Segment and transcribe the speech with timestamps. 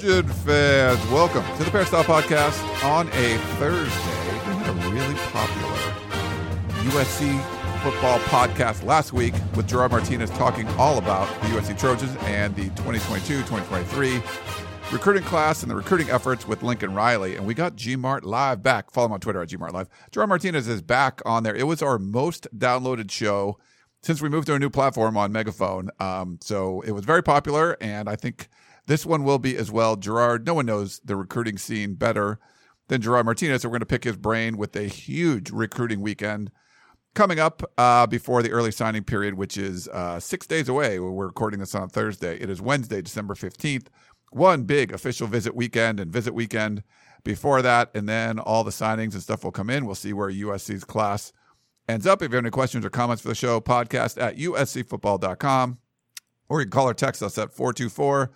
[0.00, 1.10] Trojan fans.
[1.10, 4.48] Welcome to the Peristyle Podcast on a Thursday.
[4.48, 5.76] We had a really popular
[6.88, 7.38] USC
[7.82, 12.70] football podcast last week with Gerard Martinez talking all about the USC Trojans and the
[12.82, 17.36] 2022-2023 recruiting class and the recruiting efforts with Lincoln Riley.
[17.36, 18.90] And we got Gmart Live back.
[18.90, 19.90] Follow him on Twitter at Gmart Live.
[20.12, 21.54] Gerard Martinez is back on there.
[21.54, 23.58] It was our most downloaded show
[24.02, 25.90] since we moved to a new platform on Megaphone.
[26.00, 28.48] Um, so it was very popular, and I think
[28.90, 29.94] this one will be as well.
[29.94, 32.40] Gerard, no one knows the recruiting scene better
[32.88, 36.50] than Gerard Martinez, so we're going to pick his brain with a huge recruiting weekend
[37.14, 40.98] coming up uh, before the early signing period, which is uh, six days away.
[40.98, 42.36] We're recording this on Thursday.
[42.40, 43.86] It is Wednesday, December 15th.
[44.32, 46.82] One big official visit weekend and visit weekend
[47.22, 49.86] before that, and then all the signings and stuff will come in.
[49.86, 51.32] We'll see where USC's class
[51.88, 52.22] ends up.
[52.22, 55.78] If you have any questions or comments for the show, podcast at uscfootball.com,
[56.48, 58.32] or you can call or text us at 424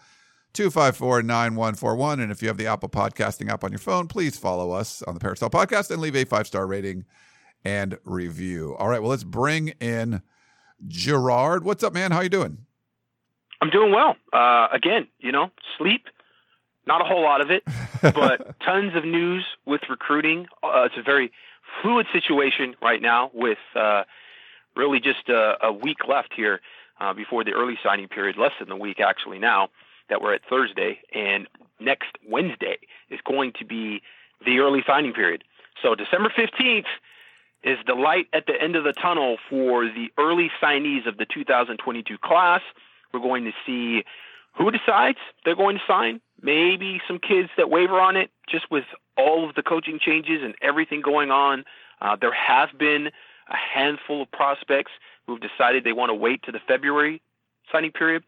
[0.54, 2.20] 254 9141.
[2.20, 5.14] And if you have the Apple Podcasting app on your phone, please follow us on
[5.14, 7.04] the Peristyle Podcast and leave a five star rating
[7.64, 8.76] and review.
[8.78, 10.22] All right, well, let's bring in
[10.86, 11.64] Gerard.
[11.64, 12.12] What's up, man?
[12.12, 12.58] How you doing?
[13.60, 14.16] I'm doing well.
[14.32, 16.06] Uh, again, you know, sleep,
[16.86, 17.64] not a whole lot of it,
[18.02, 20.46] but tons of news with recruiting.
[20.62, 21.32] Uh, it's a very
[21.82, 24.04] fluid situation right now with uh,
[24.76, 26.60] really just a, a, week left here
[27.00, 29.70] uh, before the early signing period, less than a week actually now
[30.08, 31.00] that we're at Thursday.
[31.14, 31.48] And
[31.80, 32.78] next Wednesday
[33.10, 34.02] is going to be
[34.44, 35.44] the early signing period.
[35.82, 36.86] So December 15th
[37.62, 41.26] is the light at the end of the tunnel for the early signees of the
[41.26, 42.60] 2022 class.
[43.12, 44.04] We're going to see
[44.56, 46.20] who decides they're going to sign.
[46.40, 48.84] Maybe some kids that waver on it, just with
[49.16, 51.64] all of the coaching changes and everything going on.
[52.00, 53.10] Uh, there have been
[53.48, 54.92] a handful of prospects
[55.26, 57.22] who've decided they want to wait to the February
[57.72, 58.24] signing period.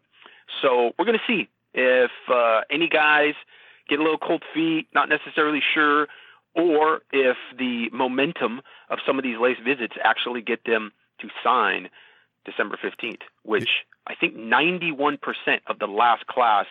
[0.61, 3.35] So we're going to see if uh, any guys
[3.87, 6.07] get a little cold feet, not necessarily sure,
[6.55, 11.89] or if the momentum of some of these late visits actually get them to sign
[12.45, 13.69] December 15th, which
[14.07, 15.19] I think 91%
[15.67, 16.65] of the last class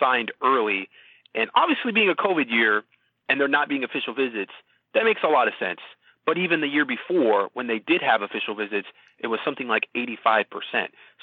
[0.00, 0.88] signed early.
[1.34, 2.82] And obviously, being a COVID year
[3.28, 4.52] and there not being official visits,
[4.94, 5.80] that makes a lot of sense.
[6.24, 8.88] But even the year before, when they did have official visits,
[9.18, 10.46] it was something like 85%.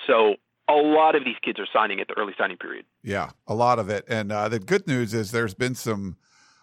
[0.05, 0.35] So
[0.69, 2.85] a lot of these kids are signing at the early signing period.
[3.03, 4.05] Yeah, a lot of it.
[4.07, 6.17] And uh, the good news is there's been some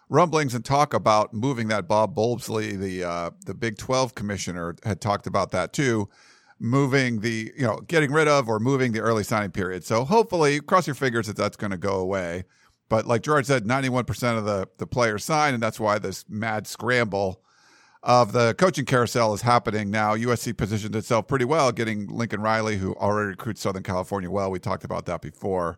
[0.09, 1.87] rumblings and talk about moving that.
[1.87, 6.09] Bob Bowlsby, the uh, the Big 12 commissioner, had talked about that too
[6.61, 9.83] moving the, you know, getting rid of or moving the early signing period.
[9.83, 12.43] So hopefully, cross your fingers that that's going to go away.
[12.87, 16.67] But like George said, 91% of the, the players sign, and that's why this mad
[16.67, 17.41] scramble
[18.03, 20.15] of the coaching carousel is happening now.
[20.15, 24.49] USC positioned itself pretty well, getting Lincoln Riley, who already recruits Southern California well.
[24.49, 25.77] We talked about that before.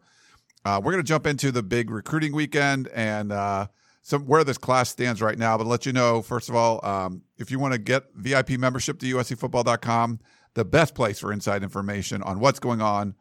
[0.66, 3.68] Uh, we're going to jump into the big recruiting weekend and uh,
[4.02, 5.58] some where this class stands right now.
[5.58, 9.00] But let you know, first of all, um, if you want to get VIP membership
[9.00, 10.20] to USCFootball.com,
[10.54, 13.16] the best place for inside information on what's going on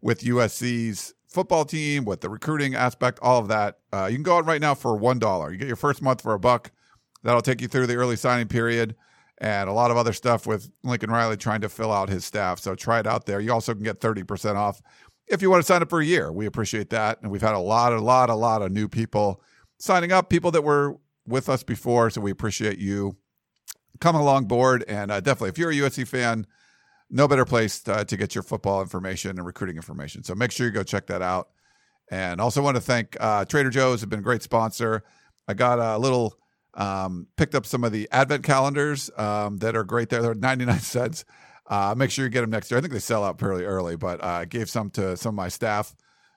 [0.00, 3.78] with USC's football team, with the recruiting aspect, all of that.
[3.92, 5.52] Uh, you can go out right now for one dollar.
[5.52, 6.72] You get your first month for a buck.
[7.22, 8.94] That'll take you through the early signing period
[9.38, 12.58] and a lot of other stuff with Lincoln Riley trying to fill out his staff.
[12.58, 13.40] So try it out there.
[13.40, 14.80] You also can get thirty percent off
[15.26, 16.32] if you want to sign up for a year.
[16.32, 19.42] We appreciate that, and we've had a lot, a lot, a lot of new people
[19.78, 20.28] signing up.
[20.28, 20.96] People that were
[21.26, 23.16] with us before, so we appreciate you
[24.00, 24.84] coming along board.
[24.88, 26.46] And uh, definitely, if you're a USC fan
[27.10, 30.22] no better place to, to, get your football information and recruiting information.
[30.22, 31.48] So make sure you go check that out.
[32.10, 35.04] And also want to thank uh, Trader Joe's have been a great sponsor.
[35.46, 36.36] I got a little
[36.74, 40.22] um, picked up some of the advent calendars um, that are great there.
[40.22, 41.24] They're 99 cents.
[41.66, 42.78] Uh, make sure you get them next year.
[42.78, 45.34] I think they sell out fairly early, but uh, I gave some to some of
[45.34, 45.94] my staff.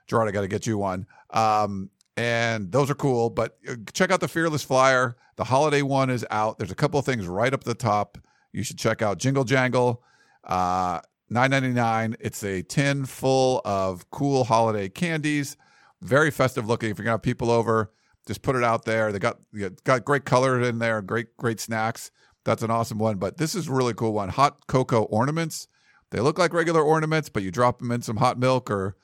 [0.08, 1.06] Gerard, I got to get you one.
[1.30, 3.30] Um, and those are cool.
[3.30, 5.16] But uh, check out the Fearless Flyer.
[5.38, 6.58] The holiday one is out.
[6.58, 8.18] There's a couple of things right up the top.
[8.52, 10.04] You should check out Jingle Jangle
[10.44, 11.00] uh,
[11.34, 12.18] Nine ninety nine.
[12.20, 15.56] It's a tin full of cool holiday candies.
[16.02, 16.90] Very festive looking.
[16.92, 17.94] If you're gonna have people over,
[18.28, 19.12] just put it out there.
[19.12, 19.38] They got
[19.84, 21.02] got great color in there.
[21.02, 22.12] Great great snacks.
[22.44, 23.18] That's an awesome one.
[23.18, 24.30] But this is a really cool one.
[24.30, 25.68] Hot cocoa ornaments.
[26.12, 28.98] They look like regular ornaments, but you drop them in some hot milk or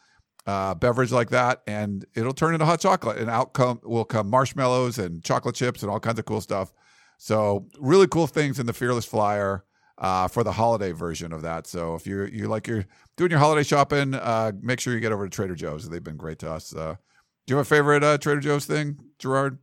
[0.46, 3.18] uh, beverage like that, and it'll turn into hot chocolate.
[3.18, 6.72] And out come will come marshmallows and chocolate chips and all kinds of cool stuff.
[7.18, 9.64] So really cool things in the Fearless Flyer
[9.98, 11.68] uh, for the holiday version of that.
[11.68, 12.86] So if you you like you're
[13.16, 15.90] doing your holiday shopping, uh, make sure you get over to Trader Joe's.
[15.90, 16.74] They've been great to us.
[17.48, 19.58] Do you have a favorite uh, Trader Joe's thing, Gerard?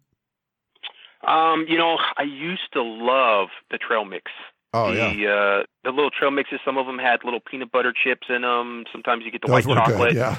[1.26, 4.30] Um, you know, I used to love the trail mix.
[4.72, 6.60] Oh the, yeah, uh, the little trail mixes.
[6.64, 8.84] Some of them had little peanut butter chips in them.
[8.90, 10.14] Sometimes you get the those white chocolate.
[10.14, 10.16] good.
[10.16, 10.38] Yeah,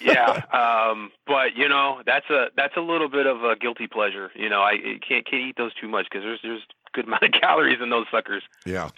[0.00, 0.42] yeah,
[0.90, 4.30] um, but you know that's a that's a little bit of a guilty pleasure.
[4.36, 6.62] You know, I can't can't eat those too much because there's there's
[6.92, 8.42] good amount of calories in those suckers.
[8.66, 8.90] yeah.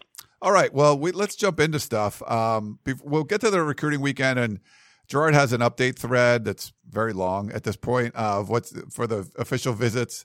[0.42, 2.20] All right, well, we, let's jump into stuff.
[2.30, 4.60] Um, we'll get to the recruiting weekend, and
[5.08, 9.28] Gerard has an update thread that's very long at this point of what's for the
[9.36, 10.24] official visits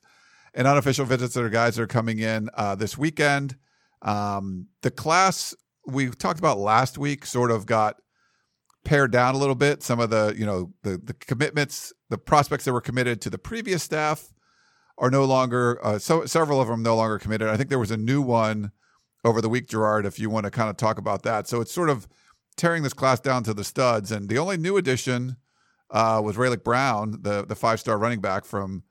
[0.54, 3.56] and unofficial visits that are guys that are coming in uh, this weekend.
[4.02, 5.54] Um, the class
[5.86, 7.98] we talked about last week sort of got
[8.86, 9.84] pared down a little bit.
[9.84, 13.38] Some of the you know the the commitments, the prospects that were committed to the
[13.38, 14.34] previous staff
[14.98, 15.80] are no longer.
[15.84, 17.50] Uh, so several of them no longer committed.
[17.50, 18.72] I think there was a new one
[19.24, 20.06] over the week, Gerard.
[20.06, 22.08] If you want to kind of talk about that, so it's sort of
[22.60, 24.12] tearing this class down to the studs.
[24.12, 25.38] And the only new addition
[25.90, 28.84] uh, was Raleek Brown, the the five star running back from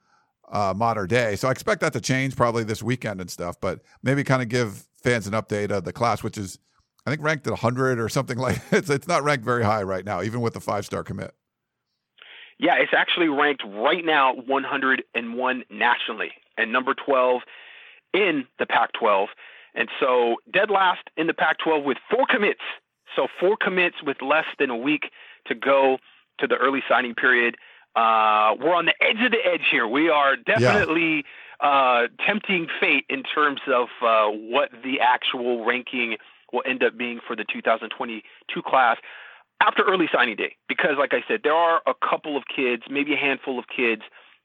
[0.50, 1.36] uh, Mater Dei.
[1.36, 3.60] So I expect that to change probably this weekend and stuff.
[3.60, 6.58] But maybe kind of give fans an update of the class, which is
[7.06, 10.04] I think ranked at 100 or something like it's it's not ranked very high right
[10.04, 11.34] now, even with the five star commit.
[12.58, 17.42] Yeah, it's actually ranked right now 101 nationally and number 12
[18.12, 19.26] in the Pac-12.
[19.76, 22.60] And so dead last in the Pac-12 with four commits.
[23.18, 25.10] So four commits with less than a week
[25.48, 25.98] to go
[26.38, 27.56] to the early signing period.
[27.96, 29.88] Uh, we're on the edge of the edge here.
[29.88, 31.24] We are definitely
[31.58, 36.16] uh, tempting fate in terms of uh, what the actual ranking
[36.52, 38.98] will end up being for the 2022 class
[39.60, 40.54] after early signing day.
[40.68, 44.02] Because, like I said, there are a couple of kids, maybe a handful of kids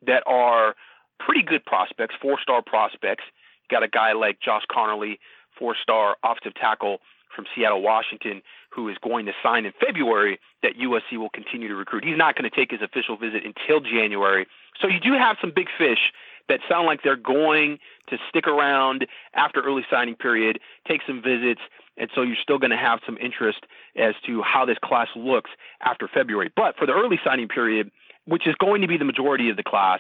[0.08, 0.74] that are
[1.20, 3.24] pretty good prospects, four star prospects.
[3.70, 5.20] You got a guy like Josh Connerly,
[5.60, 7.02] four star offensive tackle
[7.36, 11.76] from Seattle, Washington, who is going to sign in February that USC will continue to
[11.76, 12.04] recruit.
[12.04, 14.48] He's not going to take his official visit until January.
[14.82, 16.12] So you do have some big fish
[16.50, 21.62] that sound like they're going to stick around after early signing period, take some visits,
[21.98, 23.66] and so you're still going to have some interest
[23.96, 25.52] as to how this class looks
[25.82, 26.52] after February.
[26.56, 27.92] But for the early signing period,
[28.26, 30.00] which is going to be the majority of the class,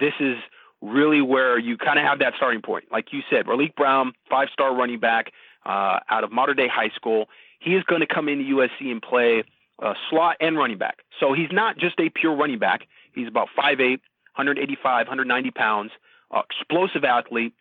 [0.00, 0.36] this is
[0.80, 2.84] really where you kind of have that starting point.
[2.90, 5.32] Like you said, Raleek Brown, five star running back
[5.64, 7.26] uh, out of Mater Dei High School.
[7.60, 9.44] He is going to come into USC and play
[9.82, 10.98] uh, slot and running back.
[11.20, 12.86] So he's not just a pure running back.
[13.14, 15.90] He's about 5'8, 185, 190 pounds,
[16.30, 17.54] uh, explosive athlete,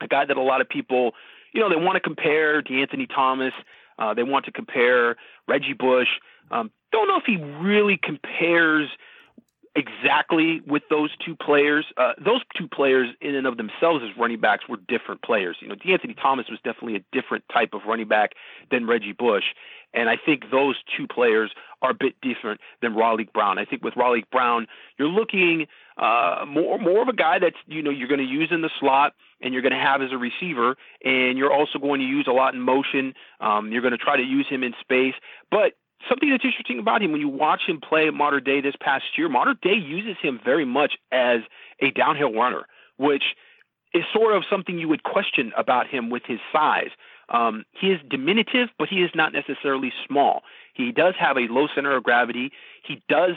[0.00, 1.12] a guy that a lot of people,
[1.52, 3.52] you know, they want to compare to Anthony Thomas.
[3.98, 6.08] Uh, they want to compare Reggie Bush.
[6.50, 8.88] Um, don't know if he really compares
[9.78, 11.86] exactly with those two players.
[11.96, 15.56] Uh, those two players, in and of themselves, as running backs, were different players.
[15.60, 18.32] You know, De'Anthony Thomas was definitely a different type of running back
[18.70, 19.44] than Reggie Bush,
[19.94, 23.58] and I think those two players are a bit different than Raleek Brown.
[23.58, 24.66] I think with Raleek Brown,
[24.98, 25.66] you're looking
[25.96, 28.70] uh, more more of a guy that's you know you're going to use in the
[28.80, 32.26] slot and you're going to have as a receiver, and you're also going to use
[32.28, 33.14] a lot in motion.
[33.40, 35.14] Um, you're going to try to use him in space,
[35.50, 35.74] but
[36.08, 39.28] something that's interesting about him when you watch him play Mater Dei this past year,
[39.28, 41.40] Mater Dei uses him very much as
[41.80, 43.24] a downhill runner, which
[43.94, 46.90] is sort of something you would question about him with his size.
[47.30, 50.42] Um, he is diminutive, but he is not necessarily small.
[50.74, 52.52] He does have a low center of gravity.
[52.86, 53.32] He does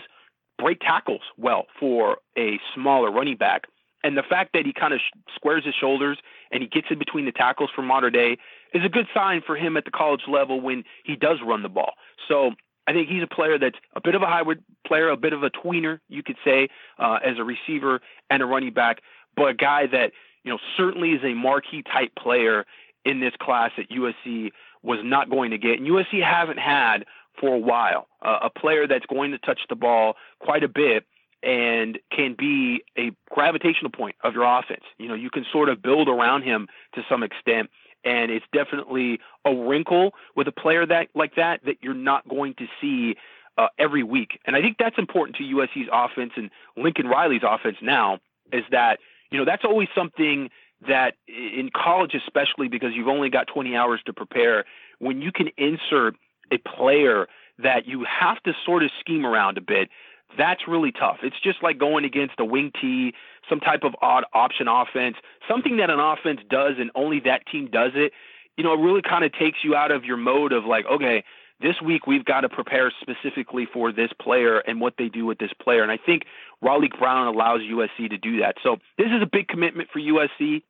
[0.57, 3.67] break tackles well for a smaller running back.
[4.03, 4.99] And the fact that he kind of
[5.35, 6.17] squares his shoulders
[6.51, 8.37] and he gets in between the tackles for Mater Dei
[8.73, 11.69] is a good sign for him at the college level when he does run the
[11.69, 11.93] ball.
[12.27, 12.51] So
[12.87, 15.43] I think he's a player that's a bit of a hybrid player, a bit of
[15.43, 19.01] a tweener, you could say, uh, as a receiver and a running back,
[19.35, 20.11] but a guy that
[20.43, 22.65] you know certainly is a marquee type player
[23.05, 24.51] in this class that USC
[24.83, 27.05] was not going to get, and USC haven't had
[27.39, 28.07] for a while.
[28.21, 31.05] Uh, a player that's going to touch the ball quite a bit
[31.43, 34.83] and can be a gravitational point of your offense.
[34.97, 37.69] You know, you can sort of build around him to some extent
[38.03, 42.55] and it's definitely a wrinkle with a player that like that that you're not going
[42.55, 43.15] to see
[43.57, 44.39] uh, every week.
[44.45, 48.19] And I think that's important to USC's offense and Lincoln Riley's offense now
[48.51, 48.99] is that
[49.31, 50.49] you know that's always something
[50.87, 54.65] that in college especially because you've only got 20 hours to prepare
[54.99, 56.15] when you can insert
[56.51, 57.27] a player
[57.59, 59.89] that you have to sort of scheme around a bit
[60.37, 61.17] that's really tough.
[61.23, 63.13] It's just like going against a wing T,
[63.49, 67.69] some type of odd option offense, something that an offense does and only that team
[67.71, 68.13] does it.
[68.57, 71.23] You know, it really kind of takes you out of your mode of like, okay,
[71.61, 75.37] this week we've got to prepare specifically for this player and what they do with
[75.37, 75.83] this player.
[75.83, 76.23] And I think
[76.63, 78.55] Raleek Brown allows USC to do that.
[78.63, 80.63] So this is a big commitment for USC.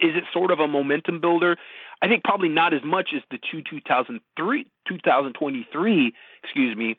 [0.00, 1.56] Is it sort of a momentum builder?
[2.02, 6.96] I think probably not as much as the two 2003, 2023, excuse me,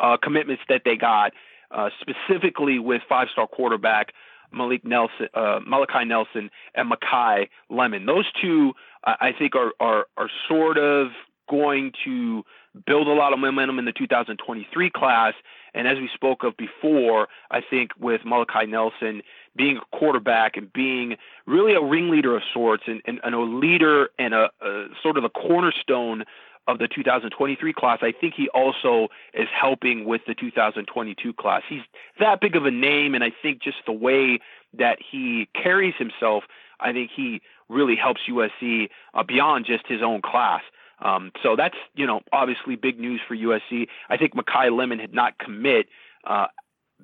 [0.00, 1.32] uh, commitments that they got,
[1.70, 4.12] uh, specifically with five-star quarterback
[4.52, 8.06] Malik Nelson, uh, Malachi Nelson, and Makai Lemon.
[8.06, 8.72] Those two,
[9.04, 11.08] I think, are are are sort of
[11.48, 12.44] going to
[12.86, 15.34] build a lot of momentum in the 2023 class.
[15.74, 19.22] And as we spoke of before, I think with Malachi Nelson
[19.56, 21.16] being a quarterback and being
[21.46, 25.24] really a ringleader of sorts and, and, and a leader and a, a sort of
[25.24, 26.24] a cornerstone
[26.70, 31.62] of the 2023 class, I think he also is helping with the 2022 class.
[31.68, 31.82] He's
[32.18, 34.40] that big of a name, and I think just the way
[34.78, 36.44] that he carries himself,
[36.78, 40.62] I think he really helps USC uh, beyond just his own class.
[41.00, 43.88] Um, so that's you know obviously big news for USC.
[44.08, 45.86] I think Makai Lemon had not commit
[46.24, 46.46] uh,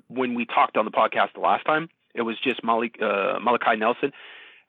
[0.09, 1.89] when we talked on the podcast the last time.
[2.15, 4.13] It was just Malik, uh, Malachi Nelson.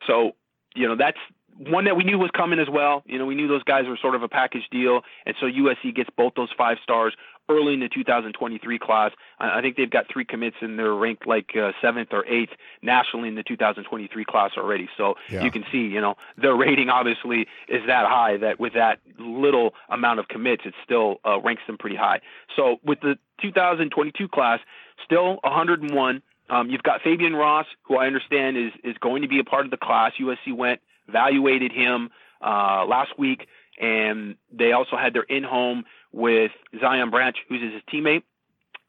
[0.05, 0.35] So
[0.75, 1.17] you know that's
[1.57, 3.03] one that we knew was coming as well.
[3.05, 5.95] You know, we knew those guys were sort of a package deal, and so USC
[5.95, 7.13] gets both those five stars
[7.49, 9.11] early in the 2023 class.
[9.39, 13.29] I think they've got three commits and they're ranked like uh, seventh or eighth nationally
[13.29, 14.89] in the 2023 class already.
[14.97, 15.43] So yeah.
[15.43, 19.73] you can see, you know, their rating obviously is that high that with that little
[19.89, 22.19] amount of commits, it still uh, ranks them pretty high.
[22.55, 24.59] So with the 2022 class,
[25.03, 26.21] still 101.
[26.49, 29.65] Um, you've got Fabian Ross, who I understand is is going to be a part
[29.65, 30.13] of the class.
[30.17, 32.09] USC went evaluated him
[32.41, 33.47] uh, last week,
[33.79, 38.23] and they also had their in home with Zion Branch, who's his teammate,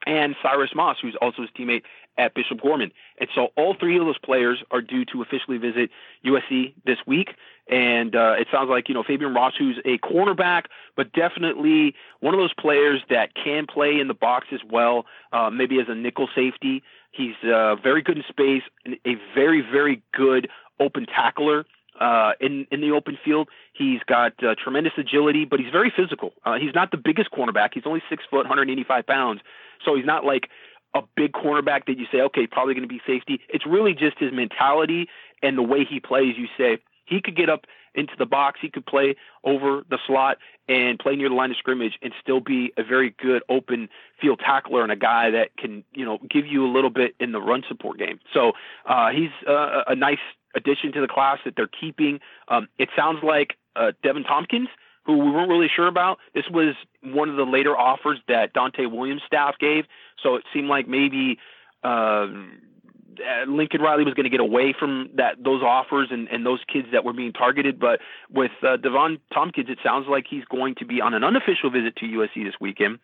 [0.06, 1.82] and Cyrus Moss, who's also his teammate
[2.16, 2.90] at Bishop Gorman.
[3.18, 5.90] And so all three of those players are due to officially visit
[6.26, 7.30] USC this week.
[7.70, 10.64] And uh, it sounds like, you know, Fabian Ross, who's a cornerback,
[10.96, 15.50] but definitely one of those players that can play in the box as well, uh,
[15.50, 16.82] maybe as a nickel safety.
[17.12, 18.62] He's uh, very good in space,
[19.06, 20.48] a very, very good
[20.80, 21.64] open tackler
[22.00, 23.48] uh, in in the open field.
[23.72, 26.32] He's got uh, tremendous agility, but he's very physical.
[26.44, 27.70] Uh, he's not the biggest cornerback.
[27.74, 29.40] He's only six foot, 185 pounds.
[29.84, 30.48] So he's not like
[30.94, 33.40] a big cornerback that you say, okay, probably going to be safety.
[33.48, 35.08] It's really just his mentality
[35.42, 36.34] and the way he plays.
[36.36, 40.38] You say he could get up into the box, he could play over the slot
[40.68, 43.88] and play near the line of scrimmage and still be a very good open
[44.20, 47.32] field tackler and a guy that can, you know, give you a little bit in
[47.32, 48.20] the run support game.
[48.32, 48.52] So
[48.86, 50.18] uh, he's uh, a nice
[50.54, 52.20] addition to the class that they're keeping.
[52.48, 54.68] Um, it sounds like uh, Deven Thompkins,
[55.04, 56.18] who we weren't really sure about.
[56.34, 59.84] This was one of the later offers that Donte Williams' staff gave,
[60.22, 61.38] so it seemed like maybe
[63.20, 66.60] uh, Lincoln Riley was going to get away from that those offers and, and those
[66.72, 67.78] kids that were being targeted.
[67.78, 71.70] But with uh, Deven Thompkins, it sounds like he's going to be on an unofficial
[71.70, 72.98] visit to USC this weekend.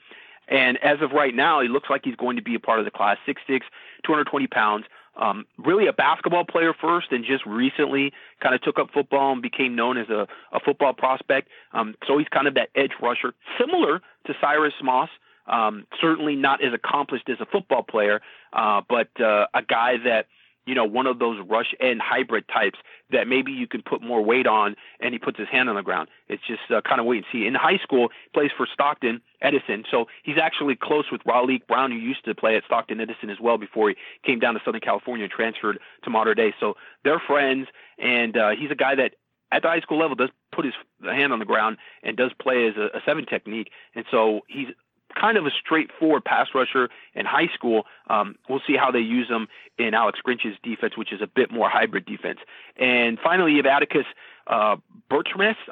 [0.49, 2.85] And as of right now, he looks like he's going to be a part of
[2.85, 3.17] the class.
[3.27, 3.61] 6'6",
[4.05, 4.85] 220 pounds
[5.17, 9.43] um, really a basketball player first, and just recently kind of took up football and
[9.43, 11.49] became known as a, a football prospect.
[11.73, 15.11] Um, so he's kind of that edge rusher, similar to Cyrus Moss.
[15.47, 18.21] Um, certainly not as accomplished as a football player,
[18.53, 20.27] uh, but uh, a guy that
[20.67, 22.79] you know, one of those rush end hybrid types
[23.11, 25.83] that maybe you can put more weight on and he puts his hand on the
[25.83, 26.09] ground.
[26.29, 27.47] It's just uh, kind of wait and see.
[27.47, 29.85] In high school, plays for Stockton Edison.
[29.91, 33.39] So he's actually close with Raleek Brown, who used to play at Stockton Edison as
[33.41, 36.55] well before he came down to Southern California and transferred to Mater Dei.
[36.59, 36.75] So
[37.05, 39.15] they're friends, and uh, he's a guy that
[39.53, 42.67] at the high school level does put his hand on the ground and does play
[42.67, 43.71] as a, a seven technique.
[43.95, 44.69] And so he's
[45.15, 47.85] kind of a straightforward pass rusher in high school.
[48.09, 51.51] Um, we'll see how they use him in Alex Grinch's defense, which is a bit
[51.51, 52.39] more hybrid defense.
[52.77, 54.07] And finally, you have Atticus
[54.47, 54.77] uh.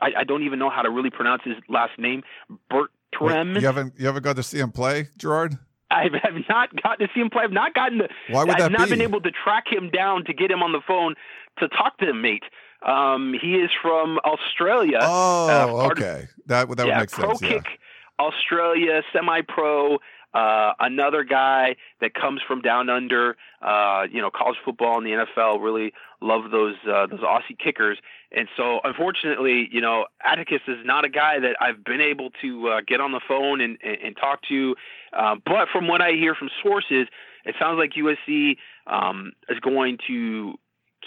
[0.01, 2.23] I, I don't even know how to really pronounce his last name.
[2.71, 3.57] Bertram.
[3.57, 5.59] You haven't you haven't got to see him play, Gerard?
[5.91, 7.43] I have not gotten to see him play.
[7.43, 8.09] I've not gotten to.
[8.31, 8.91] Why would that I've not be?
[8.91, 11.15] been able to track him down to get him on the phone
[11.59, 12.45] to talk to him, mate.
[12.87, 14.99] Um, he is from Australia.
[15.01, 16.23] Oh, uh, okay.
[16.23, 17.25] Of, that that yeah, would make sense.
[17.25, 17.63] pro sense.
[17.63, 17.79] Kick,
[18.19, 19.99] Australia, semi-pro.
[20.35, 25.11] Uh, another guy that comes from down under, uh, you know, college football and the
[25.11, 25.93] NFL really
[26.23, 27.99] love those uh, those Aussie kickers,
[28.35, 32.69] and so unfortunately, you know, Atticus is not a guy that I've been able to
[32.69, 34.75] uh, get on the phone and, and, and talk to.
[35.13, 37.09] Uh, but from what I hear from sources,
[37.45, 40.55] it sounds like USC um, is going to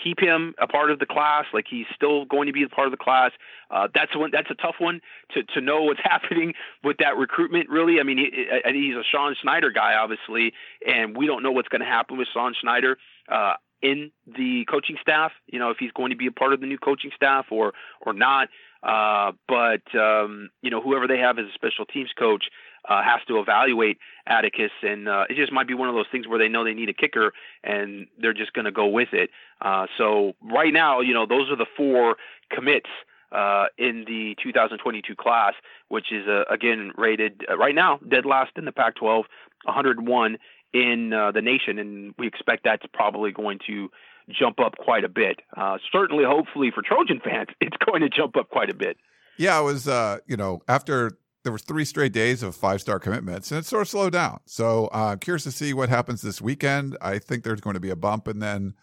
[0.01, 1.45] keep him a part of the class.
[1.53, 3.31] Like he's still going to be a part of the class.
[3.69, 4.29] Uh, that's one.
[4.31, 5.01] That's a tough one
[5.33, 7.69] to to know what's happening with that recruitment.
[7.69, 8.31] Really, I mean, he,
[8.73, 10.53] he's a Sean Snyder guy, obviously,
[10.85, 12.97] and we don't know what's going to happen with Sean Snyder.
[13.29, 16.61] Uh, in the coaching staff, you know, if he's going to be a part of
[16.61, 18.49] the new coaching staff or or not.
[18.81, 22.45] Uh, but um, you know, whoever they have as a special teams coach
[22.87, 26.27] uh, has to evaluate Atticus, and uh, it just might be one of those things
[26.27, 29.29] where they know they need a kicker, and they're just going to go with it.
[29.61, 32.15] Uh, so right now, you know, those are the four
[32.51, 32.89] commits
[33.31, 35.53] uh, in the 2022 class,
[35.89, 39.23] which is uh, again rated uh, right now dead last in the Pac-12,
[39.63, 40.37] 101
[40.73, 43.89] in uh, the nation, and we expect that's probably going to
[44.29, 45.39] jump up quite a bit.
[45.55, 48.97] Uh, certainly, hopefully for Trojan fans, it's going to jump up quite a bit.
[49.37, 49.87] Yeah, it was.
[49.87, 53.65] Uh, you know, after there was three straight days of five star commitments, and it
[53.65, 54.39] sort of slowed down.
[54.45, 56.97] So uh, curious to see what happens this weekend.
[57.01, 58.73] I think there's going to be a bump, and then,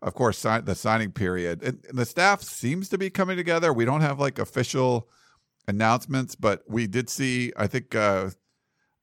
[0.00, 1.64] of course, sign, the signing period.
[1.64, 3.72] And the staff seems to be coming together.
[3.72, 5.08] We don't have like official
[5.66, 7.52] announcements, but we did see.
[7.56, 8.30] I think uh,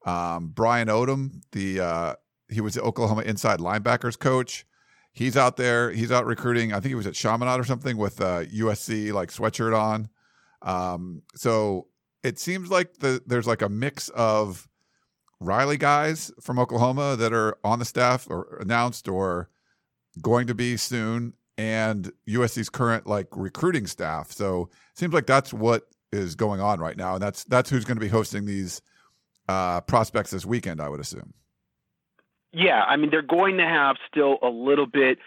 [0.05, 2.13] um, Brian Odom, the uh,
[2.47, 4.65] he was the Oklahoma inside linebackers coach.
[5.11, 5.91] He's out there.
[5.91, 6.71] He's out recruiting.
[6.71, 10.07] I think he was at Chaminade or something with uh, USC like sweatshirt on.
[10.61, 11.88] Um, so
[12.23, 14.67] it seems like the there's like a mix of
[15.39, 19.49] Riley guys from Oklahoma that are on the staff or announced or
[20.21, 24.31] going to be soon, and USC's current like recruiting staff.
[24.31, 27.85] So it seems like that's what is going on right now, and that's that's who's
[27.85, 28.81] going to be hosting these
[29.47, 30.81] uh, prospects this weekend.
[30.81, 31.33] I would assume.
[32.51, 35.19] Yeah, I mean they're going to have still a little bit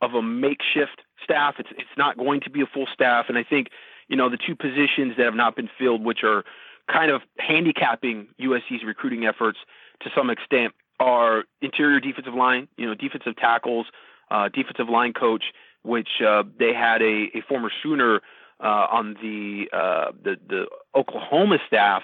[0.00, 1.54] of a makeshift staff.
[1.58, 3.68] It's it's not going to be a full staff, and I think
[4.08, 6.44] you know, the two positions that have not been filled, which are
[6.90, 9.58] kind of handicapping USC's recruiting efforts
[10.02, 13.86] to some extent, are interior defensive line, you know, defensive tackles,
[14.30, 15.44] uh, defensive line coach,
[15.82, 18.20] which uh, they had a, a former Sooner
[18.62, 22.02] uh, on the, uh, the the Oklahoma staff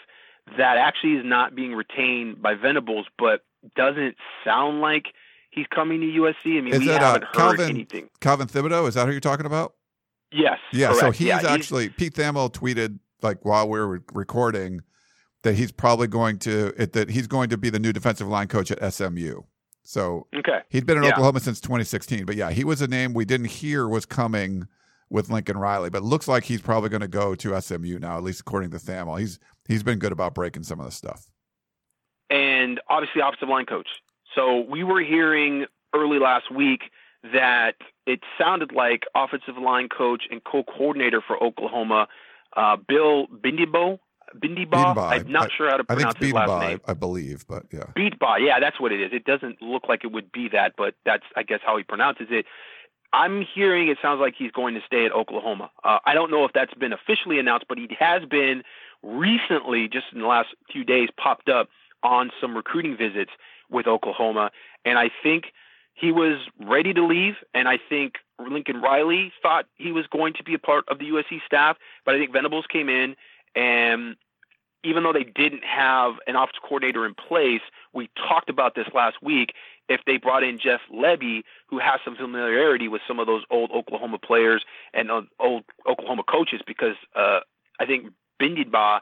[0.59, 3.45] that actually is not being retained by Venables, but
[3.77, 5.07] doesn't sound like
[5.51, 6.59] he's coming to USC.
[6.59, 8.11] I mean, is we that, haven't uh, heard Calvin, anything.
[8.21, 9.75] Calvin Thibodeau, is that who you're talking about?
[10.33, 10.59] Yes.
[10.73, 10.89] Yeah.
[10.89, 11.01] correct.
[11.01, 14.83] So he's yeah, actually Pete Thamel tweeted like while we were recording
[15.43, 18.71] that he's probably going to that he's going to be the new defensive line coach
[18.71, 19.43] at SMU.
[19.85, 20.61] So okay.
[20.69, 21.11] he's been in Yeah.
[21.11, 22.25] Oklahoma since 2016.
[22.25, 24.67] But yeah, he was a name we didn't hear was coming
[25.11, 28.23] with Lincoln Riley, but looks like he's probably going to go to SMU now, at
[28.23, 29.19] least according to Thamel.
[29.19, 31.27] He's he's been good about breaking some of the stuff.
[32.31, 33.89] and obviously offensive line coach.
[34.35, 36.85] So we were hearing early last week
[37.33, 37.75] that
[38.07, 42.09] it sounded like offensive line coach and co-coordinator for Oklahoma,
[42.57, 43.99] uh, Bill Bindibo.
[44.37, 44.97] Bindiba.
[44.97, 46.81] I'm not I- sure how to I think pronounce his last name.
[46.87, 47.85] I, I believe, but yeah.
[47.95, 49.11] Beatba, yeah, that's what it is.
[49.13, 52.29] It doesn't look like it would be that, but that's I guess how he pronounces
[52.31, 52.47] it.
[53.13, 55.71] I'm hearing it sounds like he's going to stay at Oklahoma.
[55.85, 58.63] Uh, I don't know if that's been officially announced, but he has been
[59.03, 61.69] recently, just in the last few days, popped up
[62.03, 63.31] on some recruiting visits
[63.71, 64.51] with Oklahoma,
[64.87, 65.53] and I think
[66.03, 67.35] he was ready to leave.
[67.55, 71.07] And I think Lincoln Riley thought he was going to be a part of the
[71.07, 73.15] USC staff, but I think Venables came in
[73.55, 74.17] and
[74.85, 77.61] even though they didn't have an offensive coordinator in place,
[77.93, 79.53] we talked about this last week.
[79.89, 83.71] If they brought in Jeff Lebby, who has some familiarity with some of those old
[83.71, 87.41] Oklahoma players and old Oklahoma coaches, because uh,
[87.79, 88.11] I think
[88.41, 89.01] Bindiba,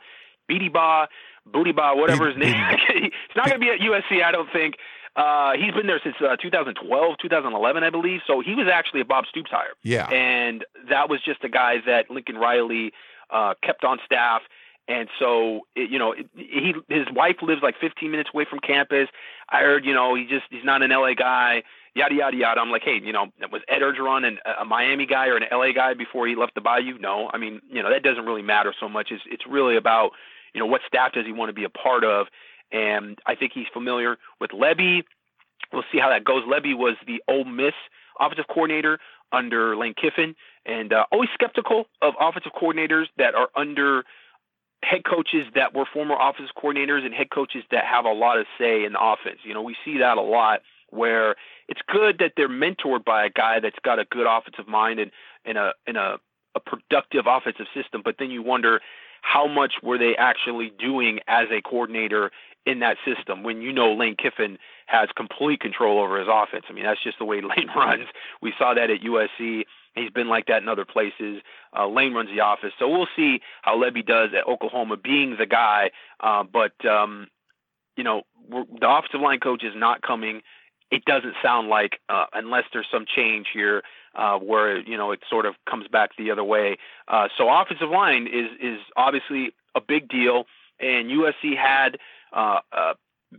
[0.50, 1.06] Bidiba,
[1.48, 2.54] Bootyba, whatever his name,
[2.92, 4.74] he's not going to be at USC, I don't think.
[5.16, 8.20] Uh, he's been there since uh, 2012, 2011, I believe.
[8.26, 9.74] So he was actually a Bob Stoops hire.
[9.82, 10.08] Yeah.
[10.08, 12.92] And that was just a guy that Lincoln Riley
[13.30, 14.42] uh, kept on staff.
[14.88, 18.58] And so, it, you know, it, he his wife lives like 15 minutes away from
[18.58, 19.08] campus.
[19.48, 21.62] I heard, you know, he just he's not an LA guy.
[21.94, 22.60] Yada yada yada.
[22.60, 25.72] I'm like, hey, you know, was Ed Orgeron an, a Miami guy or an LA
[25.72, 26.98] guy before he left the Bayou?
[26.98, 29.08] No, I mean, you know, that doesn't really matter so much.
[29.10, 30.10] It's it's really about,
[30.54, 32.26] you know, what staff does he want to be a part of?
[32.72, 35.04] And I think he's familiar with Lebby.
[35.72, 36.44] We'll see how that goes.
[36.44, 37.74] Lebby was the Ole Miss
[38.18, 38.98] offensive coordinator
[39.32, 40.34] under Lane Kiffin,
[40.66, 44.04] and uh, always skeptical of offensive coordinators that are under
[44.82, 48.46] head coaches that were former offensive coordinators and head coaches that have a lot of
[48.58, 49.38] say in the offense.
[49.44, 51.36] You know, we see that a lot where
[51.68, 55.10] it's good that they're mentored by a guy that's got a good offensive mind and
[55.44, 56.18] and a and a,
[56.54, 58.80] a productive offensive system, but then you wonder
[59.22, 62.30] how much were they actually doing as a coordinator
[62.66, 66.64] in that system when you know Lane Kiffin has complete control over his offense.
[66.68, 68.06] I mean, that's just the way Lane runs.
[68.42, 69.64] We saw that at USC.
[69.94, 71.42] He's been like that in other places.
[71.76, 75.46] Uh, Lane runs the office, so we'll see how Lebby does at Oklahoma, being the
[75.46, 75.90] guy.
[76.20, 77.28] Uh, but um,
[77.96, 80.42] you know, the offensive line coach is not coming.
[80.90, 83.82] It doesn't sound like uh, unless there's some change here
[84.14, 86.78] uh, where you know it sort of comes back the other way.
[87.08, 90.46] Uh, so offensive line is is obviously a big deal,
[90.78, 91.98] and USC had
[92.32, 92.94] uh, a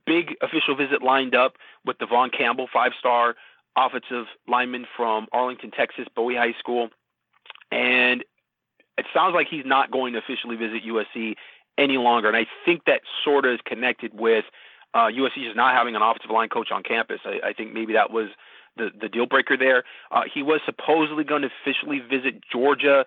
[0.06, 3.36] big official visit lined up with Devon Campbell, five star
[3.75, 6.89] offensive lineman from Arlington, Texas, Bowie High School.
[7.71, 8.23] And
[8.97, 11.36] it sounds like he's not going to officially visit USC
[11.77, 12.27] any longer.
[12.27, 14.45] And I think that sort of is connected with
[14.93, 17.21] uh, USC just not having an offensive line coach on campus.
[17.25, 18.27] I, I think maybe that was
[18.77, 19.84] the the deal breaker there.
[20.12, 23.06] Uh, he was supposedly going to officially visit Georgia.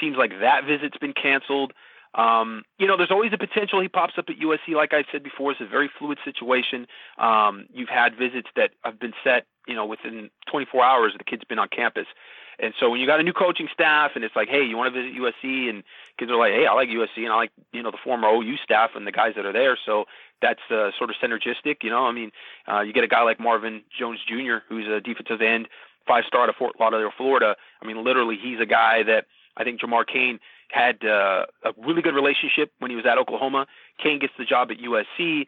[0.00, 1.72] Seems like that visit's been canceled.
[2.14, 4.74] Um, you know, there's always a potential he pops up at USC.
[4.74, 6.86] Like I said before, it's a very fluid situation.
[7.18, 11.12] Um, you've had visits that have been set, you know, within 24 hours.
[11.18, 12.06] The kid's been on campus,
[12.58, 14.94] and so when you got a new coaching staff, and it's like, hey, you want
[14.94, 15.82] to visit USC, and
[16.18, 18.56] kids are like, hey, I like USC, and I like, you know, the former OU
[18.62, 19.76] staff and the guys that are there.
[19.84, 20.04] So
[20.40, 21.82] that's uh, sort of synergistic.
[21.82, 22.30] You know, I mean,
[22.70, 25.68] uh, you get a guy like Marvin Jones Jr., who's a defensive end,
[26.06, 27.56] five star of Fort Lauderdale, Florida.
[27.82, 30.38] I mean, literally, he's a guy that I think Jamar Cain
[30.70, 33.66] had uh, a really good relationship when he was at Oklahoma.
[33.98, 35.46] Cain gets the job at USC,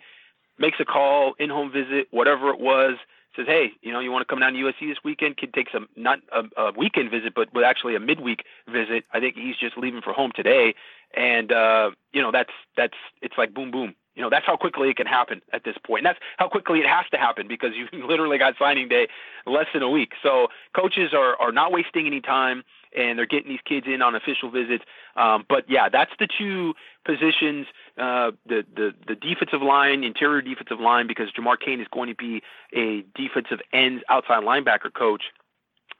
[0.59, 2.96] makes a call, in home visit, whatever it was,
[3.37, 5.37] says, hey, you know, you want to come down to USC this weekend?
[5.37, 9.05] Kid takes a not a, a weekend visit, but but actually a midweek visit.
[9.12, 10.74] I think he's just leaving for home today,
[11.14, 13.94] and uh, you know that's that's it's like boom boom.
[14.14, 16.81] You know that's how quickly it can happen at this point, and that's how quickly
[16.81, 19.09] it has to happen because you literally got signing day
[19.44, 20.12] less than a week.
[20.22, 22.64] So coaches are are not wasting any time
[22.96, 24.85] and they're getting these kids in on official visits.
[25.16, 27.66] Um, but yeah, that's the two positions:
[27.98, 32.14] uh, the the the defensive line, interior defensive line, because Jamar Cain is going to
[32.14, 32.42] be
[32.74, 35.24] a defensive ends outside linebacker coach,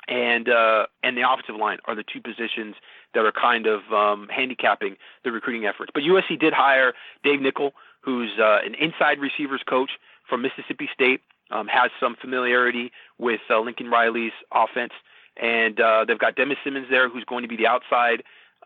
[0.09, 2.75] and uh, and the offensive line are the two positions
[3.15, 5.91] that are kind of um, handicapping the recruiting efforts.
[5.93, 9.91] But USC did hire Dave Nichol, who's uh, an inside receivers coach
[10.29, 11.21] from Mississippi State.
[11.49, 14.91] Um, has some familiarity with uh, Lincoln Riley's offense
[15.37, 18.23] and uh, they've got Dennis Simmons there, who's going to be the outside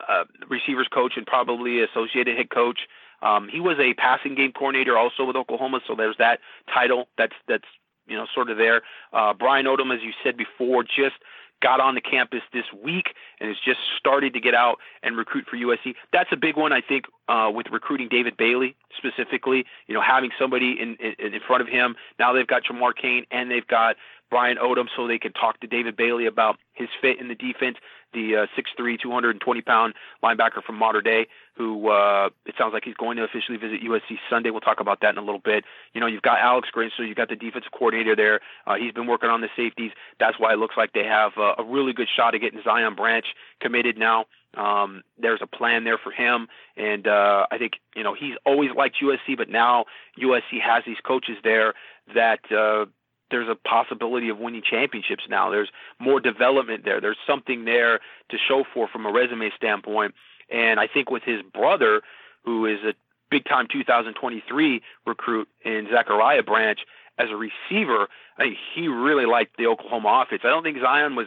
[0.08, 2.80] uh, receivers coach and probably associated head coach.
[3.22, 6.40] Um, he was a passing game coordinator also with Oklahoma, so there's that
[6.72, 7.66] title that's that's
[8.06, 8.82] you know sort of there.
[9.12, 11.16] Uh, Brian Odom, as you said before, just
[11.62, 15.44] got on the campus this week and has just started to get out and recruit
[15.48, 15.94] for USC.
[16.12, 19.66] That's a big one, I think, uh, with recruiting David Bailey specifically.
[19.86, 21.96] You know, having somebody in, in in front of him.
[22.18, 23.96] Now they've got Jamar Cain and they've got
[24.30, 27.76] Brian Odom so they can talk to David Bailey about his fit in the defense.
[28.12, 32.94] The uh, 6'3", 220 pound linebacker from Mater Dei, who uh, it sounds like he's
[32.94, 34.50] going to officially visit USC Sunday.
[34.50, 35.64] We'll talk about that in a little bit.
[35.92, 38.40] You know, you've got Alex Grinch, so you've got the defensive coordinator there.
[38.66, 39.92] Uh, he's been working on the safeties.
[40.18, 42.96] That's why it looks like they have uh, a really good shot at getting Zion
[42.96, 43.26] Branch
[43.60, 44.24] committed now.
[44.56, 48.70] Um, there's a plan there for him, and uh, I think you know he's always
[48.76, 49.84] liked USC, but now
[50.20, 51.74] USC has these coaches there
[52.14, 52.86] that uh,
[53.30, 55.50] there's a possibility of winning championships now.
[55.50, 57.00] There's more development there.
[57.00, 60.14] There's something there to show for from a resume standpoint.
[60.50, 62.02] And I think with his brother,
[62.44, 62.94] who is a
[63.30, 66.80] big time 2023 recruit in Zachariah Branch
[67.18, 70.42] as a receiver, I think he really liked the Oklahoma offense.
[70.44, 71.26] I don't think Zion was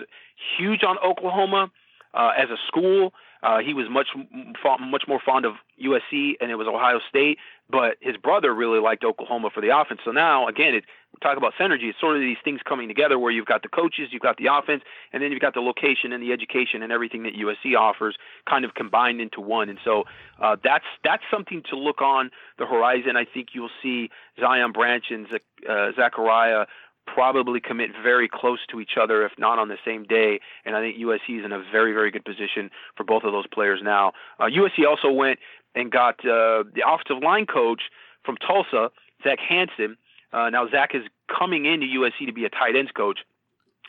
[0.58, 1.72] huge on Oklahoma
[2.14, 3.14] uh, as a school.
[3.42, 4.08] Uh, he was much
[4.80, 7.38] much more fond of USC, and it was Ohio State.
[7.70, 10.00] But his brother really liked Oklahoma for the offense.
[10.06, 10.86] So now, again, it,
[11.24, 11.90] talk about synergy.
[11.90, 14.48] It's sort of these things coming together where you've got the coaches, you've got the
[14.48, 18.16] offense, and then you've got the location and the education and everything that USC offers,
[18.48, 19.70] kind of combined into one.
[19.70, 20.04] And so
[20.40, 23.16] uh, that's that's something to look on the horizon.
[23.16, 24.10] I think you'll see
[24.40, 25.28] Zion Branch and
[25.68, 26.66] uh, Zachariah
[27.06, 30.40] probably commit very close to each other, if not on the same day.
[30.66, 33.48] And I think USC is in a very, very good position for both of those
[33.48, 34.14] players now.
[34.40, 35.40] Uh, USC also went
[35.76, 37.84] and got uh, the offensive line coach
[38.24, 38.90] from Tulsa,
[39.24, 39.98] Zach Hanson.
[40.34, 43.20] Uh, now, Zach is coming into USC to be a tight ends coach.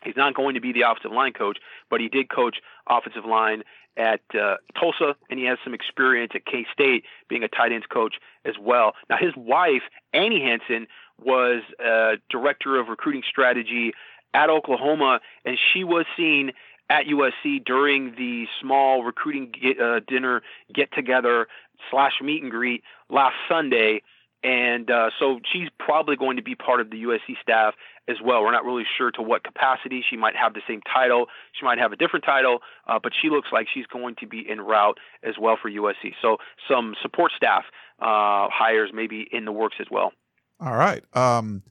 [0.03, 1.57] He's not going to be the offensive line coach,
[1.89, 3.63] but he did coach offensive line
[3.97, 7.87] at uh, Tulsa, and he has some experience at K State being a tight ends
[7.87, 8.93] coach as well.
[9.09, 10.87] Now, his wife, Annie Hanson,
[11.21, 13.93] was uh, director of recruiting strategy
[14.33, 16.51] at Oklahoma, and she was seen
[16.89, 21.47] at USC during the small recruiting get, uh, dinner get together
[21.89, 24.01] slash meet and greet last Sunday.
[24.43, 27.73] And uh, so she's probably going to be part of the USC staff
[28.07, 28.41] as well.
[28.43, 30.03] We're not really sure to what capacity.
[30.07, 31.27] She might have the same title.
[31.53, 34.45] She might have a different title, uh, but she looks like she's going to be
[34.49, 36.13] en route as well for USC.
[36.21, 36.37] So
[36.69, 37.63] some support staff
[37.99, 40.11] uh, hires maybe in the works as well.
[40.59, 41.03] All right.
[41.15, 41.63] Um,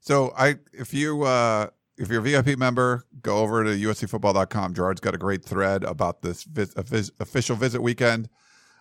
[0.00, 4.74] so I, if you, uh, if you're a VIP member, go over to uscfootball.com.
[4.74, 6.46] Gerard's got a great thread about this
[7.18, 8.28] official visit weekend.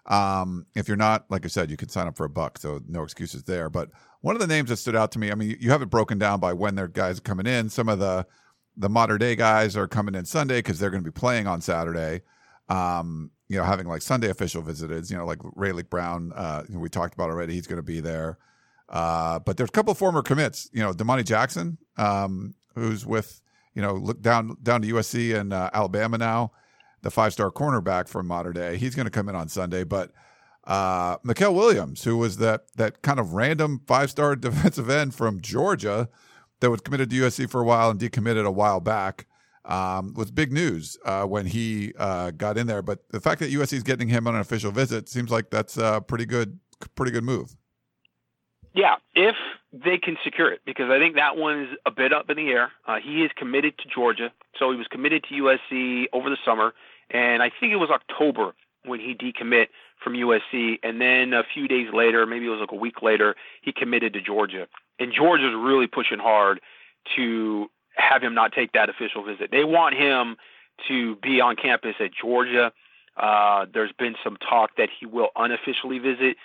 [0.08, 2.80] Um, if you're not, like I said, you can sign up for a buck, so
[2.88, 3.70] no excuses there.
[3.70, 3.90] But
[4.22, 6.18] one of the names that stood out to me, I mean, you have it broken
[6.18, 7.70] down by when their guys are coming in.
[7.70, 8.26] Some of the
[8.78, 11.62] the Mater Dei guys are coming in Sunday because they're going to be playing on
[11.62, 12.22] Saturday.
[12.68, 16.90] Um, you know, having like Sunday official visitors, you know, like Raleek Brown, uh, we
[16.90, 18.38] talked about already, he's going to be there.
[18.90, 23.42] Uh, but there's a couple former commits, you know, Domani Jackson, um, who's with,
[23.74, 26.52] you know, look down down to USC and uh, Alabama now.
[27.06, 28.78] The five star cornerback from Mater Dei.
[28.78, 30.12] He's going to come in on Sunday, but
[30.64, 36.10] uh, Williams, who was that that kind of random five star defensive end from Georgia
[36.62, 39.28] that was committed to USC for a while and decommitted a while back,
[39.66, 42.82] um, was big news uh, when he uh, got in there.
[42.82, 45.78] But the fact that USC is getting him on an official visit seems like that's
[45.78, 46.60] a pretty good,
[46.96, 47.56] pretty good move.
[48.74, 49.36] Yeah, if
[49.72, 52.50] they can secure it, because I think that one is a bit up in the
[52.50, 52.72] air.
[52.88, 56.74] Uh, he is committed to Georgia, so he was committed to USC over the summer,
[57.10, 58.54] and I think it was October
[58.86, 59.68] when he decommit
[60.04, 63.36] from USC, and then a few days later, maybe it was like a week later,
[63.62, 64.68] he committed to Georgia.
[65.00, 66.62] And Georgia's really pushing hard
[67.16, 69.50] to have him not take that official visit.
[69.52, 70.36] They want him
[70.88, 72.72] to be on campus at Georgia.
[73.18, 76.38] Uh, there's been some talk that he will unofficially visit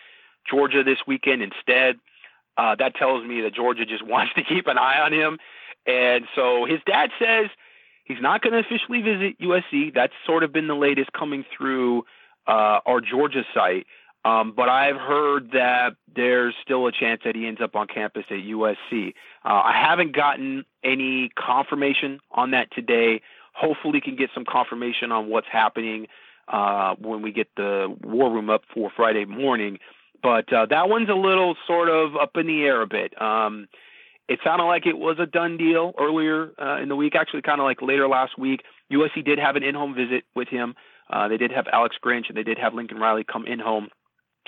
[0.49, 1.97] Georgia this weekend instead.
[2.57, 5.39] Uh, that tells me that Georgia just wants to keep an eye on him.
[5.87, 7.49] And so his dad says
[8.05, 9.95] he's not going to officially visit USC.
[9.95, 12.05] That's sort of been the latest coming through
[12.47, 13.87] uh, our Georgia site.
[14.25, 18.25] Um, but I've heard that there's still a chance that he ends up on campus
[18.29, 19.15] at USC.
[19.45, 23.23] Uh, I haven't gotten any confirmation on that today.
[23.55, 26.07] Hopefully, can get some confirmation on what's happening
[26.49, 29.79] uh, when we get the war room up for Friday morning.
[30.23, 33.21] But uh, that one's a little sort of up in the air a bit.
[33.21, 33.69] Um,
[34.31, 37.61] it sounded like it was a done deal earlier uh, in the week, actually, kind
[37.61, 38.63] of like later last week.
[38.93, 40.77] USC did have an in home visit with him.
[41.13, 43.89] Uh, they did have Alex Grinch and they did have Lincoln Riley come in home.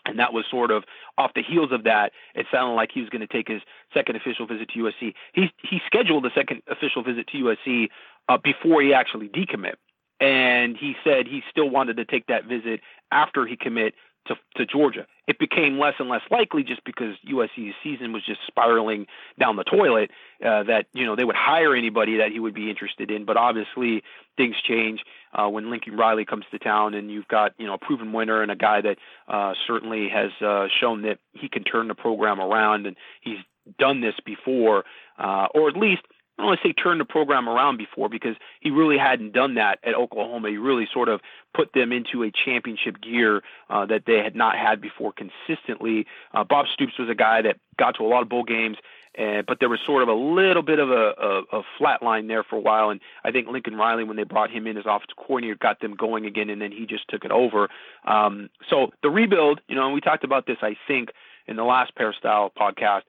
[0.05, 0.85] And that was sort of
[1.18, 2.12] off the heels of that.
[2.37, 3.61] It sounded like he was going to take his
[3.92, 5.14] second official visit to USC.
[5.33, 7.88] He he scheduled a second official visit to USC
[8.29, 9.75] uh, before he actually decommit,
[10.18, 12.81] and he said he still wanted to take that visit
[13.12, 13.95] after he commit
[14.27, 15.07] to, to Georgia.
[15.27, 19.07] It became less and less likely just because USC's season was just spiraling
[19.39, 20.11] down the toilet
[20.45, 23.25] uh, that you know they would hire anybody that he would be interested in.
[23.25, 24.03] But obviously
[24.37, 25.01] things change
[25.33, 28.43] uh, when Lincoln Riley comes to town, and you've got you know a proven winner
[28.43, 32.41] and a guy that uh, certainly has uh, shown that he can turn the program
[32.41, 33.39] around, and he's
[33.79, 34.85] done this before,
[35.19, 36.03] uh, or at least
[36.38, 39.55] I don't want to say turn the program around before because he really hadn't done
[39.57, 40.49] that at Oklahoma.
[40.49, 41.21] He really sort of
[41.55, 46.07] put them into a championship gear uh, that they had not had before consistently.
[46.33, 48.79] Uh, Bob Stoops was a guy that got to a lot of bowl games,
[49.14, 52.29] and, but there was sort of a little bit of a, a, a flat line
[52.29, 52.88] there for a while.
[52.88, 55.95] And I think Lincoln Riley, when they brought him in as offensive coordinator, got them
[55.95, 57.68] going again, and then he just took it over.
[58.07, 61.11] Um, so the rebuild, you know, and we talked about this, I think,
[61.47, 63.03] in the last Peristyle podcast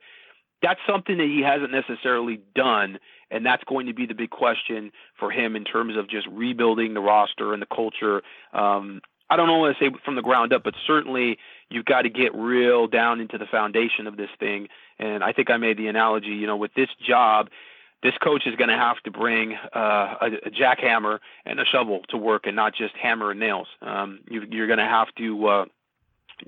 [0.64, 2.98] that's something that he hasn't necessarily done
[3.34, 6.94] and that's going to be the big question for him in terms of just rebuilding
[6.94, 8.22] the roster and the culture.
[8.54, 12.10] Um, I don't want to say from the ground up, but certainly you've got to
[12.10, 14.68] get real down into the foundation of this thing.
[15.00, 17.50] And I think I made the analogy, you know, with this job,
[18.04, 22.02] this coach is going to have to bring uh, a, a jackhammer and a shovel
[22.10, 23.68] to work, and not just hammer and nails.
[23.82, 25.66] Um, you, you're going to have to uh,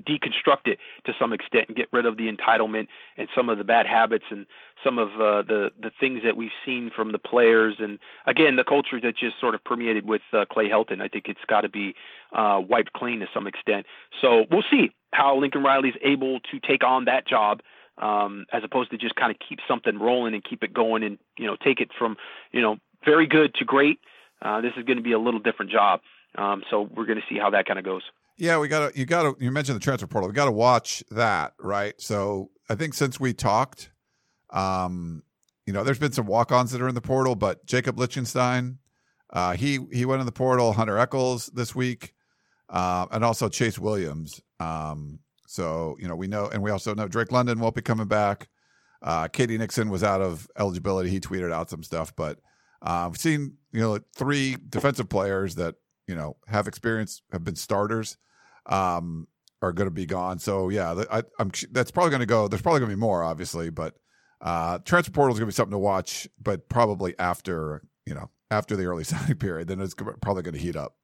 [0.01, 3.63] deconstruct it to some extent and get rid of the entitlement and some of the
[3.63, 4.45] bad habits and
[4.83, 8.63] some of uh, the the things that we've seen from the players and again the
[8.63, 11.01] culture that just sort of permeated with uh, Clay Helton.
[11.01, 11.95] I think it's got to be
[12.33, 13.85] uh, wiped clean to some extent.
[14.21, 17.61] So we'll see how Lincoln Riley's able to take on that job.
[17.97, 21.17] Um, as opposed to just kind of keep something rolling and keep it going and
[21.37, 22.17] you know take it from
[22.51, 23.99] you know very good to great.
[24.41, 26.01] Uh, this is going to be a little different job.
[26.37, 28.01] Um, so we're going to see how that kind of goes.
[28.37, 30.27] Yeah, we got to, you got to, you mentioned the transfer portal.
[30.29, 31.93] We got to watch that, right?
[32.01, 33.91] So I think since we talked,
[34.49, 35.23] um,
[35.65, 38.79] you know, there's been some walk ons that are in the portal, but Jacob Lichtenstein,
[39.31, 42.13] uh, he, he went in the portal, Hunter Echols this week,
[42.69, 44.41] uh, and also Chase Williams.
[44.59, 48.07] Um, so, you know, we know, and we also know Drake London won't be coming
[48.07, 48.49] back.
[49.01, 51.09] Uh, KD Nixon was out of eligibility.
[51.09, 52.39] He tweeted out some stuff, but
[52.81, 55.75] uh, I've seen, you know, three defensive players that,
[56.07, 58.17] you know, have experience, have been starters
[58.67, 59.27] um,
[59.61, 60.39] are going to be gone.
[60.39, 62.47] So yeah, I, am that's probably going to go.
[62.47, 63.95] There's probably going to be more, obviously, but
[64.41, 68.29] uh, transfer portal is going to be something to watch, but probably after you know
[68.51, 70.95] after the early signing period, then it's probably going to heat up.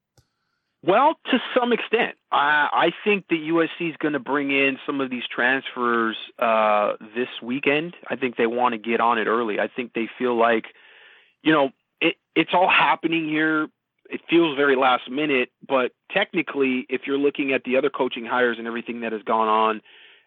[0.84, 5.00] Well, to some extent, I, I think that USC is going to bring in some
[5.00, 7.94] of these transfers uh, this weekend.
[8.08, 9.60] I think they want to get on it early.
[9.60, 10.64] I think they feel like,
[11.44, 13.68] you know, it, it's all happening here
[14.12, 18.58] it feels very last minute, but technically, if you're looking at the other coaching hires
[18.58, 19.80] and everything that has gone on,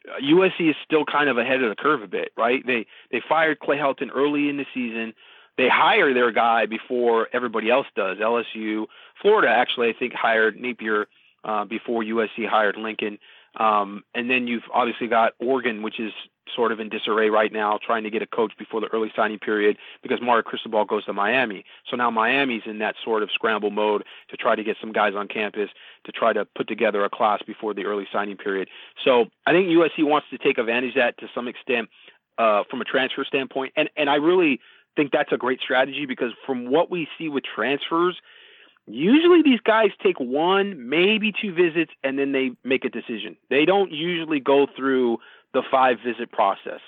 [0.09, 2.65] uh, USC is still kind of ahead of the curve a bit, right?
[2.65, 5.13] They they fired Clay Helton early in the season.
[5.57, 8.17] They hire their guy before everybody else does.
[8.17, 8.87] LSU,
[9.21, 11.07] Florida actually, I think hired Napier
[11.43, 13.19] uh, before USC hired Lincoln.
[13.55, 16.11] Um, and then you've obviously got Oregon, which is
[16.53, 19.39] sort of in disarray right now, trying to get a coach before the early signing
[19.39, 21.65] period because Mario Cristobal goes to Miami.
[21.89, 25.13] So now Miami's in that sort of scramble mode to try to get some guys
[25.15, 25.69] on campus
[26.05, 28.69] to try to put together a class before the early signing period.
[29.03, 31.89] So I think USC wants to take advantage of that to some extent
[32.37, 34.59] uh, from a transfer standpoint, and and I really
[34.95, 38.19] think that's a great strategy because from what we see with transfers
[38.87, 43.35] Usually these guys take one, maybe two visits, and then they make a decision.
[43.49, 45.17] They don't usually go through
[45.55, 46.81] the five visit process.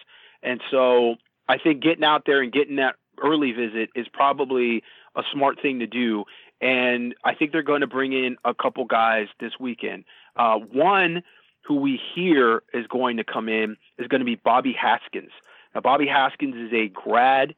[0.43, 1.15] And so
[1.49, 4.83] I think getting out there and getting that early visit is probably
[5.15, 6.25] a smart thing to do.
[6.61, 10.03] And I think they're going to bring in a couple guys this weekend.
[10.35, 11.23] Uh, one
[11.65, 15.31] who we hear is going to come in is going to be Bobby Haskins.
[15.73, 17.55] Now, Bobby Haskins is a grad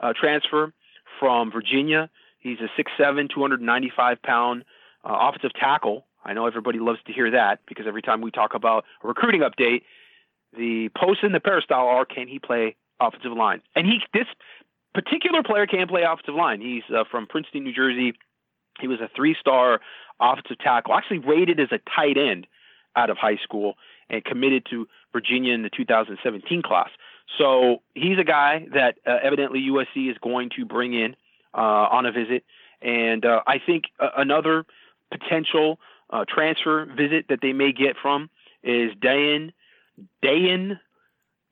[0.00, 0.72] uh, transfer
[1.20, 2.10] from Virginia.
[2.38, 4.64] He's a 6'7", 295 pound
[5.04, 6.06] uh, offensive tackle.
[6.24, 9.40] I know everybody loves to hear that because every time we talk about a recruiting
[9.40, 9.82] update,
[10.56, 13.62] the post in the peristyle are can he play offensive line?
[13.74, 14.26] And he this
[14.94, 16.60] particular player can play offensive line.
[16.60, 18.14] He's uh, from Princeton, New Jersey.
[18.80, 19.80] He was a three-star
[20.20, 22.46] offensive tackle, actually rated as a tight end
[22.96, 23.74] out of high school,
[24.08, 26.90] and committed to Virginia in the 2017 class.
[27.36, 31.14] So he's a guy that uh, evidently USC is going to bring in
[31.54, 32.44] uh, on a visit.
[32.80, 34.64] And uh, I think uh, another
[35.10, 35.78] potential
[36.10, 38.30] uh, transfer visit that they may get from
[38.62, 39.52] is Daiyan,
[40.24, 40.78] Daiyan,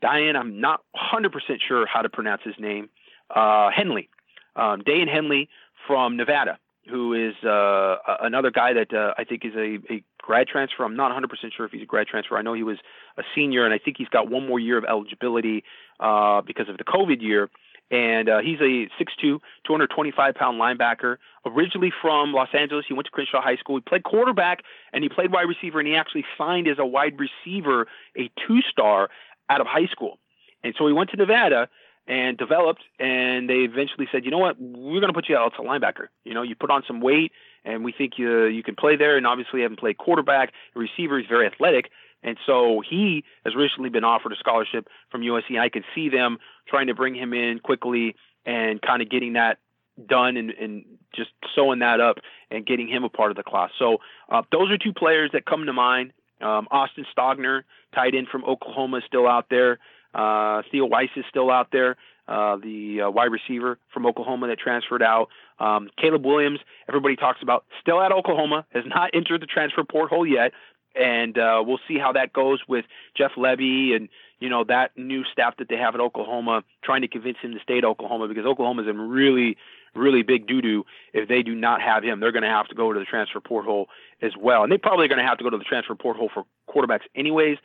[0.03, 0.37] Daiyan.
[0.37, 1.31] I'm not 100%
[1.67, 2.89] sure how to pronounce his name.
[3.35, 4.09] Uh, Henley,
[4.55, 5.49] um, Daiyan Henley
[5.87, 10.47] from Nevada, who is uh, another guy that uh, I think is a, a grad
[10.47, 10.85] transfer.
[10.85, 12.37] I'm not 100% sure if he's a grad transfer.
[12.37, 12.79] I know he was
[13.17, 15.65] a senior, and I think he's got one more year of eligibility
[15.99, 17.51] uh, because of the COVID year
[17.91, 22.85] and uh, he's a 6'2", 225 pound linebacker, originally from Los Angeles.
[22.89, 23.77] He went to Crenshaw High School.
[23.77, 27.19] He played quarterback and he played wide receiver, and he actually signed as a wide
[27.19, 27.87] receiver,
[28.19, 29.09] a two star
[29.49, 30.19] out of high school.
[30.65, 31.69] And so he went to Nevada
[32.09, 35.53] and developed, and they eventually said, you know what, we're going to put you out
[35.59, 36.07] a linebacker.
[36.25, 37.33] You know, you put on some weight,
[37.65, 39.17] and we think you you can play there.
[39.17, 40.53] And obviously, haven't played quarterback.
[40.75, 41.91] receiver, he's very athletic.
[42.27, 45.59] And so he has recently been offered a scholarship from USC.
[45.59, 49.59] I could see them trying to bring him in quickly and kind of getting that
[50.05, 50.85] done and, and
[51.15, 52.19] just sewing that up
[52.51, 53.71] and getting him a part of the class.
[53.79, 56.13] So uh, those are two players that come to mind.
[56.41, 57.63] Um, Austin Stogner,
[57.95, 59.79] tight end from Oklahoma, is still out there.
[60.13, 64.59] Uh, Theo Wease is still out there, uh, the uh, wide receiver from Oklahoma that
[64.59, 65.29] transferred out.
[65.59, 66.59] Um, Caleb Williams,
[66.89, 70.53] everybody talks about, still at Oklahoma, has not entered the transfer portal yet,
[70.97, 72.85] and uh, we'll see how that goes with
[73.17, 74.09] Jeff Lebby and
[74.41, 77.61] you know that new staff that they have at Oklahoma, trying to convince him to
[77.61, 79.57] stay at Oklahoma because Oklahoma's in really,
[79.95, 82.21] really big doo doo if they do not have him.
[82.21, 83.89] They're going to have to go to the transfer portal
[84.21, 86.45] as well, and they're probably going to have to go to the transfer portal for
[86.69, 87.59] quarterbacks anyways,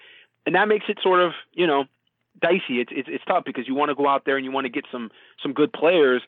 [0.45, 1.85] and that makes it sort of you know
[2.41, 2.79] dicey.
[2.79, 4.71] It's it's, it's tough because you want to go out there and you want to
[4.71, 6.21] get some some good players,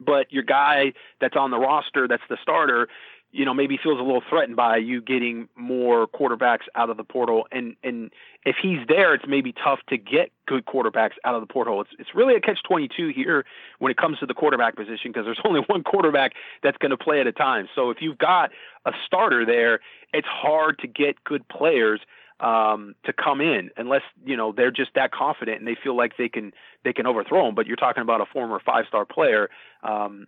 [0.00, 2.88] but your guy that's on the roster, that's the starter,
[3.32, 7.04] you know, maybe feels a little threatened by you getting more quarterbacks out of the
[7.04, 7.46] portal.
[7.52, 8.10] And and
[8.44, 11.80] if he's there, it's maybe tough to get good quarterbacks out of the portal.
[11.80, 13.44] It's it's really a catch twenty two here
[13.78, 16.96] when it comes to the quarterback position because there's only one quarterback that's going to
[16.96, 17.68] play at a time.
[17.74, 18.50] So if you've got
[18.84, 19.80] a starter there,
[20.12, 22.00] it's hard to get good players
[22.40, 26.16] um, to come in unless you know they're just that confident and they feel like
[26.16, 26.52] they can
[26.84, 27.54] they can overthrow him.
[27.54, 29.50] But you're talking about a former five star player.
[29.82, 30.26] Um,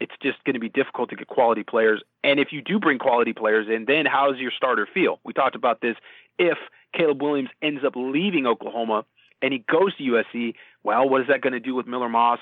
[0.00, 2.02] it's just going to be difficult to get quality players.
[2.22, 5.20] And if you do bring quality players in, then how does your starter feel?
[5.24, 5.96] We talked about this.
[6.38, 6.58] If
[6.94, 9.04] Caleb Williams ends up leaving Oklahoma
[9.42, 12.38] and he goes to USC, well, what is that going to do with Miller Moss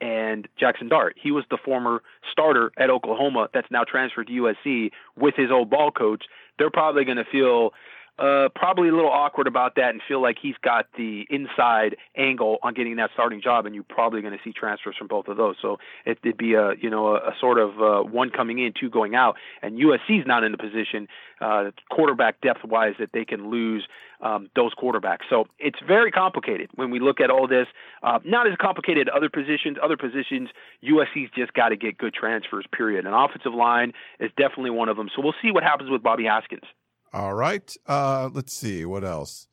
[0.00, 1.16] and Jaxson Dart?
[1.20, 5.70] He was the former starter at Oklahoma that's now transferred to USC with his old
[5.70, 6.24] ball coach.
[6.58, 7.72] They're probably going to feel
[8.18, 12.58] uh, probably a little awkward about that and feel like he's got the inside angle
[12.62, 15.36] on getting that starting job, and you're probably going to see transfers from both of
[15.36, 15.56] those.
[15.60, 18.72] So it, would be a you know a, a sort of uh, one coming in,
[18.78, 21.08] two going out, and USC's not in the position
[21.40, 23.86] uh, quarterback depth wise that they can lose
[24.20, 25.28] um, those quarterbacks.
[25.28, 27.66] So it's very complicated when we look at all this.
[28.02, 29.76] Uh, not as complicated other positions.
[29.82, 30.48] Other positions,
[30.82, 32.64] USC's just got to get good transfers.
[32.72, 33.06] Period.
[33.06, 35.10] An offensive line is definitely one of them.
[35.14, 36.64] So we'll see what happens with Bobby Haskins.
[37.12, 37.74] All right.
[37.86, 39.48] Uh, let's see what else.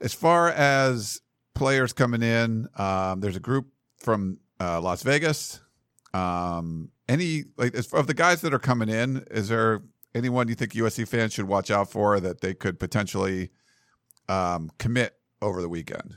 [0.00, 1.20] As far as
[1.54, 3.68] players coming in, um, there's a group
[3.98, 5.60] from uh, Las Vegas.
[6.14, 9.82] Um, any like of the guys that are coming in, is there
[10.14, 13.50] anyone you think USC fans should watch out for that they could potentially
[14.28, 16.16] um, commit over the weekend?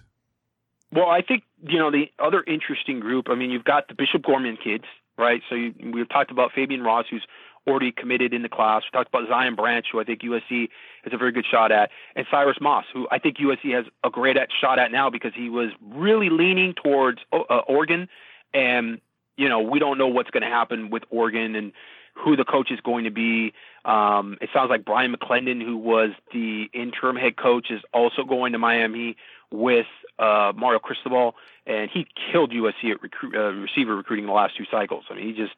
[0.92, 3.28] Well, I think you know the other interesting group.
[3.30, 4.86] I mean, you've got the Bishop Gorman kids,
[5.18, 5.42] right?
[5.50, 7.26] So you, we've talked about Fabian Ross, who's
[7.68, 8.84] already committed in the class.
[8.84, 10.70] We talked about Zion Branch, who I think USC
[11.04, 14.10] has a very good shot at, and Cyrus Moss, who I think USC has a
[14.10, 17.38] great shot at now because he was really leaning towards uh,
[17.68, 18.10] Oregon,
[18.54, 19.00] and
[19.38, 21.72] you know we don't know what's going to happen with Oregon and
[22.16, 23.54] who the coach is going to be.
[23.86, 28.54] Um, it sounds like Bryan McClendon, who was the interim head coach, is also going
[28.54, 29.18] to Miami
[29.54, 29.86] with
[30.18, 31.36] uh, Mario Cristobal,
[31.66, 35.06] and he killed USC at recruit, uh, receiver recruiting in the last two cycles.
[35.10, 35.54] I mean, he just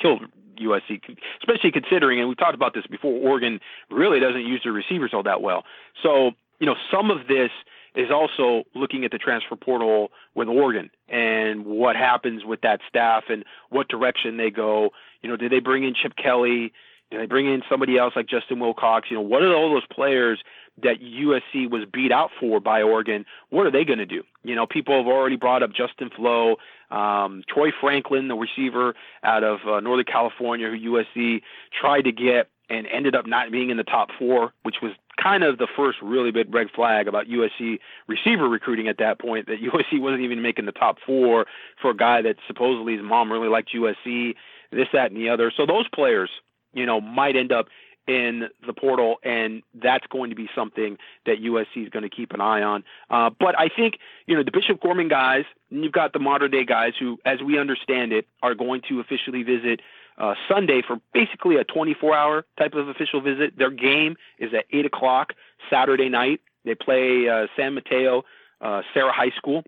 [0.00, 0.22] killed
[0.58, 1.00] USC,
[1.40, 5.22] especially considering, and we talked about this before, Oregon really doesn't use their receivers all
[5.24, 5.64] that well.
[6.02, 7.50] So, you know, some of this
[7.94, 13.24] is also looking at the transfer portal with Oregon and what happens with that staff
[13.28, 14.90] and what direction they go.
[15.22, 16.72] You know, did they bring in Chip Kelly?
[17.10, 19.10] Did they bring in somebody else like Justin Wilcox?
[19.10, 20.40] You know, what are all those players
[20.82, 23.24] that USC was beat out for by Oregon?
[23.50, 24.22] What are they going to do?
[24.42, 26.56] You know, people have already brought up Justin Flowe,
[26.90, 31.42] um, Troy Franklin, the receiver out of uh, Northern California, who USC
[31.80, 35.44] tried to get and ended up not being in the top four, which was kind
[35.44, 39.46] of the first really big red flag about USC receiver recruiting at that point.
[39.46, 41.46] That USC wasn't even making the top four
[41.80, 44.34] for a guy that supposedly his mom really liked USC,
[44.72, 45.52] this, that, and the other.
[45.54, 46.30] So those players,
[46.72, 47.66] you know, might end up
[48.06, 52.32] in the portal, and that's going to be something that USC is going to keep
[52.32, 52.84] an eye on.
[53.10, 56.48] Uh, but I think you know the Bishop Gorman guys, and you've got the Mater
[56.48, 59.80] Dei guys who, as we understand it, are going to officially visit
[60.18, 63.58] uh, Sunday for basically a 24-hour type of official visit.
[63.58, 65.32] Their game is at eight o'clock
[65.70, 66.40] Saturday night.
[66.64, 68.24] They play uh, San Mateo
[68.60, 69.64] uh, Serra High School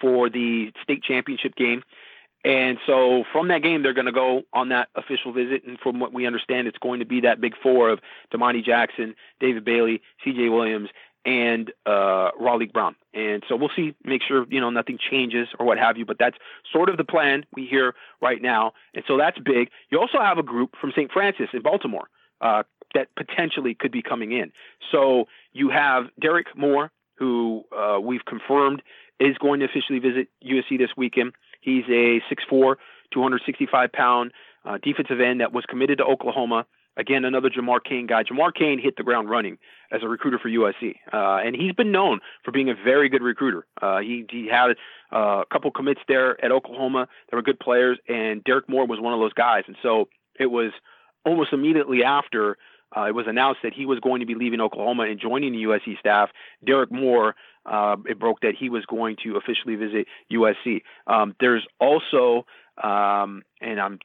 [0.00, 1.82] for the state championship game.
[2.44, 5.64] And so from that game, they're going to go on that official visit.
[5.66, 9.14] And from what we understand, it's going to be that big four of Domani Jackson,
[9.40, 10.48] David Bailey, C.J.
[10.48, 10.88] Williams,
[11.26, 12.96] and uh, Raleek Brown.
[13.12, 16.06] And so we'll see, make sure, you know, nothing changes or what have you.
[16.06, 16.38] But that's
[16.72, 18.72] sort of the plan we hear right now.
[18.94, 19.68] And so that's big.
[19.90, 21.12] You also have a group from St.
[21.12, 22.08] Frances in Baltimore
[22.40, 22.62] uh,
[22.94, 24.50] that potentially could be coming in.
[24.90, 28.82] So you have Derek Moore, who uh, we've confirmed
[29.18, 31.32] is going to officially visit USC this weekend.
[31.60, 32.76] He's a 6'4",
[33.12, 34.32] 265 pound
[34.64, 36.66] uh, defensive end that was committed to Oklahoma.
[36.96, 38.24] Again, another Jamar Cain guy.
[38.24, 39.58] Jamar Cain hit the ground running
[39.92, 43.22] as a recruiter for USC, uh, and he's been known for being a very good
[43.22, 43.64] recruiter.
[43.80, 44.72] Uh, he he had
[45.12, 47.08] uh, a couple commits there at Oklahoma.
[47.30, 49.64] that were good players, and Derek Moore was one of those guys.
[49.66, 50.08] And so
[50.38, 50.72] it was
[51.24, 52.58] almost immediately after
[52.96, 55.62] uh, it was announced that he was going to be leaving Oklahoma and joining the
[55.62, 56.30] USC staff.
[56.64, 57.36] Derek Moore,
[57.66, 60.82] uh, it broke that he was going to officially visit USC.
[61.06, 62.46] Um, there's also,
[62.82, 63.98] um, and I'm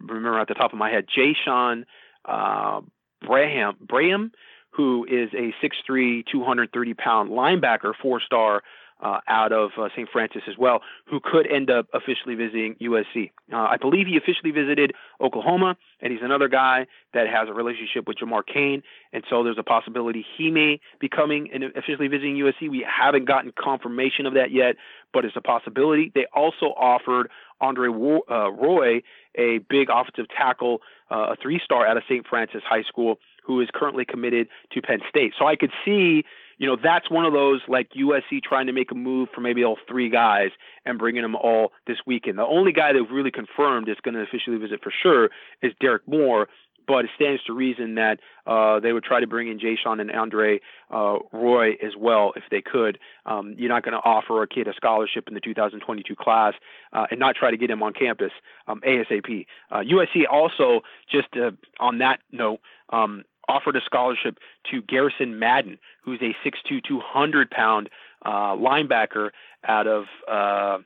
[0.00, 1.84] remember at the top of my head, Jay Sean
[2.24, 2.80] uh,
[3.26, 4.32] Braham, Braham,
[4.70, 8.62] who is a 6'3", 230 pound linebacker, four star
[9.00, 10.08] uh, out of uh, St.
[10.10, 13.30] Frances as well, who could end up officially visiting USC.
[13.52, 18.08] Uh, I believe he officially visited Oklahoma, and he's another guy that has a relationship
[18.08, 18.82] with Jamar Cain,
[19.12, 22.68] and so there's a possibility he may be coming and officially visiting USC.
[22.68, 24.76] We haven't gotten confirmation of that yet,
[25.12, 26.10] but it's a possibility.
[26.14, 27.30] They also offered
[27.60, 29.02] Andre uh, Roy,
[29.36, 30.80] a big offensive tackle,
[31.10, 32.26] uh, a three-star out of St.
[32.26, 35.32] Frances High School, who is currently committed to Penn State.
[35.38, 36.24] So I could see
[36.58, 39.64] you know, that's one of those like USC trying to make a move for maybe
[39.64, 40.50] all three guys
[40.84, 42.38] and bringing them all this weekend.
[42.38, 45.30] The only guy they've really confirmed is going to officially visit for sure
[45.62, 46.48] is Derek Moore,
[46.86, 50.10] but it stands to reason that uh, they would try to bring in Jaishawn and
[50.10, 50.58] Andre
[50.90, 52.98] uh, Roy as well if they could.
[53.24, 56.54] Um, you're not going to offer a kid a scholarship in the 2022 class
[56.92, 58.32] uh, and not try to get him on campus
[58.66, 59.46] um, ASAP.
[59.72, 60.80] USC uh, also,
[61.10, 64.38] just uh, on that note, um, offered a scholarship
[64.70, 67.88] to Garrison Madden, who's a 6'2", 200 pound
[68.24, 69.30] uh, linebacker
[69.66, 70.78] out of uh,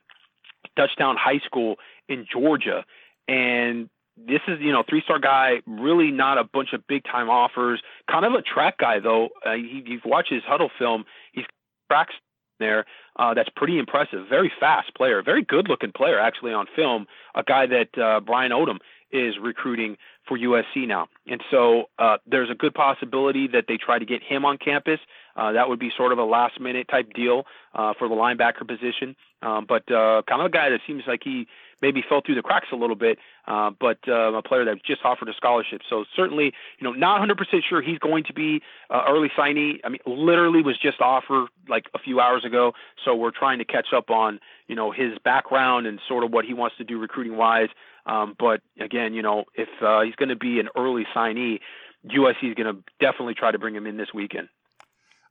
[0.78, 1.76] Dutchtown High School
[2.08, 2.84] in Georgia.
[3.28, 7.30] And this is, you know, three star guy, really not a bunch of big time
[7.30, 7.80] offers.
[8.10, 9.30] Kind of a track guy, though.
[9.44, 11.04] Uh, he, you've watched his Hudl film.
[11.32, 11.44] He's
[11.90, 12.14] tracks
[12.58, 12.86] there.
[13.18, 14.26] Uh, that's pretty impressive.
[14.28, 17.06] Very fast player, very good looking player actually on film.
[17.34, 18.78] A guy that uh, Brian Odom
[19.10, 19.96] is recruiting
[20.26, 21.08] for USC now.
[21.26, 25.00] And so uh, there's a good possibility that they try to get him on campus.
[25.36, 27.44] Uh, that would be sort of a last minute type deal
[27.74, 29.16] uh, for the linebacker position.
[29.42, 31.46] Um, but uh, kind of a guy that seems like he
[31.83, 35.05] maybe fell through the cracks a little bit, uh, but uh, a player that just
[35.05, 35.83] offered a scholarship.
[35.91, 37.37] So certainly, you know, not 100%
[37.68, 39.80] sure he's going to be uh, early signee.
[39.85, 42.72] I mean, literally was just offered like a few hours ago.
[43.05, 46.45] So we're trying to catch up on, you know, his background and sort of what
[46.45, 47.68] he wants to do recruiting wise.
[48.07, 51.59] Um, but again, you know, if uh, he's going to be an early signee,
[52.07, 54.49] USC is going to definitely try to bring him in this weekend.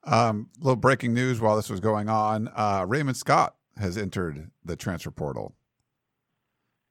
[0.04, 4.76] Um, little breaking news while this was going on: uh, Raymond Scott has entered the
[4.76, 5.54] transfer portal.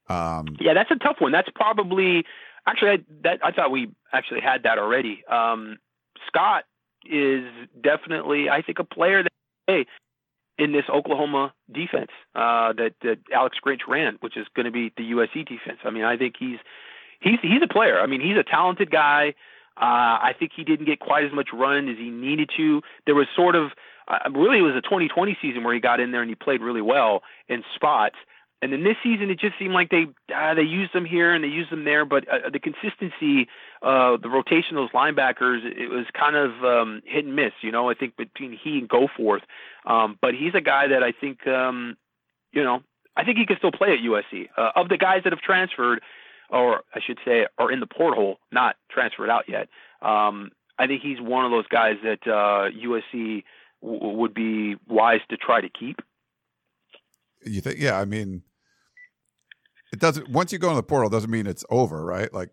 [0.09, 1.33] Um, yeah, that's a tough one.
[1.33, 2.25] That's probably
[2.67, 5.25] actually, I, that I thought we actually had that already.
[5.27, 5.79] Um,
[6.27, 6.65] Scott
[7.05, 7.45] is
[7.81, 9.33] definitely, I think, a player that
[9.67, 9.87] hey,
[10.59, 14.93] in this Oklahoma defense uh, that that Alex Grinch ran, which is going to be
[14.97, 15.79] the USC defense.
[15.85, 16.59] I mean, I think he's
[17.21, 18.01] he's he's a player.
[18.01, 19.35] I mean, he's a talented guy.
[19.77, 22.83] Uh, I think he didn't get quite as much run as he needed to.
[23.07, 23.71] There was sort of
[24.09, 26.61] uh, really it was a 2020 season where he got in there and he played
[26.61, 28.17] really well in spots.
[28.63, 31.43] And then this season, it just seemed like they uh, they used them here and
[31.43, 33.49] they used them there, but uh, the consistency,
[33.83, 37.53] uh, the rotation of those linebackers, it was kind of um, hit and miss.
[37.63, 39.41] You know, I think between he and Goforth,
[39.87, 41.97] um, but he's a guy that I think, um,
[42.53, 42.83] you know,
[43.17, 44.49] I think he can still play at USC.
[44.57, 46.03] Uh, of the guys that have transferred,
[46.51, 49.69] or I should say, are in the portal, not transferred out yet.
[50.03, 53.45] Um, I think he's one of those guys that uh, USC
[53.83, 56.01] w- would be wise to try to keep.
[57.45, 57.79] You think?
[57.79, 58.43] Yeah, I mean,
[59.93, 60.29] it doesn't.
[60.29, 62.33] Once you go in the portal, doesn't mean it's over, right?
[62.33, 62.51] Like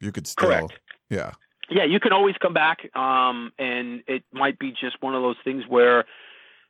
[0.00, 0.48] you could still.
[0.48, 0.80] Correct.
[1.08, 1.32] Yeah.
[1.70, 5.36] Yeah, you can always come back, um, and it might be just one of those
[5.44, 6.04] things where,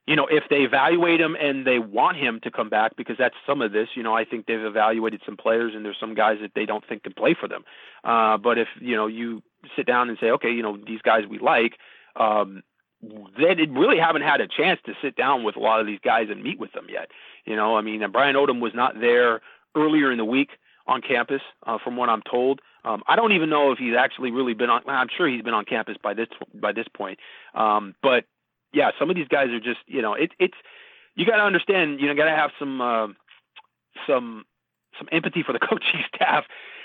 [0.06, 3.34] you know, if they evaluate him and they want him to come back, because that's
[3.46, 3.88] some of this.
[3.94, 6.86] You know, I think they've evaluated some players, and there's some guys that they don't
[6.86, 7.64] think can play for them.
[8.04, 9.42] Uh, but if you know you
[9.74, 11.78] sit down and say, okay, you know, these guys we like,
[12.16, 12.62] um,
[13.38, 16.26] they really haven't had a chance to sit down with a lot of these guys
[16.30, 17.08] and meet with them yet.
[17.46, 19.40] You know, I mean, Brian Odom was not there
[19.76, 20.50] earlier in the week
[20.86, 22.60] on campus, uh, from what I'm told.
[22.84, 24.82] Um, I don't even know if he's actually really been on.
[24.86, 27.18] I'm sure he's been on campus by this by this point.
[27.54, 28.24] Um, but
[28.72, 30.56] yeah, some of these guys are just you know it, it's
[31.14, 32.00] you got to understand.
[32.00, 33.08] You know, got to have some uh,
[34.06, 34.44] some
[34.98, 36.44] some empathy for the coaching staff.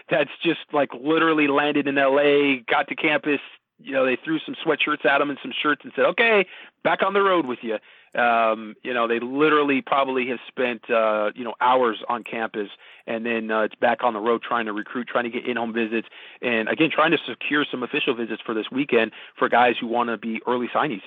[0.10, 3.40] That's just like literally landed in L.A., got to campus.
[3.80, 6.46] You know, they threw some sweatshirts at him and some shirts and said, "Okay,
[6.84, 7.78] back on the road with you."
[8.20, 12.70] Um, you know, they literally probably have spent uh, you know hours on campus,
[13.06, 15.74] and then uh, it's back on the road trying to recruit, trying to get in-home
[15.74, 16.08] visits,
[16.42, 20.10] and again trying to secure some official visits for this weekend for guys who want
[20.10, 21.02] to be early signees.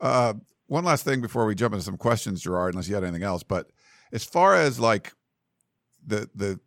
[0.00, 0.34] Uh,
[0.66, 3.44] one last thing before we jump into some questions, Gerard, unless you had anything else,
[3.44, 3.70] but
[4.12, 5.12] as far as like
[6.04, 6.58] the the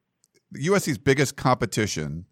[0.55, 2.25] USC's biggest competition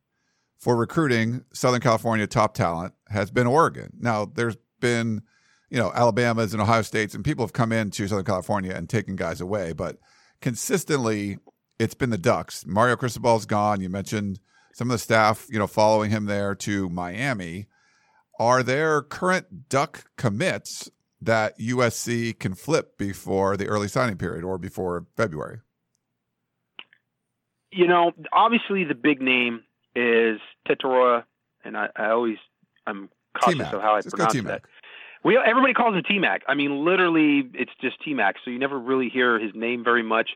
[0.61, 3.91] for recruiting Southern California top talent has been Oregon.
[3.99, 5.23] Now, there's been
[5.71, 9.15] you know, Alabama's and Ohio States, and people have come into Southern California and taken
[9.15, 9.71] guys away.
[9.71, 9.97] But
[10.41, 11.39] consistently,
[11.79, 12.65] it's been the Ducks.
[12.67, 13.79] Mario Cristobal's gone.
[13.79, 14.41] You mentioned
[14.73, 17.67] some of the staff, you know, following him there to Miami.
[18.37, 20.91] Are there current Duck commits
[21.21, 25.59] that USC can flip before the early signing period or before February?
[27.71, 29.63] You know, obviously the big name
[29.95, 31.23] is Tetairoa,
[31.63, 32.37] and I, I always
[32.87, 33.73] I'm cautious T-Mac.
[33.73, 34.63] of how I Just pronounce that.
[35.23, 36.41] We everybody calls him T Mac.
[36.47, 38.37] I mean, literally, it's just T Mac.
[38.43, 40.31] So you never really hear his name very much.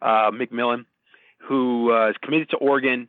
[0.00, 0.84] Uh, McMillan,
[1.38, 3.08] who uh, is committed to Oregon,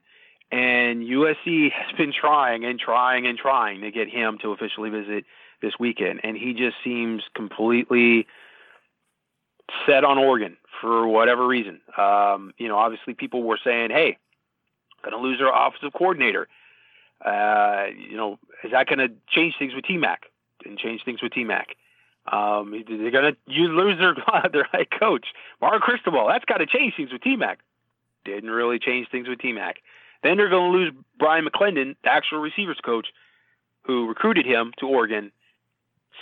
[0.51, 5.25] and USC has been trying and trying and trying to get him to officially visit
[5.61, 8.25] this weekend, and he just seems completely
[9.85, 11.81] set on Oregon for whatever reason.
[11.95, 14.17] Um, you know, obviously, people were saying, "Hey,
[15.03, 16.47] going to lose our offensive coordinator."
[17.23, 20.25] Uh, you know, is that going to change things with T Mac?
[20.65, 21.75] and change things with T Mac.
[22.31, 24.15] Um, they're gonna you lose their
[24.51, 25.27] their head coach,
[25.61, 26.27] Mark Cristobal.
[26.27, 27.59] That's got to change things with T Mac.
[28.25, 29.77] Didn't really change things with T Mac.
[30.21, 33.07] Then they're going to lose Bryan McClendon, the actual receivers coach,
[33.83, 35.31] who recruited him to Oregon.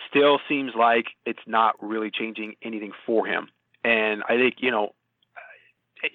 [0.08, 3.50] Still seems like it's not really changing anything for him.
[3.84, 4.94] And I think you know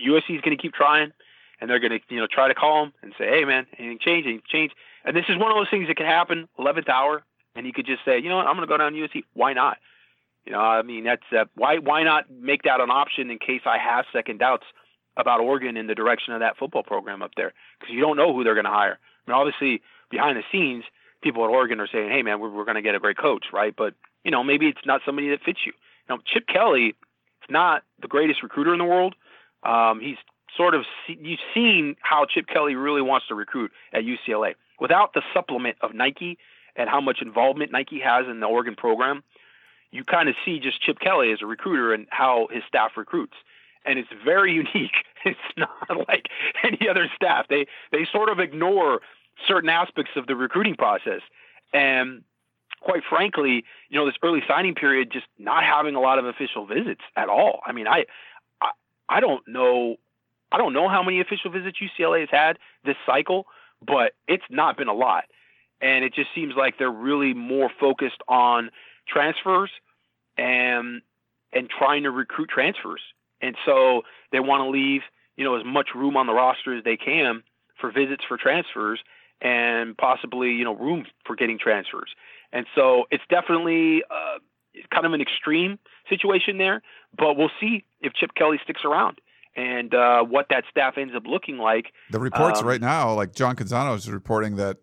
[0.00, 1.12] USC is going to keep trying,
[1.62, 4.00] and they're going to you know try to call him and say, "Hey, man, anything
[4.00, 4.26] change?
[4.26, 4.72] Anything change?"
[5.06, 7.86] And this is one of those things that can happen, eleventh hour and he could
[7.86, 9.24] just say, you know what, I'm going to go down to USC.
[9.34, 9.78] Why not?
[10.44, 13.60] You know, I mean, that's uh, why why not make that an option in case
[13.64, 14.64] I have second doubts
[15.16, 18.34] about Oregon in the direction of that football program up there because you don't know
[18.34, 18.98] who they're going to hire.
[19.26, 20.84] I mean, obviously behind the scenes,
[21.22, 23.46] people at Oregon are saying, hey man, we're, we're going to get a great coach,
[23.52, 23.74] right?
[23.76, 23.94] But
[24.24, 25.72] you know, maybe it's not somebody that fits you.
[26.08, 29.14] Now, Chip Kelly is not the greatest recruiter in the world.
[29.62, 30.16] Um, he's
[30.56, 35.14] sort of see, you've seen how Chip Kelly really wants to recruit at UCLA without
[35.14, 36.38] the supplement of Nike
[36.76, 39.22] and how much involvement Nike has in the Oregon program,
[39.90, 43.34] you kind of see just Chip Kelly as a recruiter and how his staff recruits.
[43.84, 45.04] And it's very unique.
[45.24, 46.26] It's not like
[46.64, 47.46] any other staff.
[47.48, 49.02] They they sort of ignore
[49.46, 51.20] certain aspects of the recruiting process.
[51.72, 52.24] And
[52.80, 56.66] quite frankly, you know, this early signing period just not having a lot of official
[56.66, 57.60] visits at all.
[57.64, 58.06] I mean, I
[58.60, 58.70] I,
[59.08, 59.96] I don't know
[60.52, 63.46] I don't know how many official visits UCLA has had this cycle,
[63.84, 65.24] but it's not been a lot
[65.82, 68.70] and it just seems like they're really more focused on
[69.06, 69.70] transfers
[70.38, 71.02] and
[71.52, 73.02] and trying to recruit transfers.
[73.42, 75.02] And so they want to leave,
[75.36, 77.42] you know, as much room on the roster as they can
[77.78, 79.00] for visits for transfers
[79.42, 82.14] and possibly you know room for getting transfers.
[82.52, 84.38] And so it's definitely uh,
[84.94, 85.78] kind of an extreme
[86.08, 86.82] situation there,
[87.16, 89.20] but we'll see if Chip Kelly sticks around
[89.56, 91.92] and uh, what that staff ends up looking like.
[92.10, 94.78] The reports um, right now, like John Canzano is reporting that,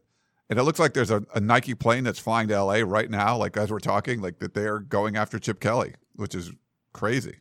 [0.50, 3.38] and it looks like there's a, a, Nike plane that's flying to LA right now,
[3.38, 6.52] like as we're talking, like that they're going after Chip Kelly, which is
[6.94, 7.38] crazy.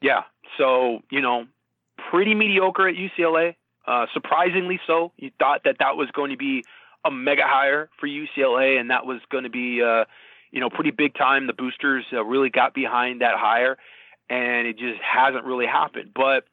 [0.00, 0.22] Yeah.
[0.58, 1.46] So, you know,
[2.10, 3.56] pretty mediocre at UCLA.
[3.86, 5.12] Uh, surprisingly so.
[5.16, 6.64] You thought that that was going to be
[7.04, 10.04] a mega hire for UCLA, and that was going to be, uh,
[10.52, 11.46] you know, pretty big time.
[11.46, 13.78] The boosters uh, really got behind that hire,
[14.32, 16.12] and it just hasn't really happened.
[16.14, 16.44] But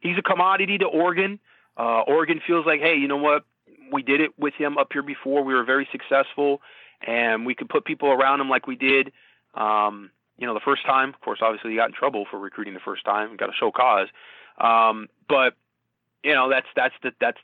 [0.00, 1.38] he's a commodity to Oregon.
[1.76, 3.44] Uh, Oregon feels like, hey, you know what?
[3.92, 5.44] We did it with him up here before.
[5.44, 6.60] We were very successful,
[7.06, 9.12] and we could put people around him like we did.
[9.54, 11.10] Um, you know, the first time.
[11.10, 13.36] Of course, obviously, he got in trouble for recruiting the first time.
[13.36, 14.08] Got to show cause.
[14.58, 15.54] Um, but
[16.24, 17.38] you know, that's that's the that's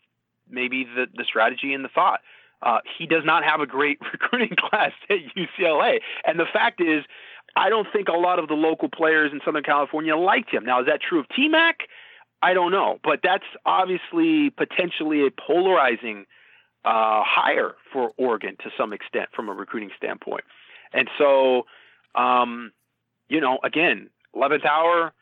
[0.51, 2.20] maybe the the strategy and the thought.
[2.62, 7.05] Uh, he does not have a great recruiting class at UCLA, and the fact is,
[7.57, 10.64] I don't think a lot of the local players in Southern California liked him.
[10.64, 11.80] Now, is that true of T-Mac?
[12.42, 16.26] I don't know, but that's obviously potentially a polarizing
[16.84, 20.44] uh, hire for Oregon to some extent from a recruiting standpoint.
[20.92, 21.62] And so,
[22.14, 22.72] um,
[23.28, 25.12] you know, again, 11th hour,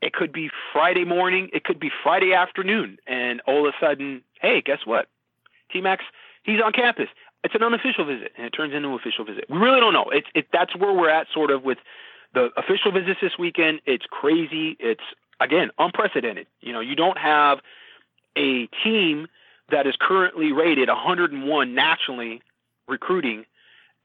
[0.00, 4.22] it could be Friday morning, it could be Friday afternoon, and all of a sudden,
[4.40, 5.08] hey, guess what?
[5.70, 6.04] T Max,
[6.42, 7.08] he's on campus.
[7.44, 9.46] It's an unofficial visit, and it turns into an official visit.
[9.48, 10.10] We really don't know.
[10.10, 11.78] It's it, that's where we're at, sort of, with
[12.34, 13.80] the official visits this weekend.
[13.84, 14.76] It's crazy.
[14.78, 15.02] It's
[15.40, 16.46] again unprecedented.
[16.60, 17.58] You know, you don't have
[18.36, 19.26] a team
[19.70, 22.42] that is currently rated 101 nationally
[22.86, 23.44] recruiting,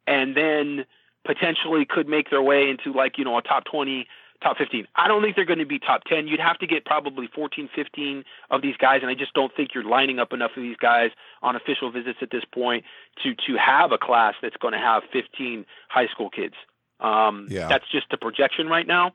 [0.08, 0.86] and then
[1.26, 4.08] potentially could make their way into like you know a top 20
[4.42, 4.88] top 15.
[4.96, 6.28] I don't think they're going to be top 10.
[6.28, 9.74] You'd have to get probably 14, 15 of these guys, and I just don't think
[9.74, 11.12] you're lining up enough of these guys
[11.42, 12.84] on official visits at this point
[13.24, 16.56] to to have a class that's going to have 15 high school kids.
[17.00, 17.68] Um, yeah.
[17.68, 19.14] That's just a projection right now.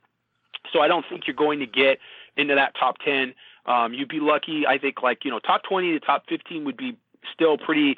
[0.71, 1.99] So I don't think you're going to get
[2.37, 3.33] into that top 10.
[3.65, 4.65] Um, you'd be lucky.
[4.67, 6.97] I think like you know top 20 to top 15 would be
[7.33, 7.95] still pretty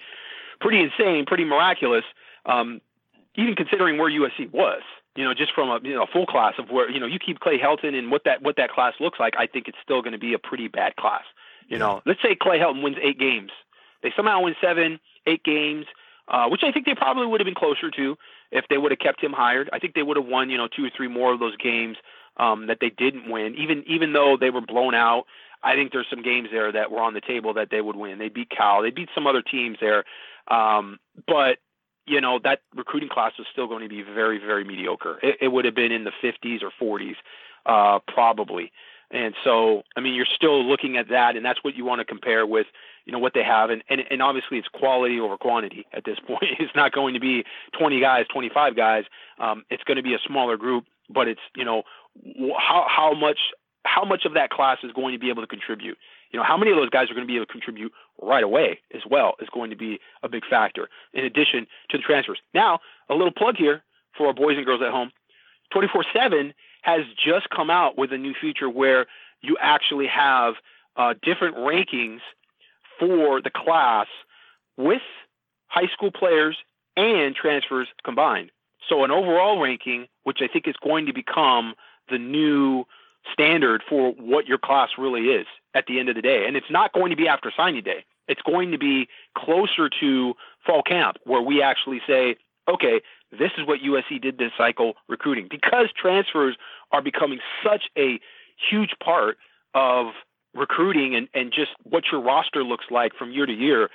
[0.60, 2.06] pretty insane, pretty miraculous.
[2.46, 2.82] Um,
[3.36, 4.82] even considering where USC was
[5.16, 7.40] you know, just from a you know full class of where you know you keep
[7.40, 10.14] Clay Helton and what that what that class looks like, I think it's still going
[10.14, 11.24] to be a pretty bad class.
[11.68, 13.52] You know, let's say Clay Helton wins eight games,
[14.04, 15.86] they somehow win seven, eight games,
[16.28, 18.18] uh, which I think they probably would have been closer to
[18.52, 19.70] if they would have kept him hired.
[19.74, 21.98] I think they would have won you know two or three more of those games
[22.38, 25.26] um, that they didn't win, even even though they were blown out.
[25.64, 28.20] I think there's some games there that were on the table that they would win.
[28.20, 30.04] They beat Cal, they beat some other teams there,
[30.48, 31.58] um, but
[32.06, 35.20] you know that recruiting class was still going to be very very mediocre.
[35.22, 37.16] It, it would have been in the 50s or 40s
[37.66, 38.72] uh, probably.
[39.12, 42.06] And so, I mean, you're still looking at that, and that's what you want to
[42.06, 42.68] compare with,
[43.06, 46.18] you know, what they have, and and, and obviously it's quality over quantity at this
[46.28, 46.44] point.
[46.60, 47.46] It's not going to be
[47.78, 49.04] 20 guys, 25 guys.
[49.40, 51.84] Um, it's going to be a smaller group, but it's you know
[52.58, 53.38] how how much
[53.86, 55.98] how much of that class is going to be able to contribute.
[56.36, 58.44] You know, how many of those guys are going to be able to contribute right
[58.44, 62.40] away as well is going to be a big factor, in addition to the transfers.
[62.54, 62.80] Now,
[63.10, 63.84] a little plug here
[64.18, 65.14] for our boys and girls at home
[65.72, 69.06] 24 7 has just come out with a new feature where
[69.40, 70.56] you actually have
[70.98, 72.20] uh, different rankings
[73.00, 74.08] for the class
[74.76, 75.04] with
[75.68, 76.58] high school players
[76.98, 78.52] and transfers combined.
[78.90, 81.76] So, an overall ranking, which I think is going to become
[82.10, 82.84] the new
[83.32, 86.46] standard for what your class really is at the end of the day.
[86.48, 88.06] And it's not going to be after signing day.
[88.28, 89.08] It's going to be
[89.38, 90.34] closer to
[90.66, 93.02] fall camp where we actually say, okay,
[93.32, 96.56] this is what USC did this cycle recruiting because transfers
[96.92, 98.20] are becoming such a
[98.70, 99.38] huge part
[99.74, 100.08] of
[100.54, 103.90] recruiting and, and just what your roster looks like from year to year.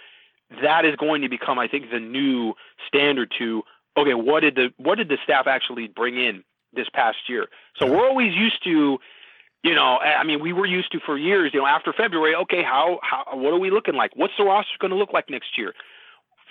[0.62, 2.54] That is going to become, I think, the new
[2.86, 3.62] standard to
[3.96, 7.46] okay, what did the what did the staff actually bring in this past year?
[7.76, 8.98] So we're always used to
[9.62, 12.62] you know, I mean, we were used to for years, you know, after February, okay,
[12.62, 14.12] how, how, what are we looking like?
[14.16, 15.74] What's the roster going to look like next year?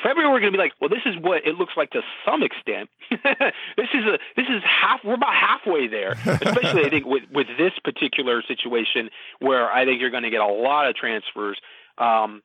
[0.04, 2.44] February, we're going to be like, well, this is what it looks like to some
[2.44, 2.90] extent.
[3.10, 7.48] this is a, this is half, we're about halfway there, especially I think with, with
[7.58, 11.60] this particular situation where I think you're going to get a lot of transfers.
[11.98, 12.44] Um,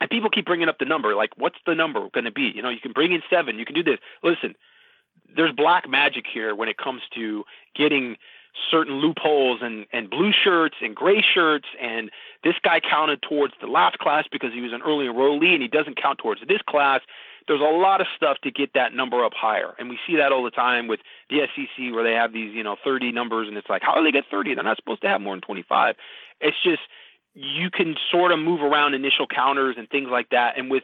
[0.00, 2.52] and people keep bringing up the number, like, what's the number going to be?
[2.54, 3.98] You know, you can bring in seven, you can do this.
[4.22, 4.54] Listen,
[5.34, 7.44] there's black magic here when it comes to
[7.74, 8.16] getting
[8.70, 11.66] certain loopholes and, and blue shirts and gray shirts.
[11.80, 12.10] And
[12.44, 15.68] this guy counted towards the last class because he was an early enrollee and he
[15.68, 17.00] doesn't count towards this class.
[17.48, 19.74] There's a lot of stuff to get that number up higher.
[19.78, 21.00] And we see that all the time with
[21.30, 24.02] the SEC where they have these, you know, 30 numbers and it's like, how do
[24.02, 24.54] they get 30?
[24.54, 25.94] They're not supposed to have more than 25.
[26.40, 26.82] It's just,
[27.34, 30.58] you can sort of move around initial counters and things like that.
[30.58, 30.82] And with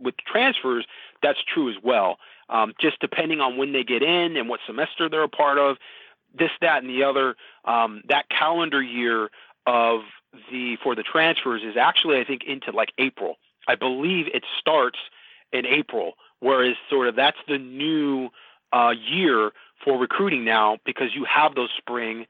[0.00, 0.86] with transfers,
[1.22, 2.18] that's true as well.
[2.48, 5.76] Um, just depending on when they get in and what semester they're a part of,
[6.36, 7.36] this, that, and the other.
[7.64, 9.30] Um, that calendar year
[9.66, 10.00] of
[10.50, 13.36] the for the transfers is actually I think into like April.
[13.66, 14.98] I believe it starts
[15.52, 18.30] in April, whereas sort of that's the new
[18.72, 19.52] uh, year
[19.84, 22.26] for recruiting now because you have those spring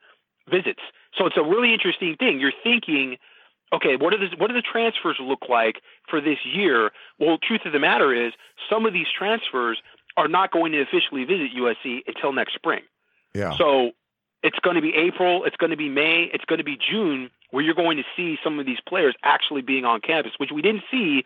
[0.50, 0.80] visits.
[1.16, 2.40] So it's a really interesting thing.
[2.40, 3.16] You're thinking,
[3.72, 5.76] okay, what are the what do the transfers look like
[6.08, 6.90] for this year?
[7.18, 8.32] Well, truth of the matter is,
[8.70, 9.80] some of these transfers
[10.16, 12.82] are not going to officially visit USC until next spring.
[13.38, 13.56] Yeah.
[13.56, 13.92] So
[14.42, 17.30] it's going to be April, it's going to be May, it's going to be June
[17.50, 20.60] where you're going to see some of these players actually being on campus, which we
[20.62, 21.24] didn't see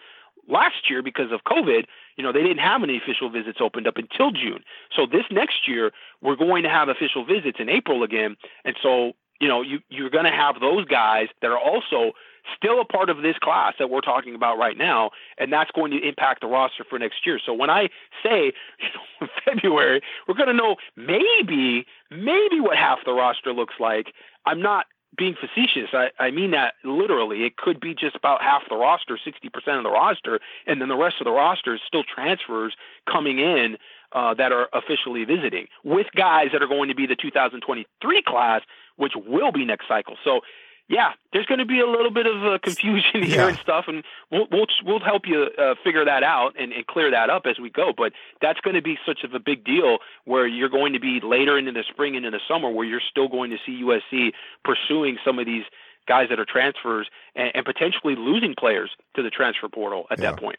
[0.49, 1.85] last year because of COVID.
[2.17, 4.63] You know, they didn't have any official visits opened up until June.
[4.95, 8.37] So this next year, we're going to have official visits in April again.
[8.65, 9.13] And so,
[9.43, 12.13] you know, you, you're going to have those guys that are also
[12.57, 15.91] still a part of this class that we're talking about right now, and that's going
[15.91, 17.41] to impact the roster for next year.
[17.45, 17.89] So when I
[18.23, 18.89] say you
[19.21, 24.13] know, February, we're going to know maybe maybe what half the roster looks like.
[24.47, 24.87] I'm not
[25.17, 25.91] being facetious.
[25.93, 27.45] I, I mean that literally.
[27.45, 30.39] It could be just about half the roster, 60% of the roster,
[30.69, 32.77] and then the rest of the roster is still transfers
[33.11, 33.77] coming in
[34.13, 38.63] uh, that are officially visiting with guys that are going to be the 2023 class,
[38.97, 40.17] which will be next cycle.
[40.25, 40.41] So
[40.89, 43.49] yeah, there's going to be a little bit of uh, confusion here yeah.
[43.49, 47.11] and stuff, and we'll we'll we'll help you uh, figure that out and, and clear
[47.11, 47.93] that up as we go.
[47.97, 51.21] But that's going to be such of a big deal where you're going to be
[51.23, 54.33] later into the spring and in the summer where you're still going to see USC
[54.65, 55.65] pursuing some of these
[56.07, 60.33] guys that are transfers and, and potentially losing players to the transfer portal at yeah.
[60.33, 60.59] that point.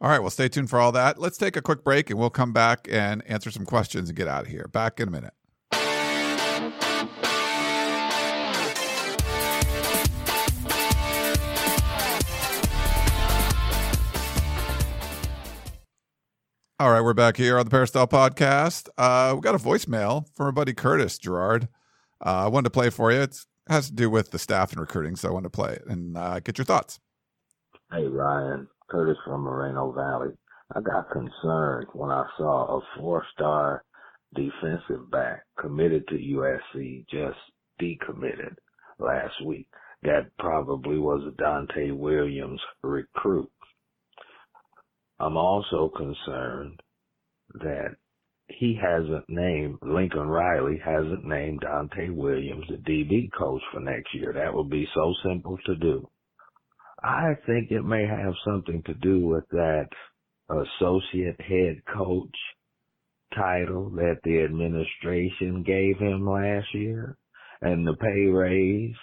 [0.00, 1.18] All right, well, stay tuned for all that.
[1.18, 4.28] Let's take a quick break and we'll come back and answer some questions and get
[4.28, 4.68] out of here.
[4.70, 5.32] Back in a minute.
[16.78, 18.90] All right, we're back here on the Peristyle podcast.
[18.98, 21.68] Uh, we got a voicemail from our buddy Curtis Gerard.
[22.22, 23.20] Uh, I wanted to play for you.
[23.22, 23.34] It
[23.66, 26.18] has to do with the staff and recruiting, so I wanted to play it and
[26.18, 27.00] uh, get your thoughts.
[27.90, 28.68] Hey, Ryan.
[28.90, 30.34] Curtis from Moreno Valley.
[30.74, 33.82] I got concerned when I saw a four-star
[34.34, 37.38] defensive back committed to USC just
[37.80, 38.54] decommitted
[38.98, 39.66] last week.
[40.02, 43.50] That probably was a Donte Williams recruit.
[45.18, 46.80] I'm also concerned
[47.54, 47.96] that
[48.48, 54.32] he hasn't named, Lincoln Riley hasn't named Donte Williams the DB coach for next year.
[54.32, 56.08] That would be so simple to do.
[57.02, 59.88] I think it may have something to do with that
[60.48, 62.36] associate head coach
[63.34, 67.16] title that the administration gave him last year
[67.60, 68.94] and the pay raise.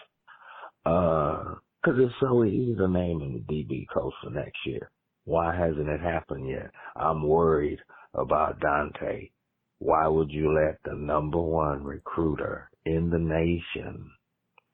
[0.86, 4.89] Uh, cause it's so easy to name him the DB coach for next year.
[5.26, 6.71] Why hasn't it happened yet?
[6.95, 7.80] I'm worried
[8.13, 9.32] about Donte.
[9.80, 14.11] Why would you let the number one recruiter in the nation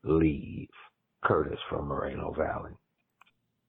[0.04, 0.70] leave?
[1.24, 2.72] Curtis from Moreno Valley.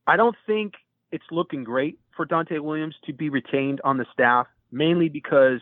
[0.06, 0.74] I don't think
[1.12, 5.60] it's looking great for Donte Williams to be retained on the staff, mainly because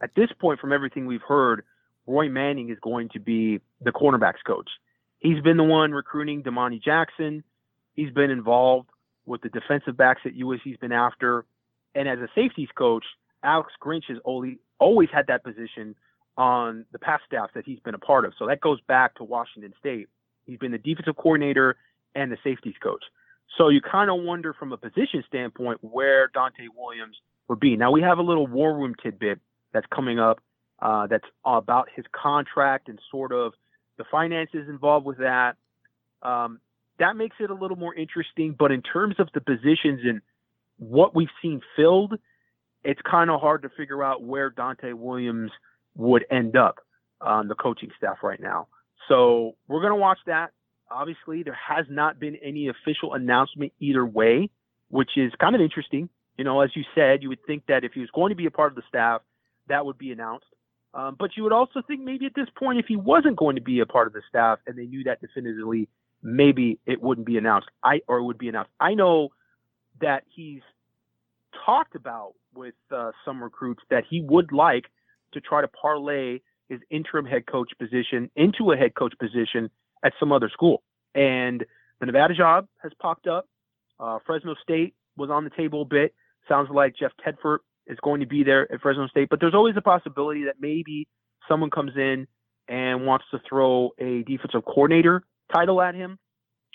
[0.00, 1.64] at this point, from everything we've heard,
[2.06, 4.68] Roy Manning is going to be the cornerbacks coach.
[5.18, 7.42] He's been the one recruiting Domani Jackson.
[7.94, 8.88] He's been involved
[9.26, 11.44] with the defensive backs that USC's been after.
[11.94, 13.04] And as a safeties coach,
[13.42, 15.94] Alex Grinch has only, always had that position
[16.36, 18.32] on the past staff that he's been a part of.
[18.38, 20.08] So that goes back to Washington State.
[20.46, 21.76] He's been the defensive coordinator
[22.14, 23.04] and the safeties coach.
[23.56, 27.16] So you kind of wonder from a position standpoint where Donte Williams
[27.48, 27.76] would be.
[27.76, 29.38] Now we have a little war room tidbit
[29.72, 30.40] that's coming up
[30.80, 33.54] uh, that's about his contract and sort of
[33.96, 35.56] the finances involved with that.
[36.22, 36.60] Um,
[36.98, 38.54] that makes it a little more interesting.
[38.58, 40.20] But in terms of the positions and
[40.78, 42.14] what we've seen filled,
[42.82, 45.50] it's kind of hard to figure out where Donte Williams
[45.96, 46.78] would end up
[47.20, 48.68] on the coaching staff right now.
[49.08, 50.50] So we're going to watch that.
[50.90, 54.50] Obviously, there has not been any official announcement either way,
[54.88, 56.08] which is kind of interesting.
[56.36, 58.46] You know, as you said, you would think that if he was going to be
[58.46, 59.22] a part of the staff,
[59.68, 60.46] that would be announced.
[60.92, 63.62] Um, but you would also think maybe at this point, if he wasn't going to
[63.62, 65.88] be a part of the staff and they knew that definitively,
[66.24, 67.68] maybe it wouldn't be announced.
[67.84, 68.70] I or it would be announced.
[68.80, 69.28] I know
[70.00, 70.62] that he's
[71.64, 74.86] talked about with uh, some recruits that he would like
[75.32, 79.70] to try to parlay his interim head coach position into a head coach position
[80.02, 80.82] at some other school.
[81.14, 81.64] And
[82.00, 83.46] the Nevada job has popped up.
[84.00, 86.14] Uh, Fresno State was on the table a bit.
[86.48, 89.76] Sounds like Jeff Tedford is going to be there at Fresno State, but there's always
[89.76, 91.06] a possibility that maybe
[91.48, 92.26] someone comes in
[92.68, 95.22] and wants to throw a defensive coordinator
[95.54, 96.18] title at him,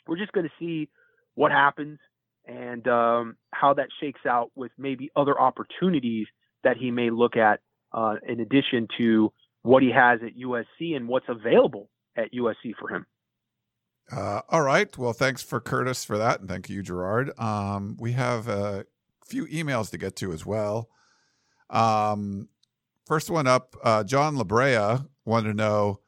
[0.07, 0.89] we're just going to see
[1.35, 1.99] what happens
[2.45, 6.27] and um, how that shakes out with maybe other opportunities
[6.63, 7.59] that he may look at
[7.93, 12.89] uh, in addition to what he has at USC and what's available at USC for
[12.89, 13.05] him.
[14.11, 14.95] Uh, all right.
[14.97, 17.31] Well, thanks for Curtis for that, and thank you, Gerard.
[17.39, 18.85] Um, we have a
[19.23, 20.89] few emails to get to as well.
[21.69, 22.49] Um,
[23.05, 25.99] first one up, uh, John Labrea wanted to know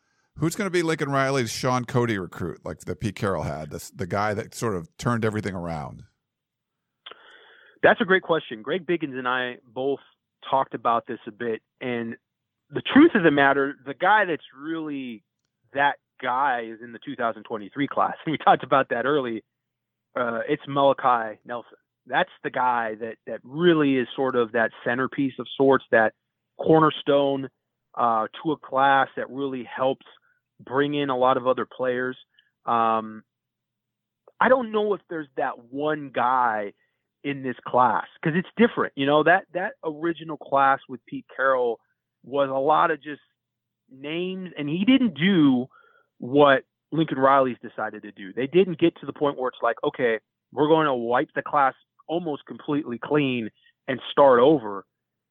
[0.41, 3.91] who's going to be Lincoln Riley's Shaun Cody recruit, like the Pete Carroll had, this,
[3.91, 6.03] the guy that sort of turned everything around.
[7.83, 8.63] That's a great question.
[8.63, 9.99] Greg Biggins and I both
[10.49, 12.15] talked about this a bit, and
[12.71, 15.23] the truth of the matter, the guy that's really
[15.73, 18.15] that guy is in the 2023 class.
[18.25, 19.43] We talked about that early.
[20.15, 21.77] Uh, it's Malachi Nelson.
[22.07, 26.13] That's the guy that that really is sort of that centerpiece of sorts, that
[26.59, 27.47] cornerstone
[27.95, 30.05] uh, to a class that really helps
[30.63, 32.17] bring in a lot of other players.
[32.65, 33.23] Um,
[34.39, 36.73] I don't know if there's that one guy
[37.23, 38.93] in this class because it's different.
[38.95, 41.79] You know that that original class with Pete Carroll
[42.23, 43.21] was a lot of just
[43.91, 45.67] names, and he didn't do
[46.17, 48.33] what Lincoln Riley's decided to do.
[48.33, 50.19] They didn't get to the point where it's like, okay,
[50.51, 51.73] we're going to wipe the class
[52.07, 53.49] almost completely clean
[53.87, 54.85] and start over.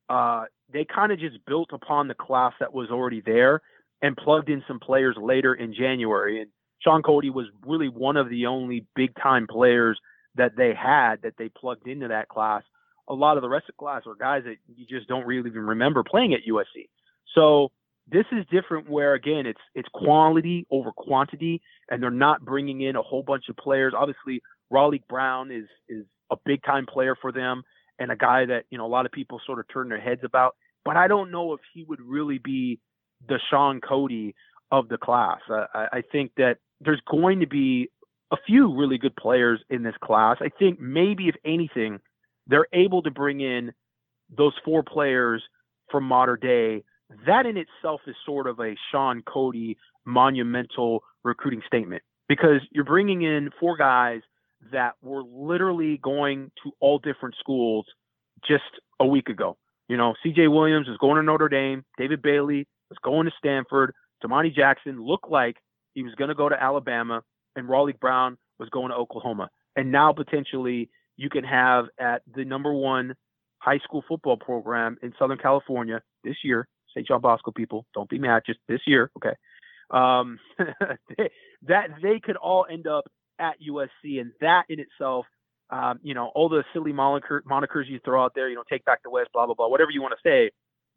[0.09, 3.61] Uh, they kind of just built upon the class that was already there
[4.03, 6.40] and plugged in some players later in January.
[6.40, 9.98] And Shaun Cody was really one of the only big time players
[10.36, 12.62] that they had that they plugged into that class.
[13.09, 15.51] A lot of the rest of the class are guys that you just don't really
[15.51, 16.88] even remember playing at USC.
[17.34, 17.70] So
[18.11, 22.96] this is different where again it's it's quality over quantity, and they're not bringing in
[22.96, 23.92] a whole bunch of players.
[23.96, 24.42] Obviously,
[24.72, 27.62] Raleek Brown is is a big time player for them
[27.98, 30.22] and a guy that you know a lot of people sort of turn their heads
[30.24, 30.57] about.
[30.84, 32.80] But I don't know if he would really be
[33.27, 34.35] the Shaun Cody
[34.71, 35.41] of the class.
[35.49, 37.91] I, I think that there's going to be
[38.33, 40.37] a few really good players in this class.
[40.41, 41.99] I think maybe if anything,
[42.47, 43.73] they're able to bring in
[44.35, 45.43] those four players
[45.91, 46.85] from Mater Dei
[47.27, 53.23] that in itself is sort of a Shaun Cody monumental recruiting statement because you're bringing
[53.23, 54.21] in four guys
[54.73, 57.87] that were literally going to all different schools
[58.47, 58.62] just
[59.01, 59.57] a week ago.
[59.89, 63.95] You know, CJ Williams is going to Notre Dame, David Bailey was going to Stanford,
[64.20, 65.57] Domani Jackson looked like
[65.95, 67.22] he was going to go to Alabama,
[67.57, 69.49] and Raleek Brown was going to Oklahoma.
[69.76, 73.14] And now potentially you can have at the number one
[73.59, 77.07] high school football program in Southern California this year, St.
[77.07, 79.34] John Bosco people, don't be mad, just this year, okay?
[79.91, 80.38] Um,
[81.62, 83.05] that they could all end up
[83.38, 85.26] at USC, and that in itself,
[85.70, 88.84] um, you know, all the silly moniker, monikers you throw out there, you know, take
[88.84, 90.51] back the West, blah blah blah, whatever you want to say,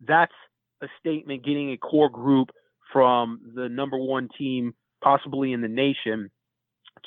[0.06, 0.34] that's
[0.82, 2.50] a statement getting a core group
[2.92, 6.30] from the number one team, possibly in the nation,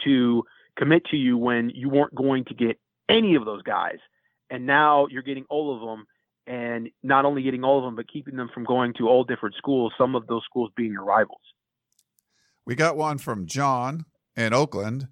[0.04, 0.44] to
[0.76, 3.98] commit to you when you weren't going to get any of those guys,
[4.50, 6.06] and now you're getting all of them
[6.46, 9.56] and not only getting all of them, but keeping them from going to all different
[9.56, 11.40] schools, some of those schools being your rivals.
[12.64, 14.04] We got one from John
[14.36, 15.08] in Oakland.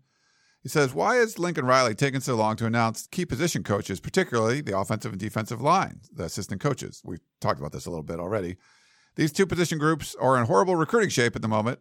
[0.64, 4.60] He says, Why is Lincoln Riley taking so long to announce key position coaches, particularly
[4.60, 7.00] the offensive and defensive line, the assistant coaches?
[7.04, 8.56] We've talked about this a little bit already.
[9.14, 11.78] These two position groups are in horrible recruiting shape at the moment.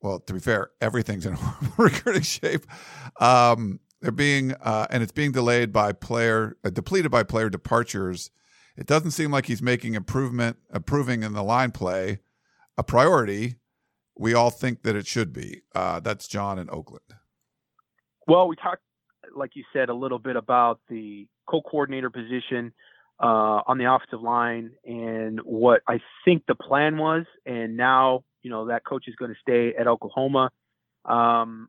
[0.00, 2.64] Well, to be fair, everything's in horrible recruiting shape.
[3.20, 8.30] Um, they're being, uh, and it's being delayed by player, uh, depleted by player departures
[8.76, 12.20] it doesn't seem like he's making improvement, improving in the line play
[12.76, 13.56] a priority.
[14.16, 15.62] We all think that it should be.
[15.74, 17.04] Uh, that's John in Oakland.
[18.26, 18.82] Well, we talked,
[19.34, 22.72] like you said, a little bit about the co-coordinator position
[23.20, 27.24] uh, on the offensive line and what I think the plan was.
[27.46, 30.50] And now, you know, that coach is going to stay at Oklahoma.
[31.04, 31.68] Um,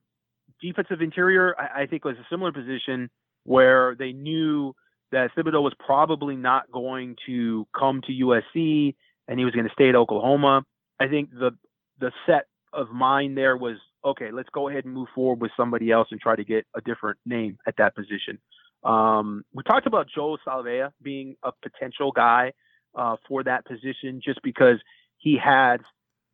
[0.62, 3.10] defensive interior, I, I think, was a similar position
[3.44, 4.74] where they knew
[5.12, 8.96] that Thibodeaux was probably not going to come to USC
[9.28, 10.64] and he was going to stay at Oklahoma.
[11.00, 11.52] I think the
[12.00, 14.32] the set of mind there was okay.
[14.32, 17.20] Let's go ahead and move forward with somebody else and try to get a different
[17.26, 18.40] name at that position.
[18.84, 22.54] Um, we talked about Joe Salave'a being a potential guy
[22.96, 24.78] uh, for that position just because
[25.18, 25.78] he had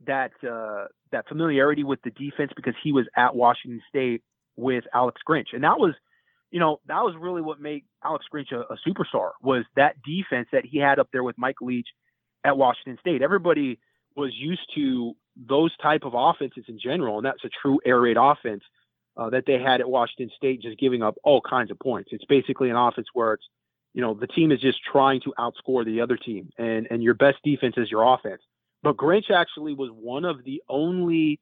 [0.07, 4.24] that uh, that familiarity with the defense because he was at Washington State
[4.55, 5.93] with Alex Grinch, and that was
[6.51, 10.47] you know, that was really what made Alex Grinch a, a, superstar was that defense
[10.51, 11.88] that he had up there with Mike Leach
[12.43, 13.22] at Washington State.
[13.22, 13.80] Everybody
[14.15, 15.15] was used to
[15.47, 18.63] those type of offenses in general, and that's a true air raid offense
[19.17, 22.09] uh, that they had at Washington State, just giving up all kinds of points.
[22.11, 23.43] It's basically an offense where it's,
[23.93, 27.13] you know, the team is just trying to outscore the other team, and and your
[27.13, 28.41] best defense is your offense.
[28.81, 31.39] But Grinch actually was one of the only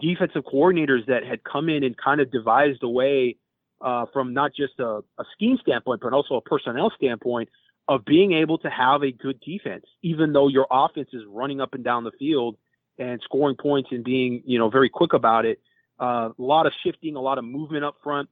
[0.00, 3.36] defensive coordinators that had come in and kind of devised a way
[3.80, 7.48] uh, from not just a, a scheme standpoint, but also a personnel standpoint
[7.88, 11.74] of being able to have a good defense, even though your offense is running up
[11.74, 12.56] and down the field
[12.98, 15.60] and scoring points and being, you know, very quick about it.
[16.00, 18.28] Uh, a lot of shifting, a lot of movement up front,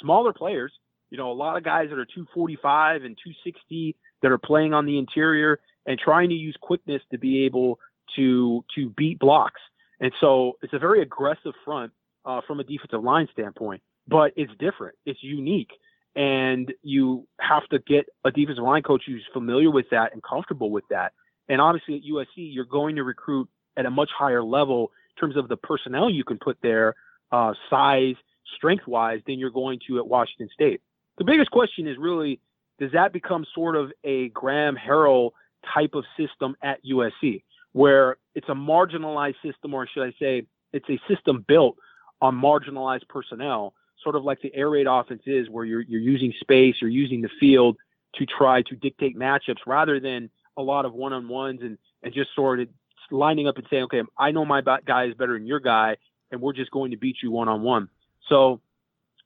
[0.00, 0.72] smaller players,
[1.10, 4.86] you know, a lot of guys that are 245 and 260 that are playing on
[4.86, 7.78] the interior and trying to use quickness to be able
[8.16, 9.60] to to beat blocks.
[10.00, 11.92] And so it's a very aggressive front
[12.24, 14.96] uh, from a defensive line standpoint, but it's different.
[15.06, 15.70] It's unique.
[16.16, 20.70] And you have to get a defensive line coach who's familiar with that and comfortable
[20.70, 21.12] with that.
[21.48, 25.36] And obviously at USC, you're going to recruit at a much higher level in terms
[25.36, 26.94] of the personnel you can put there,
[27.32, 28.16] uh, size,
[28.56, 30.80] strength wise, than you're going to at Washington State.
[31.18, 32.40] The biggest question is really
[32.78, 35.30] does that become sort of a Graham Harrell
[35.72, 40.88] type of system at USC, where it's a marginalized system, or should I say, it's
[40.90, 41.76] a system built
[42.20, 46.32] on marginalized personnel, sort of like the air raid offense is, where you're you're using
[46.40, 47.76] space, you're using the field
[48.16, 52.60] to try to dictate matchups rather than a lot of one-on-ones and and just sort
[52.60, 52.68] of
[53.10, 55.96] lining up and saying, okay, I know my guy is better than your guy,
[56.30, 57.88] and we're just going to beat you one-on-one.
[58.28, 58.60] So,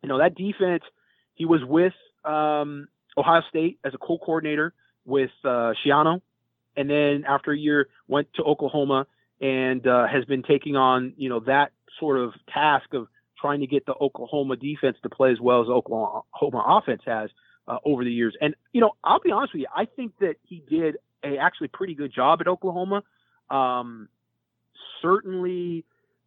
[0.03, 0.83] you know, that defense,
[1.35, 4.75] he was with um, Ohio State as a co-coordinator
[5.05, 6.21] with uh, Schiano,
[6.77, 9.07] and then after a year went to Oklahoma
[9.41, 13.09] and uh, has been taking on you know that sort of task of
[13.41, 16.25] trying to get the Oklahoma defense to play as well as Oklahoma
[16.67, 17.31] offense has
[17.69, 18.37] uh, over the years.
[18.41, 21.69] And you know, I'll be honest with you, I think that he did a actually
[21.69, 23.03] pretty good job at Oklahoma.
[23.51, 24.09] Um,
[25.03, 25.85] certainly,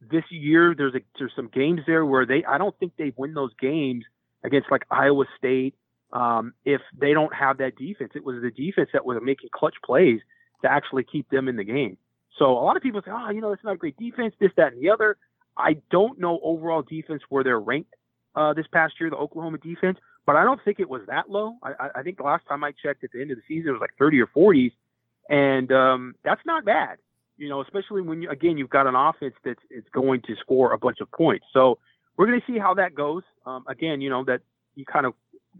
[0.09, 3.33] this year there's a, there's some games there where they I don't think they win
[3.33, 4.05] those games
[4.43, 5.75] against like Iowa State
[6.13, 8.11] um, if they don't have that defense.
[8.15, 10.19] It was the defense that was making clutch plays
[10.63, 11.97] to actually keep them in the game.
[12.37, 14.51] So a lot of people say, oh, you know, it's not a great defense, this,
[14.57, 15.17] that, and the other.
[15.57, 17.93] I don't know overall defense where they're ranked
[18.35, 21.55] uh, this past year, the Oklahoma defense, but I don't think it was that low.
[21.61, 23.73] I, I think the last time I checked at the end of the season, it
[23.73, 24.71] was like 30 or 40s,
[25.29, 26.97] and um, that's not bad.
[27.41, 30.73] You know, especially when you again you've got an offense that's it's going to score
[30.73, 31.45] a bunch of points.
[31.51, 31.79] So
[32.15, 33.23] we're going to see how that goes.
[33.47, 34.41] Um, again, you know that
[34.75, 35.13] you kind of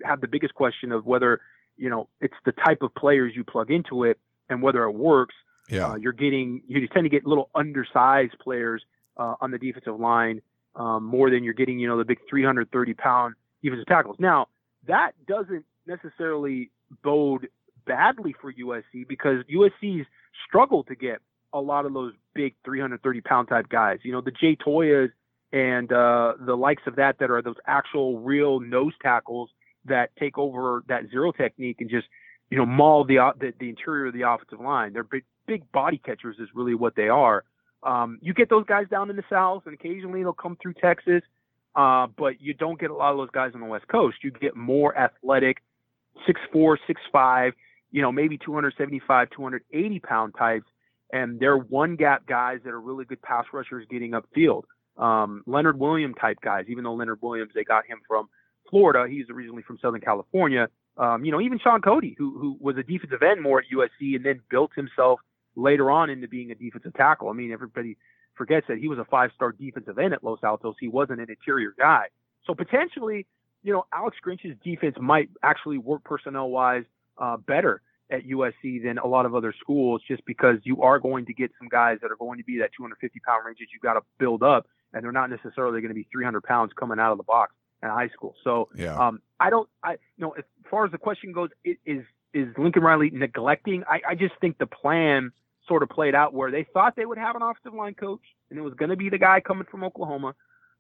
[0.04, 1.42] have the biggest question of whether
[1.78, 5.34] you know it's the type of players you plug into it and whether it works.
[5.70, 8.84] Yeah, uh, you're getting you tend to get little undersized players
[9.18, 10.44] uh, on the defensive line
[10.76, 14.18] um, more than you're getting you know the big 330 pound defensive tackles.
[14.20, 14.50] Now
[14.86, 16.70] that doesn't necessarily
[17.04, 17.48] bode
[17.88, 20.06] badly for USC because USC's
[20.48, 21.22] struggled to get
[21.54, 24.00] a lot of those big 330 pound type guys.
[24.04, 25.10] You know the Jay Toyas
[25.54, 29.50] and uh, the likes of that that are those actual real nose tackles
[29.86, 32.08] that take over that zero technique and just
[32.50, 34.94] you know maul the the, the interior of the offensive line.
[34.94, 37.44] They're big big body catchers is really what they are.
[37.84, 41.24] Um, you get those guys down in the south, and occasionally they'll come through Texas,
[41.76, 44.18] uh, but you don't get a lot of those guys on the West Coast.
[44.24, 45.58] You get more athletic,
[46.28, 47.54] six four, six five,
[47.92, 50.68] you know, maybe 275, 280 pound types,
[51.12, 54.64] and they're one gap guys that are really good pass rushers getting upfield.
[54.98, 58.30] Um, Leonard Williams type guys, even though Leonard Williams, they got him from
[58.70, 59.06] Florida.
[59.10, 60.70] He's originally from Southern California.
[60.98, 64.16] Um, you know, even Shaun Cody, who who was a defensive end more at USC
[64.16, 65.20] and then built himself
[65.56, 67.30] later on into being a defensive tackle.
[67.30, 67.98] I mean, everybody
[68.36, 70.76] forgets that he was a five-star defensive end at Los Altos.
[70.80, 72.06] He wasn't an interior guy.
[72.46, 73.28] So potentially,
[73.64, 76.84] you know, Alex Grinch's defense might actually work personnel-wise
[77.18, 77.82] uh, better
[78.12, 81.52] at USC than a lot of other schools, just because you are going to get
[81.58, 84.02] some guys that are going to be that 250 pound range that you've got to
[84.20, 87.24] build up, and they're not necessarily going to be 300 pounds coming out of the
[87.24, 88.36] box in high school.
[88.44, 88.96] So yeah.
[88.96, 92.04] um, I don't, I you know, as far as the question goes, it, is
[92.34, 93.84] is Lincoln Riley neglecting?
[93.88, 95.32] I, I just think the plan
[95.68, 98.58] sort of played out where they thought they would have an offensive line coach and
[98.58, 100.34] it was going to be the guy coming from Oklahoma.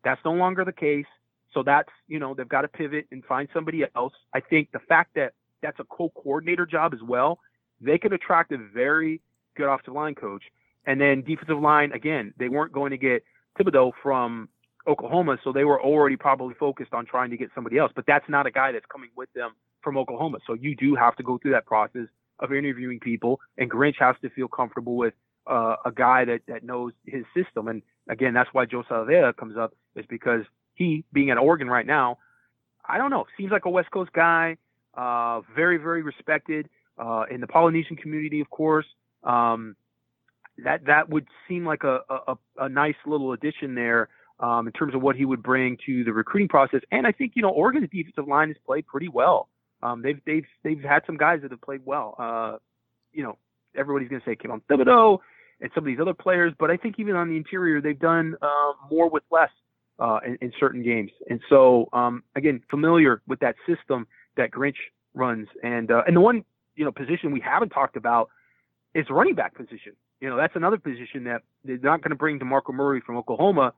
[0.03, 1.05] That's no longer the case.
[1.53, 4.13] So that's you know they've got to pivot and find somebody else.
[4.33, 7.39] I think the fact that that's a co-coordinator job as well,
[7.79, 9.21] they could attract a very
[9.55, 10.43] good offensive line coach.
[10.85, 13.23] And then defensive line again, they weren't going to get
[13.59, 14.49] Thibodeaux from
[14.87, 17.91] Oklahoma, so they were already probably focused on trying to get somebody else.
[17.95, 19.51] But that's not a guy that's coming with them
[19.83, 20.39] from Oklahoma.
[20.47, 22.07] So you do have to go through that process
[22.39, 25.13] of interviewing people, and Grinch has to feel comfortable with
[25.45, 27.67] uh, a guy that that knows his system.
[27.67, 30.41] And again, that's why Joe Salave'a comes up is because
[30.73, 32.17] he, being at Oregon right now,
[32.87, 34.57] I don't know, seems like a West Coast guy,
[34.95, 38.85] uh, very very respected uh, in the Polynesian community, of course.
[39.23, 39.75] Um,
[40.63, 44.93] that that would seem like a, a, a nice little addition there um, in terms
[44.93, 46.81] of what he would bring to the recruiting process.
[46.91, 49.49] And I think you know Oregon's defensive line has played pretty well.
[49.81, 52.15] Um, they've they've they've had some guys that have played well.
[52.19, 52.57] Uh,
[53.13, 53.37] you know,
[53.75, 55.19] everybody's going to say Kayvon Thibodeaux
[55.61, 56.53] and some of these other players.
[56.57, 59.49] But I think even on the interior, they've done uh, more with less
[59.99, 61.11] uh, in, in, certain games.
[61.29, 64.07] And so, um, again, familiar with that system
[64.37, 64.77] that Grinch
[65.13, 65.47] runs.
[65.63, 66.43] And uh, and the one
[66.75, 68.29] you know position we haven't talked about
[68.93, 69.93] is running back position.
[70.19, 73.73] You know, that's another position that they're not going to bring DeMarco Murray from Oklahoma.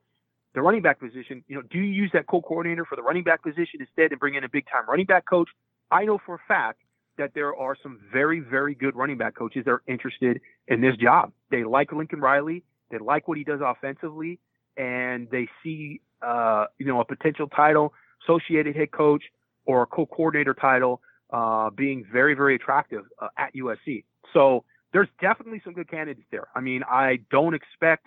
[0.53, 3.41] The running back position, you know, do you use that co-coordinator for the running back
[3.41, 5.49] position instead and bring in a big-time running back coach?
[5.89, 6.79] I know for a fact
[7.17, 10.95] that there are some very, very good running back coaches that are interested in this
[10.97, 11.31] job.
[11.49, 12.63] They like Lincoln Riley.
[12.91, 14.39] They like what he does offensively,
[14.77, 17.93] and they see, uh, you know, a potential title,
[18.23, 19.23] associated head coach,
[19.65, 21.01] or a co-coordinator title
[21.31, 24.03] uh, being very, very attractive uh, at USC.
[24.33, 26.47] So there's definitely some good candidates there.
[26.55, 28.05] I mean, I don't expect,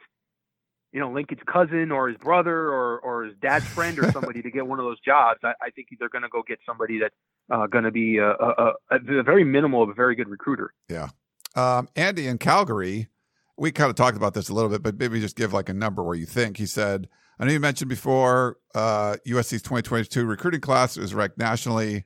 [0.93, 4.51] you know, Lincoln's cousin or his brother or, or his dad's friend or somebody to
[4.51, 5.41] get one of those jobs.
[5.43, 7.15] I, I think they're going to go get somebody that's
[7.51, 10.73] uh, going to be a, a, a, a, very minimal of a very good recruiter.
[10.89, 11.09] Yeah.
[11.55, 13.09] Um, Andy in Calgary,
[13.57, 15.75] we kind of talked about this a little bit, but maybe just give like a
[15.75, 16.59] number where you think.
[16.59, 17.09] He said,
[17.39, 22.05] I know you mentioned before uh, USC's 2022 recruiting class was ranked nationally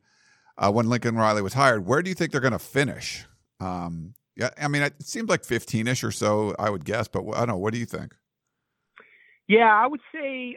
[0.59, 1.87] uh, when Lincoln Riley was hired.
[1.87, 3.24] Where do you think they're going to finish?
[3.61, 7.22] Um, yeah, I mean, it seems like 15 ish or so, I would guess, but
[7.35, 7.59] I don't know.
[7.59, 8.14] What do you think?
[9.47, 10.57] Yeah, I would say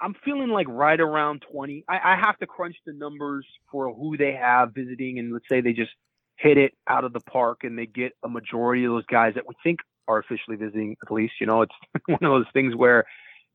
[0.00, 1.84] I'm feeling like right around 20.
[1.88, 5.60] I, I have to crunch the numbers for who they have visiting, and let's say
[5.60, 5.92] they just
[6.36, 9.48] hit it out of the park and they get a majority of those guys that
[9.48, 11.34] we think are officially visiting, at least.
[11.40, 11.74] You know, it's
[12.06, 13.04] one of those things where,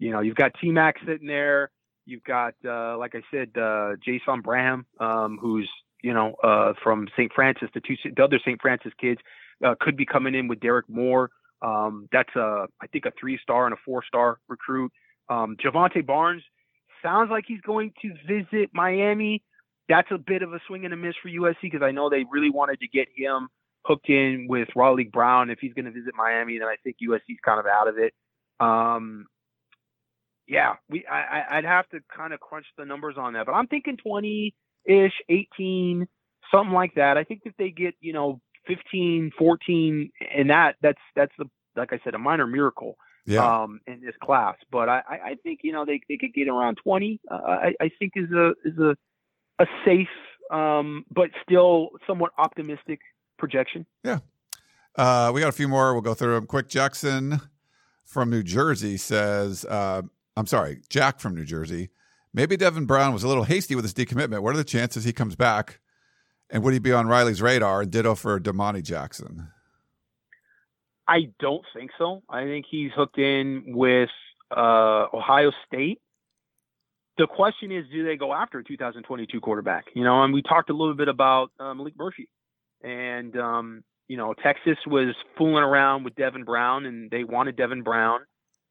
[0.02, 1.70] you know, you've got T Mac sitting there.
[2.06, 5.70] You've got, uh, like I said, uh, Jaishawn Barham, um, who's,
[6.02, 7.32] you know, uh, from St.
[7.34, 8.60] Frances, the two, the other St.
[8.60, 9.22] Frances kids
[9.64, 11.30] uh, could be coming in with Derrick Moore.
[11.62, 14.92] Um, that's a, I think, a three star and a four star recruit.
[15.30, 16.42] Um, Jovantae Barnes
[17.04, 19.44] sounds like he's going to visit Miami.
[19.88, 22.26] That's a bit of a swing and a miss for USC because I know they
[22.32, 23.50] really wanted to get him
[23.86, 25.52] hooked in with Raleek Brown.
[25.52, 28.14] If he's going to visit Miami, then I think USC's kind of out of it.
[28.60, 29.28] Um,
[30.48, 33.68] yeah, we I, I'd have to kind of crunch the numbers on that, but I'm
[33.68, 34.54] thinking 20
[34.86, 36.08] ish, 18,
[36.52, 37.18] something like that.
[37.18, 41.94] I think that they get you know 15, 14, and that that's that's the like
[41.94, 43.64] I said, a minor miracle yeah.
[43.64, 44.56] um, in this class.
[44.72, 47.20] But I, I think you know they, they could get around 20.
[47.30, 48.96] Uh, I, I think is a is a
[49.60, 50.08] a safe
[50.52, 53.00] um, but still somewhat optimistic
[53.40, 53.86] projection.
[54.04, 54.20] Yeah.
[54.96, 55.94] Uh, we got a few more.
[55.94, 56.68] We'll go through them quick.
[56.68, 57.40] Jackson
[58.06, 60.02] from New Jersey says, uh,
[60.36, 61.90] I'm sorry, Jack from New Jersey.
[62.34, 64.42] Maybe Devin Brown was a little hasty with his decommitment.
[64.42, 65.80] What are the chances he comes back?
[66.50, 67.82] And would he be on Riley's radar?
[67.82, 69.50] And ditto for Domani Jackson.
[71.08, 72.24] I don't think so.
[72.30, 74.10] I think he's hooked in with
[74.56, 76.00] uh, Ohio State.
[77.18, 79.86] The question is, do they go after a 2022 quarterback?
[79.94, 82.30] You know, and we talked a little bit about uh, Maalik Murphy,
[82.82, 87.84] and um, you know, Texas was fooling around with Devin Brown, and they wanted Devin
[87.84, 88.22] Brown,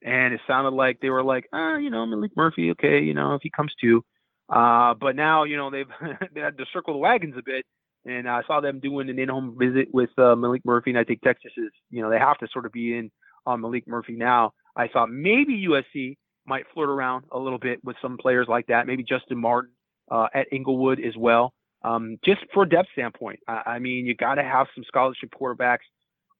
[0.03, 3.34] and it sounded like they were like, ah, you know, Maalik Murphy, okay, you know,
[3.34, 4.05] if he comes to,
[4.48, 5.88] uh, but now, you know, they've
[6.34, 7.64] they had to circle the wagons a bit.
[8.07, 11.20] And I saw them doing an in-home visit with uh, Maalik Murphy, and I think
[11.20, 13.11] Texas is, you know, they have to sort of be in
[13.44, 14.53] on Maalik Murphy now.
[14.74, 18.86] I thought maybe USC might flirt around a little bit with some players like that,
[18.86, 19.72] maybe Justyn Martin
[20.11, 23.40] uh, at Inglewood as well, um, just for depth standpoint.
[23.46, 25.84] I, I mean, you got to have some scholarship quarterbacks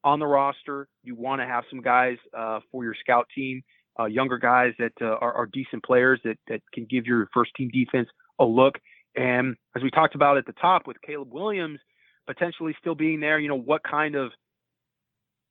[0.05, 0.89] on the roster.
[1.03, 3.63] You want to have some guys uh, for your scout team
[3.99, 7.51] uh, younger guys that uh, are, are, decent players that, that can give your first
[7.57, 8.79] team defense a look.
[9.17, 11.81] And as we talked about at the top with Caleb Williams
[12.27, 14.31] potentially still being there, you know, what kind of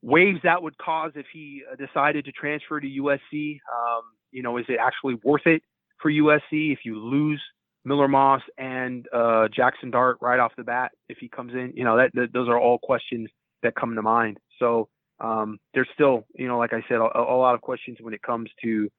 [0.01, 3.59] waves that would cause if he uh, decided to transfer to USC.
[3.73, 5.61] Um, you know, is it actually worth it
[6.01, 7.41] for USC if you lose
[7.83, 11.73] Miller Moss and uh, Jaxson Dart right off the bat if he comes in?
[11.75, 13.29] You know, that, that those are all questions
[13.63, 14.37] that come to mind.
[14.59, 18.13] So um, there's still, you know, like I said, a, a, lot of questions when
[18.13, 18.89] it comes to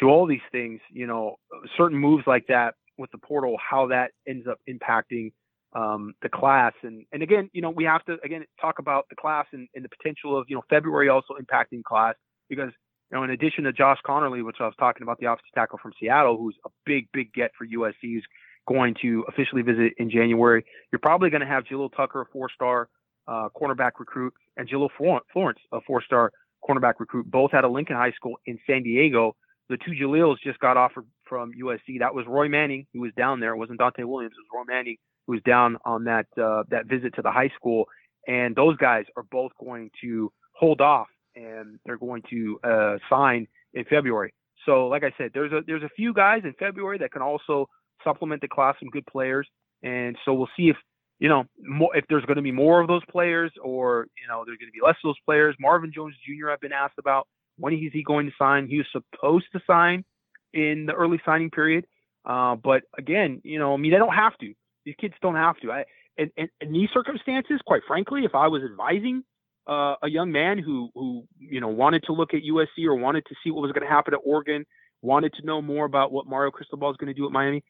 [0.00, 0.80] to all these things.
[0.90, 1.36] You know,
[1.76, 5.32] certain moves like that with the portal, how that ends up impacting
[5.74, 6.72] um, the class.
[6.82, 9.84] And and again, you know, we have to again talk about the class and, and
[9.84, 12.14] the potential of you know February also impacting class
[12.48, 12.70] because
[13.10, 15.78] you know, in addition to Josh Conerly, which I was talking about, the offensive tackle
[15.82, 18.26] from Seattle, who's a big, big get for USC, who's
[18.68, 20.64] going to officially visit in January.
[20.92, 22.88] You're probably going to have Jalil Tucker, a four-star
[23.28, 26.32] uh, cornerback recruit, and Jalil Florence, a four-star
[26.68, 29.36] cornerback recruit, both out of Lincoln High School in San Diego.
[29.68, 31.98] The two Jalils just got offered from USC.
[32.00, 33.52] That was Roy Manning, who was down there.
[33.52, 34.34] It wasn't Donte Williams.
[34.36, 34.96] It was Roy Manning
[35.28, 37.84] who was down on that uh, that visit to the high school.
[38.26, 41.06] And those guys are both going to hold off,
[41.36, 44.34] and they're going to uh, sign in February.
[44.66, 47.68] So, like I said, there's a there's a few guys in February that can also
[48.02, 49.46] supplement the class, some good players.
[49.82, 50.76] And so we'll see if
[51.18, 54.44] you know, more, if there's going to be more of those players or, you know,
[54.46, 55.56] there's going to be less of those players.
[55.58, 57.26] Marvin Jones Jr., I've been asked about
[57.58, 58.68] when is he going to sign?
[58.68, 60.04] He was supposed to sign
[60.52, 61.86] in the early signing period.
[62.24, 64.52] Uh, but again, you know, I mean, they don't have to.
[64.84, 65.72] These kids don't have to.
[65.72, 65.84] I,
[66.16, 69.24] and, and in these circumstances, quite frankly, if I was advising
[69.68, 73.24] uh, a young man who, who, you know, wanted to look at USC or wanted
[73.26, 74.64] to see what was going to happen at Oregon,
[75.02, 77.62] wanted to know more about what Mario Cristobal is going to do at Miami,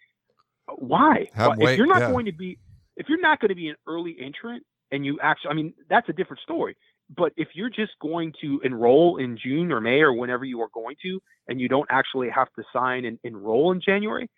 [0.77, 1.29] why?
[1.35, 2.11] Have Why- wait, if you're not yeah.
[2.11, 2.59] going to be,
[2.99, 6.09] if you're not going to be an early entrant, and you actually, I mean, that's
[6.09, 6.77] a different story.
[7.17, 10.69] But if you're just going to enroll in June or May or whenever you are
[10.75, 14.29] going to, and you don't actually have to sign and enroll in January,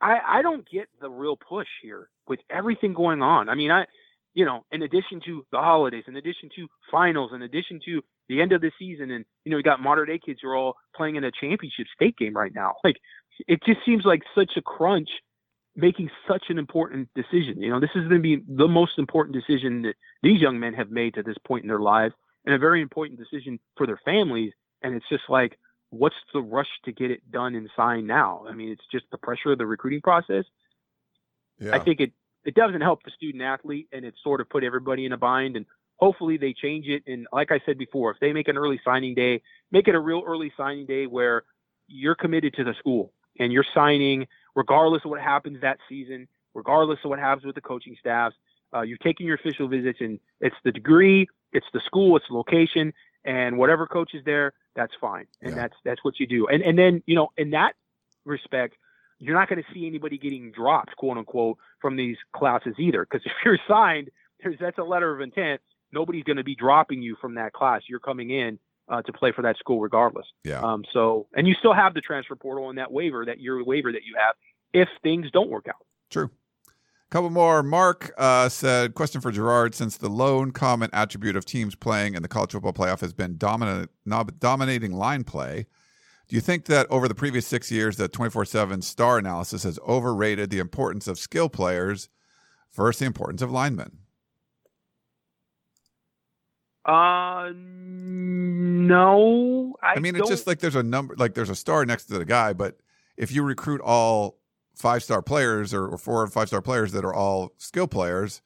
[0.00, 3.48] I, I don't get the real push here with everything going on.
[3.48, 3.86] I mean, I,
[4.34, 8.42] you know, in addition to the holidays, in addition to finals, in addition to the
[8.42, 10.76] end of the season, and you know, we got Mater Dei kids who are all
[10.94, 12.74] playing in a championship state game right now.
[12.84, 12.96] Like,
[13.46, 15.08] it just seems like such a crunch
[15.78, 17.62] making such an important decision.
[17.62, 19.94] You know, this is going to be the most important decision that
[20.24, 22.14] these young men have made to this point in their lives,
[22.44, 24.52] and a very important decision for their families.
[24.82, 25.56] And it's just like,
[25.90, 28.44] what's the rush to get it done and signed now?
[28.48, 30.44] I mean, it's just the pressure of the recruiting process.
[31.60, 31.74] Yeah.
[31.74, 32.12] I think it
[32.44, 35.56] it doesn't help the student athlete, and it sort of put everybody in a bind.
[35.56, 35.64] And
[35.96, 37.04] hopefully they change it.
[37.06, 40.00] And like I said before, if they make an early signing day, make it a
[40.00, 41.44] real early signing day where
[41.86, 46.98] you're committed to the school and you're signing regardless of what happens that season, regardless
[47.04, 48.34] of what happens with the coaching staffs.
[48.74, 52.34] Uh, you're taking your official visits, and it's the degree, it's the school, it's the
[52.34, 52.92] location,
[53.24, 55.62] and whatever coach is there, that's fine, and Yeah.
[55.62, 56.46] that's that's what you do.
[56.48, 57.74] And and then you know, in that
[58.24, 58.76] respect,
[59.18, 63.04] you're not going to see anybody getting dropped, quote unquote, from these classes either.
[63.04, 64.10] Because if you're signed,
[64.42, 65.60] there's that's a letter of intent.
[65.92, 67.82] Nobody's going to be dropping you from that class.
[67.88, 68.58] You're coming in
[68.88, 70.26] uh, to play for that school regardless.
[70.44, 70.60] Yeah.
[70.60, 73.92] Um, so, and you still have the transfer portal and that waiver, that year waiver
[73.92, 74.34] that you have,
[74.72, 75.86] if things don't work out.
[76.10, 76.30] True.
[76.66, 77.62] A Couple more.
[77.62, 79.74] Mark uh, said, question for Gerard.
[79.74, 83.38] Since the lone common attribute of teams playing in the college football playoff has been
[83.38, 83.90] dominant,
[84.38, 85.66] dominating line play,
[86.28, 89.78] do you think that over the previous six years, that 24 7 star analysis has
[89.88, 92.10] overrated the importance of skill players
[92.74, 93.98] versus the importance of linemen?
[96.88, 98.86] Uh, no.
[99.82, 102.18] I, I mean, it's just like there's a number, like there's a star next to
[102.18, 102.78] the guy, but
[103.18, 104.38] if you recruit all
[104.74, 108.40] five star players or, or four or five star players that are all skill players,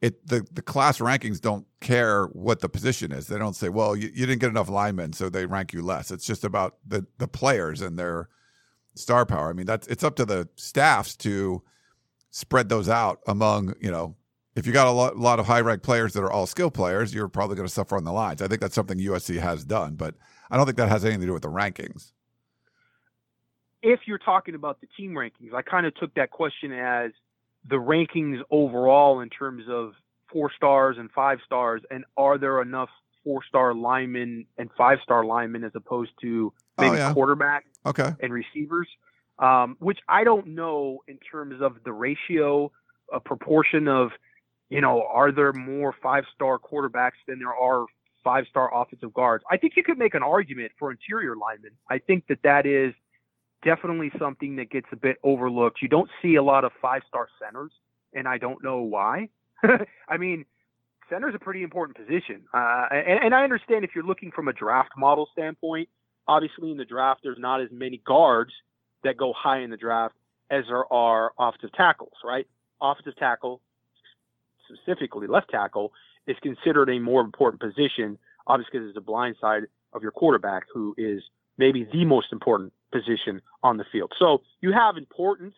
[0.00, 3.28] it the, the class rankings don't care what the position is.
[3.28, 6.10] They don't say, well, you, you didn't get enough linemen, so they rank you less.
[6.10, 8.28] It's just about the the players and their
[8.96, 9.48] star power.
[9.48, 11.62] I mean, that's it's up to the staffs to
[12.30, 14.16] spread those out among you know.
[14.56, 17.14] If you got a lot, lot of high rank players that are all skill players,
[17.14, 18.42] you're probably going to suffer on the lines.
[18.42, 20.14] I think that's something USC has done, but
[20.50, 22.12] I don't think that has anything to do with the rankings.
[23.82, 27.12] if you're talking about the team rankings, I kind of took that question as
[27.68, 29.92] the rankings overall in terms of
[30.30, 32.90] four stars and five stars, and are there enough
[33.24, 37.12] four star linemen and five star linemen as opposed to Oh, maybe yeah.
[37.12, 38.10] quarterback Okay.
[38.20, 38.88] and receivers,
[39.38, 42.72] um, which I don't know in terms of the ratio,
[43.12, 44.10] a proportion of,
[44.70, 47.86] you know, are there more five star quarterbacks than there are
[48.24, 49.44] five star offensive guards?
[49.50, 51.72] I think you could make an argument for interior linemen.
[51.90, 52.94] I think that that is
[53.64, 55.82] definitely something that gets a bit overlooked.
[55.82, 57.72] You don't see a lot of five star centers,
[58.14, 59.28] and I don't know why.
[60.08, 60.46] I mean,
[61.10, 62.44] center's a pretty important position.
[62.54, 65.88] Uh, and, and I understand if you're looking from a draft model standpoint,
[66.28, 68.52] obviously in the draft, there's not as many guards
[69.02, 70.14] that go high in the draft
[70.50, 72.46] as there are offensive tackles, right?
[72.80, 73.60] Offensive tackle,
[74.72, 75.92] specifically left tackle,
[76.26, 80.64] is considered a more important position, obviously because it's the blind side of your quarterback,
[80.72, 81.22] who is
[81.58, 84.12] maybe the most important position on the field.
[84.18, 85.54] So you have importance,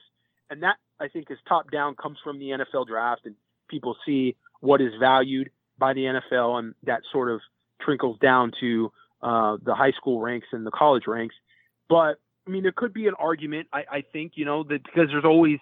[0.51, 3.35] and that I think is top down comes from the NFL draft, and
[3.69, 7.41] people see what is valued by the NFL, and that sort of
[7.81, 11.35] trickles down to uh, the high school ranks and the college ranks.
[11.89, 13.69] But I mean, there could be an argument.
[13.73, 15.59] I, I think you know that because there's always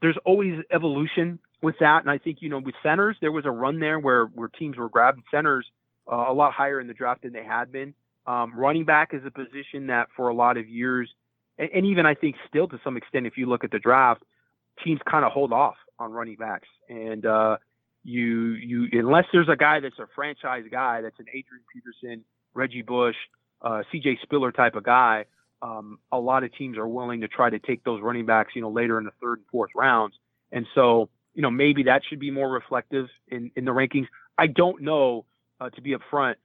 [0.00, 3.50] there's always evolution with that, and I think you know with centers there was a
[3.50, 5.66] run there where where teams were grabbing centers
[6.10, 7.94] uh, a lot higher in the draft than they had been.
[8.26, 11.10] Um, running back is a position that for a lot of years,
[11.58, 14.22] and, and even I think still to some extent, if you look at the draft,
[14.84, 17.56] teams kind of hold off on running backs, and uh,
[18.04, 22.24] you you unless there's a guy that's a franchise guy, that's an Adrian Peterson,
[22.54, 23.16] Reggie Bush,
[23.62, 24.18] uh, C.J.
[24.22, 25.24] Spiller type of guy.
[25.62, 28.62] Um, a lot of teams are willing to try to take those running backs, you
[28.62, 30.14] know, later in the third and fourth rounds,
[30.52, 34.06] and so you know maybe that should be more reflective in in the rankings.
[34.38, 35.26] I don't know
[35.60, 36.36] uh, to be upfront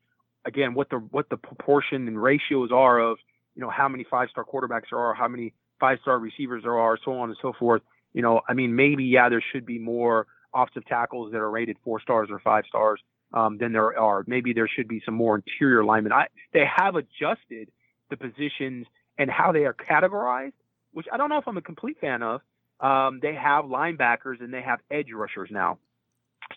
[0.46, 3.18] again what the what the proportion and ratios are of
[3.56, 6.78] you know how many five star quarterbacks there are, how many five star receivers there
[6.78, 7.82] are, so on and so forth.
[8.14, 11.78] You know, I mean maybe yeah there should be more offensive tackles that are rated
[11.84, 13.02] four stars or five stars
[13.34, 14.24] um, than there are.
[14.28, 16.14] Maybe there should be some more interior linemen.
[16.14, 17.70] I, they have adjusted
[18.10, 18.88] the positions
[19.18, 20.54] and how they are categorized,
[20.94, 22.42] which I don't know if I'm a complete fan of.
[22.80, 25.78] Um, they have linebackers and they have edge rushers now.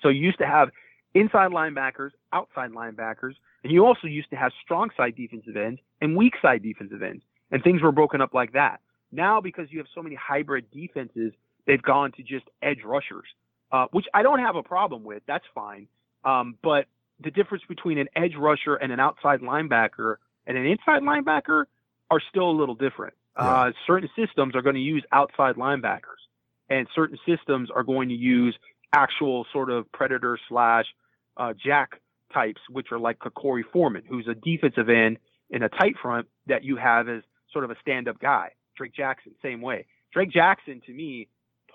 [0.03, 0.71] So you used to have
[1.15, 6.17] inside linebackers, outside linebackers, and you also used to have strong side defensive ends and
[6.17, 8.81] weak side defensive ends, and things were broken up like that.
[9.11, 11.33] Now, because you have so many hybrid defenses,
[11.67, 13.27] they've gone to just edge rushers,
[13.73, 15.23] uh, which I don't have a problem with.
[15.27, 15.89] That's fine.
[16.25, 16.87] Um, but
[17.23, 20.17] the difference between an edge rusher and an outside linebacker
[20.47, 21.65] and an inside linebacker
[22.11, 23.15] are still a little different.
[23.39, 26.21] Uh, certain systems are going to use outside linebackers,
[26.69, 28.57] and certain systems are going to use
[28.93, 30.87] actual sort of predator slash
[31.37, 32.01] uh, jack
[32.33, 35.19] types, which are like Korey Foreman, who's a defensive end
[35.51, 38.51] in a tight front that you have as sort of a stand up guy.
[38.77, 39.87] Drake Jackson, same way.
[40.13, 41.29] Drake Jackson, to me,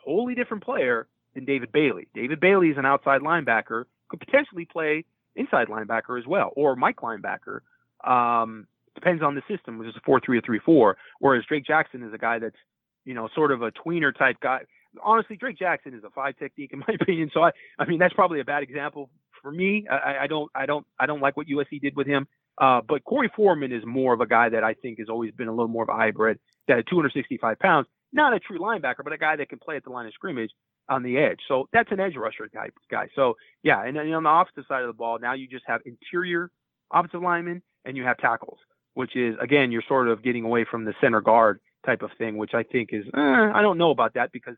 [0.05, 2.07] totally different player than David Bailey.
[2.13, 6.97] David Bailey is an outside linebacker, could potentially play inside linebacker as well, or Mike
[6.97, 7.61] linebacker.
[8.03, 8.67] Um,
[9.03, 10.97] depends on the system, which is a four three or three four.
[11.19, 12.55] Whereas Drake Jackson is a guy that's,
[13.05, 14.61] you know, sort of a tweener type guy.
[15.03, 17.29] Honestly, Drake Jackson is a five technique in my opinion.
[17.33, 19.09] So I, I mean, that's probably a bad example
[19.41, 19.85] for me.
[19.89, 22.27] I, I don't, I don't, I don't like what USC did with him.
[22.59, 25.47] Uh, but Korey Foreman is more of a guy that I think has always been
[25.47, 26.39] a little more of a hybrid.
[26.67, 29.83] That at 265 pounds, not a true linebacker, but a guy that can play at
[29.83, 30.51] the line of scrimmage
[30.87, 31.39] on the edge.
[31.47, 33.07] So that's an edge rusher type guy.
[33.15, 35.81] So yeah, and then on the opposite side of the ball, now you just have
[35.85, 36.51] interior
[36.93, 38.59] offensive linemen and you have tackles,
[38.93, 42.37] which is again you're sort of getting away from the center guard type of thing,
[42.37, 44.55] which I think is eh, I don't know about that because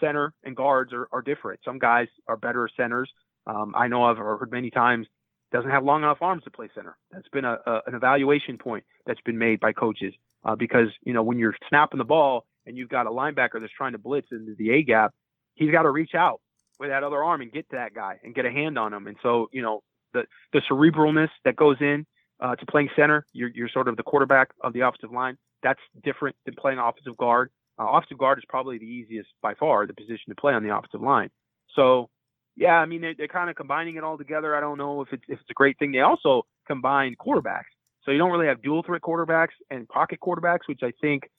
[0.00, 1.60] center and guards are, are different.
[1.64, 3.10] Some guys are better centers.
[3.46, 5.06] Um, I know I've heard many times
[5.52, 6.96] doesn't have long enough arms to play center.
[7.10, 11.12] That's been a, a an evaluation point that's been made by coaches uh, because you
[11.12, 14.28] know when you're snapping the ball and you've got a linebacker that's trying to blitz
[14.30, 15.12] into the A gap,
[15.54, 16.40] he's got to reach out
[16.78, 19.06] with that other arm and get to that guy and get a hand on him.
[19.06, 19.82] And so, you know,
[20.12, 22.06] the the cerebralness that goes in
[22.40, 25.36] uh, to playing center, you're you're sort of the quarterback of the offensive line.
[25.62, 27.50] That's different than playing offensive guard.
[27.78, 30.74] Uh, offensive guard is probably the easiest by far the position to play on the
[30.74, 31.30] offensive line.
[31.74, 32.08] So,
[32.56, 34.56] yeah, I mean they're, they're kind of combining it all together.
[34.56, 35.92] I don't know if it's if it's a great thing.
[35.92, 37.70] They also combine quarterbacks,
[38.04, 41.30] so you don't really have dual threat quarterbacks and pocket quarterbacks, which I think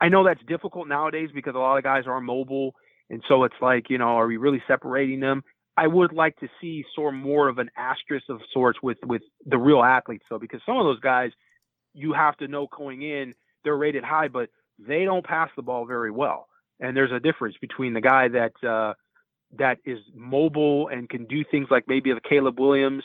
[0.00, 2.74] I know that's difficult nowadays because a lot of guys are mobile
[3.12, 5.44] and so it's like, you know, are we really separating them?
[5.76, 9.22] I would like to see sort of more of an asterisk of sorts with with
[9.46, 11.30] the real athletes, though, because some of those guys
[11.94, 13.34] you have to know going in
[13.64, 16.48] they're rated high, but they don't pass the ball very well.
[16.80, 18.94] And there's a difference between the guy that uh,
[19.58, 23.04] that is mobile and can do things like maybe a Caleb Williams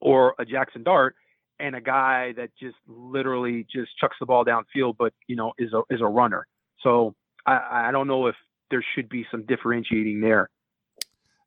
[0.00, 1.16] or a Jaxson Dart,
[1.58, 5.72] and a guy that just literally just chucks the ball downfield, but you know is
[5.72, 6.46] a is a runner.
[6.82, 7.14] So
[7.46, 8.36] I, I don't know if
[8.70, 10.50] there should be some differentiating there.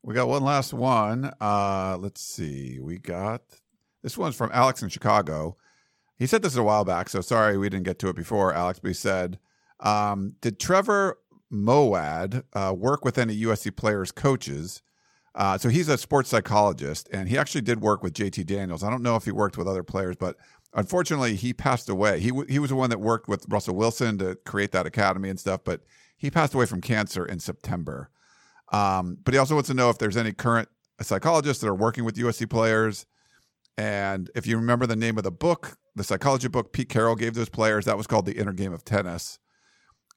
[0.04, 1.32] We got one last one.
[1.42, 2.80] Uh, let's see.
[2.80, 3.42] We got
[4.04, 5.58] this one's from Alex in Chicago.
[6.18, 8.80] He said this a while back, so sorry we didn't get to it before, Alex.
[8.80, 9.40] But he said,
[9.80, 11.20] um, "Did Trevor
[11.52, 14.82] Moawad uh, work with any USC players' coaches?"
[15.36, 18.84] Uh, so he's a sports psychologist, and he actually did work with JT Daniels.
[18.84, 20.36] I don't know if he worked with other players, but
[20.74, 22.20] unfortunately, he passed away.
[22.20, 25.30] He w- he was the one that worked with Russell Wilson to create that academy
[25.30, 25.82] and stuff, but
[26.18, 28.10] he passed away from cancer in September.
[28.72, 30.68] Um, but he also wants to know if there's any current
[31.02, 33.06] psychologists that are working with USC players.
[33.78, 37.34] And if you remember the name of the book, the psychology book Pete Carroll gave
[37.34, 39.40] those players, that was called The Inner Game of Tennis.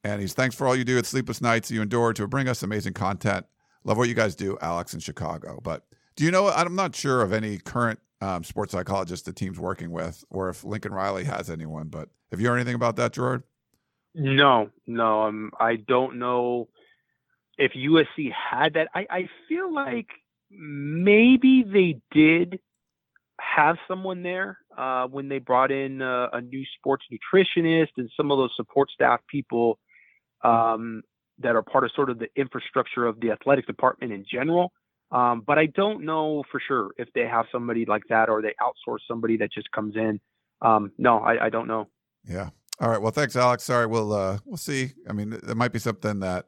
[0.02, 2.62] And he's thanks for all you do at Sleepless Nights you endure to bring us
[2.62, 3.44] amazing content.
[3.85, 5.60] Love what you guys do, Alex in Chicago.
[5.62, 5.85] But
[6.16, 6.48] do you know?
[6.48, 10.64] I'm not sure of any current um, sports psychologists the team's working with, or if
[10.64, 11.89] Lincoln Riley has anyone.
[11.89, 13.43] But have you heard anything about that, Gerard?
[14.14, 16.68] No, no, um, I don't know
[17.61, 18.89] if USC had that.
[18.95, 20.09] I, I feel like
[20.51, 22.59] maybe they did
[23.41, 28.39] have someone there uh, when they brought in a new sports nutritionist and some of
[28.39, 29.78] those support staff people
[30.43, 31.03] um,
[31.39, 34.73] that are part of sort of the infrastructure of the athletic department in general.
[35.12, 38.55] Um, but I don't know for sure if they have somebody like that or they
[38.61, 40.20] outsource somebody that just comes in.
[40.62, 41.89] Um, no, I, I don't know.
[42.28, 42.51] Yeah,
[42.81, 43.01] all right.
[43.01, 43.65] Well, thanks, Alex.
[43.65, 44.93] Sorry, we'll uh, we'll see.
[45.09, 46.47] I mean, it might be something that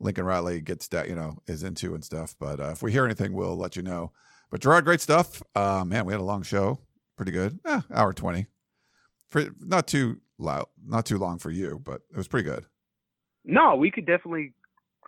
[0.00, 2.34] Lincoln Riley gets that you know is into and stuff.
[2.38, 4.12] But uh, if we hear anything, we'll let you know.
[4.50, 5.42] But Gerard, great stuff.
[5.54, 6.80] Uh, man, we had a long show.
[7.16, 7.58] Pretty good.
[7.64, 8.46] Eh, hour twenty.
[9.30, 12.64] For, not too loud, not too long for you, but it was pretty good.
[13.44, 14.54] No, we could definitely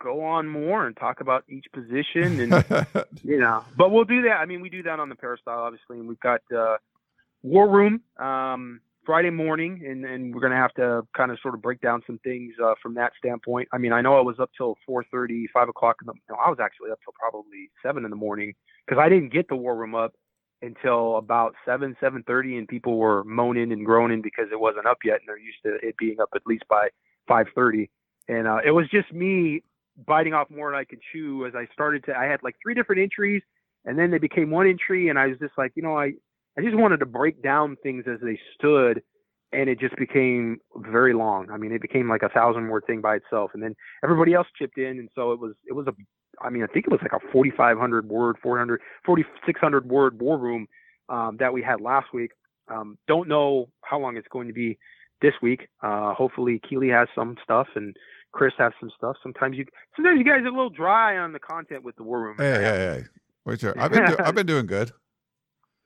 [0.03, 2.65] go on more and talk about each position and
[3.23, 5.99] you know but we'll do that i mean we do that on the peristyle obviously
[5.99, 6.75] and we've got uh
[7.43, 11.55] war room um Friday morning, and, and we're going to have to kind of sort
[11.55, 13.67] of break down some things uh, from that standpoint.
[13.73, 15.97] I mean, I know I was up till 4:30, 5 o'clock.
[16.01, 18.53] In the, no, I was actually up till probably seven in the morning
[18.85, 20.13] because I didn't get the war room up
[20.61, 25.19] until about seven, 7:30, and people were moaning and groaning because it wasn't up yet,
[25.19, 26.89] and they're used to it being up at least by
[27.29, 27.89] 5:30.
[28.27, 29.63] And uh, it was just me
[30.05, 32.15] biting off more than I could chew as I started to.
[32.15, 33.41] I had like three different entries,
[33.83, 36.13] and then they became one entry, and I was just like, you know, I
[36.57, 39.01] I just wanted to break down things as they stood,
[39.51, 41.49] and it just became very long.
[41.51, 44.47] I mean, it became like a thousand word thing by itself, and then everybody else
[44.57, 45.93] chipped in, and so it was it was a.
[46.41, 50.65] I mean, I think it was like a 4,500 word, 400, 4,600 word war room
[51.09, 52.31] um, that we had last week.
[52.67, 54.79] Um, don't know how long it's going to be
[55.21, 55.67] this week.
[55.83, 57.95] Uh, hopefully, Keely has some stuff and
[58.31, 59.17] Chris has some stuff.
[59.21, 59.65] Sometimes you,
[59.95, 62.37] sometimes you guys are a little dry on the content with the war room.
[62.37, 63.03] Hey, hey, hey!
[63.45, 64.91] Wait, I've been, do- I've been doing good.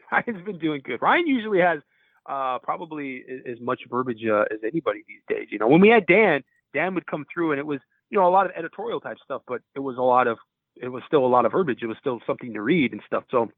[0.12, 1.02] Ryan's been doing good.
[1.02, 1.80] Ryan usually has
[2.28, 5.48] uh, probably as much verbiage uh, as anybody these days.
[5.52, 7.80] You know, when we had Dan, Dan would come through and it was
[8.10, 10.38] you know a lot of editorial type stuff, but it was a lot of
[10.76, 11.80] it was still a lot of verbiage.
[11.82, 13.24] It was still something to read and stuff.
[13.32, 13.50] So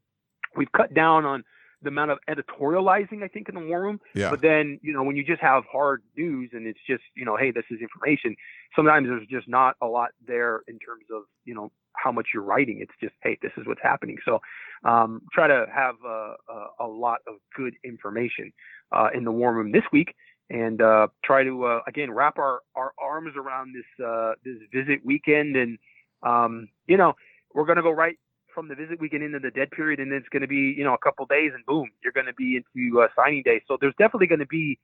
[0.56, 1.44] we've cut down on
[1.82, 4.00] the amount of editorializing I think in the war room.
[4.14, 4.30] Yeah.
[4.30, 7.36] But then you know when you just have hard news and it's just you know
[7.36, 8.36] hey this is information.
[8.74, 12.42] Sometimes there's just not a lot there in terms of you know how much you're
[12.42, 12.78] writing.
[12.80, 14.16] It's just hey this is what's happening.
[14.24, 14.40] So
[14.84, 18.52] um, try to have a, a, a, lot of good information
[18.92, 20.14] uh, in the war room this week
[20.50, 25.04] and uh, try to uh, again wrap our, our arms around this uh, this visit
[25.04, 25.78] weekend and
[26.22, 27.14] um, you know
[27.54, 28.16] we're going to go right
[28.54, 30.84] from the visit weekend into the dead period and then it's going to be you
[30.84, 33.76] know a couple days and boom you're going to be into uh, signing day so
[33.80, 34.78] there's definitely going to be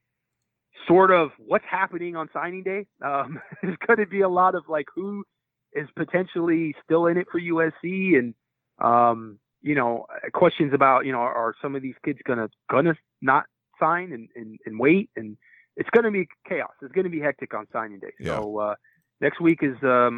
[0.87, 4.63] sort of what's happening on signing day um, there's going to be a lot of
[4.69, 5.23] like who
[5.73, 8.33] is potentially still in it for USC and
[8.79, 12.93] um, you know, questions about, you know, are some of these kids gonna gonna
[13.23, 13.45] not
[13.79, 15.37] sign and, and, and wait and
[15.75, 16.69] it's gonna be chaos.
[16.83, 18.13] It's gonna be hectic on signing day.
[18.19, 18.37] Yeah.
[18.37, 18.75] So uh,
[19.25, 20.15] next week is um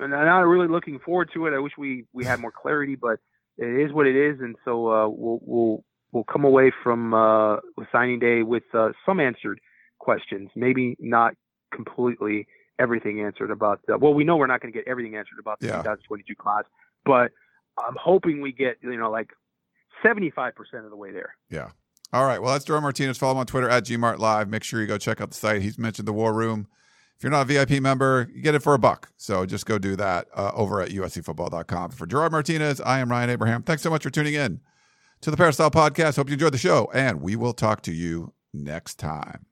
[0.00, 1.54] I'm not really looking forward to it.
[1.54, 3.16] I wish we we had more clarity, but
[3.58, 7.56] it is what it is and so uh, we'll we'll we'll come away from uh,
[7.90, 9.58] signing day with uh, some answered
[9.98, 11.32] questions, maybe not
[11.78, 12.46] completely
[12.78, 15.60] everything answered about the, well we know we're not going to get everything answered about
[15.60, 15.76] the Yeah.
[15.78, 16.64] 2022 class,
[17.04, 17.28] but
[17.86, 19.30] I'm hoping we get you know like
[20.04, 20.52] 75%
[20.84, 21.34] of the way there.
[21.50, 21.68] Yeah.
[22.12, 22.40] All right.
[22.42, 23.16] Well, that's Gerard Martinez.
[23.16, 24.48] Follow him on Twitter at GMartLive.
[24.48, 25.62] Make sure you go check out the site.
[25.62, 26.66] He's mentioned the War Room.
[27.16, 29.10] If you're not a VIP member, you get it for a buck.
[29.16, 31.90] So just go do that uh, over at uscfootball.com.
[31.92, 33.62] For Gerard Martinez, I am Ryan Abraham.
[33.62, 34.60] Thanks so much for tuning in
[35.20, 36.16] to the Peristyle Podcast.
[36.16, 39.46] Hope you enjoyed the show, and we will talk to you next time.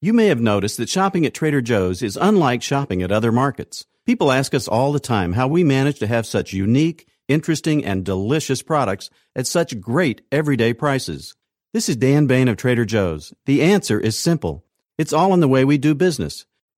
[0.00, 3.86] You may have noticed that shopping at Trader Joe's is unlike shopping at other markets.
[4.06, 8.04] People ask us all the time how we manage to have such unique, interesting, and
[8.04, 11.34] delicious products at such great everyday prices.
[11.74, 13.34] This is Dan Bane of Trader Joe's.
[13.46, 14.64] The answer is simple.
[14.96, 16.46] It's all in the way we do business.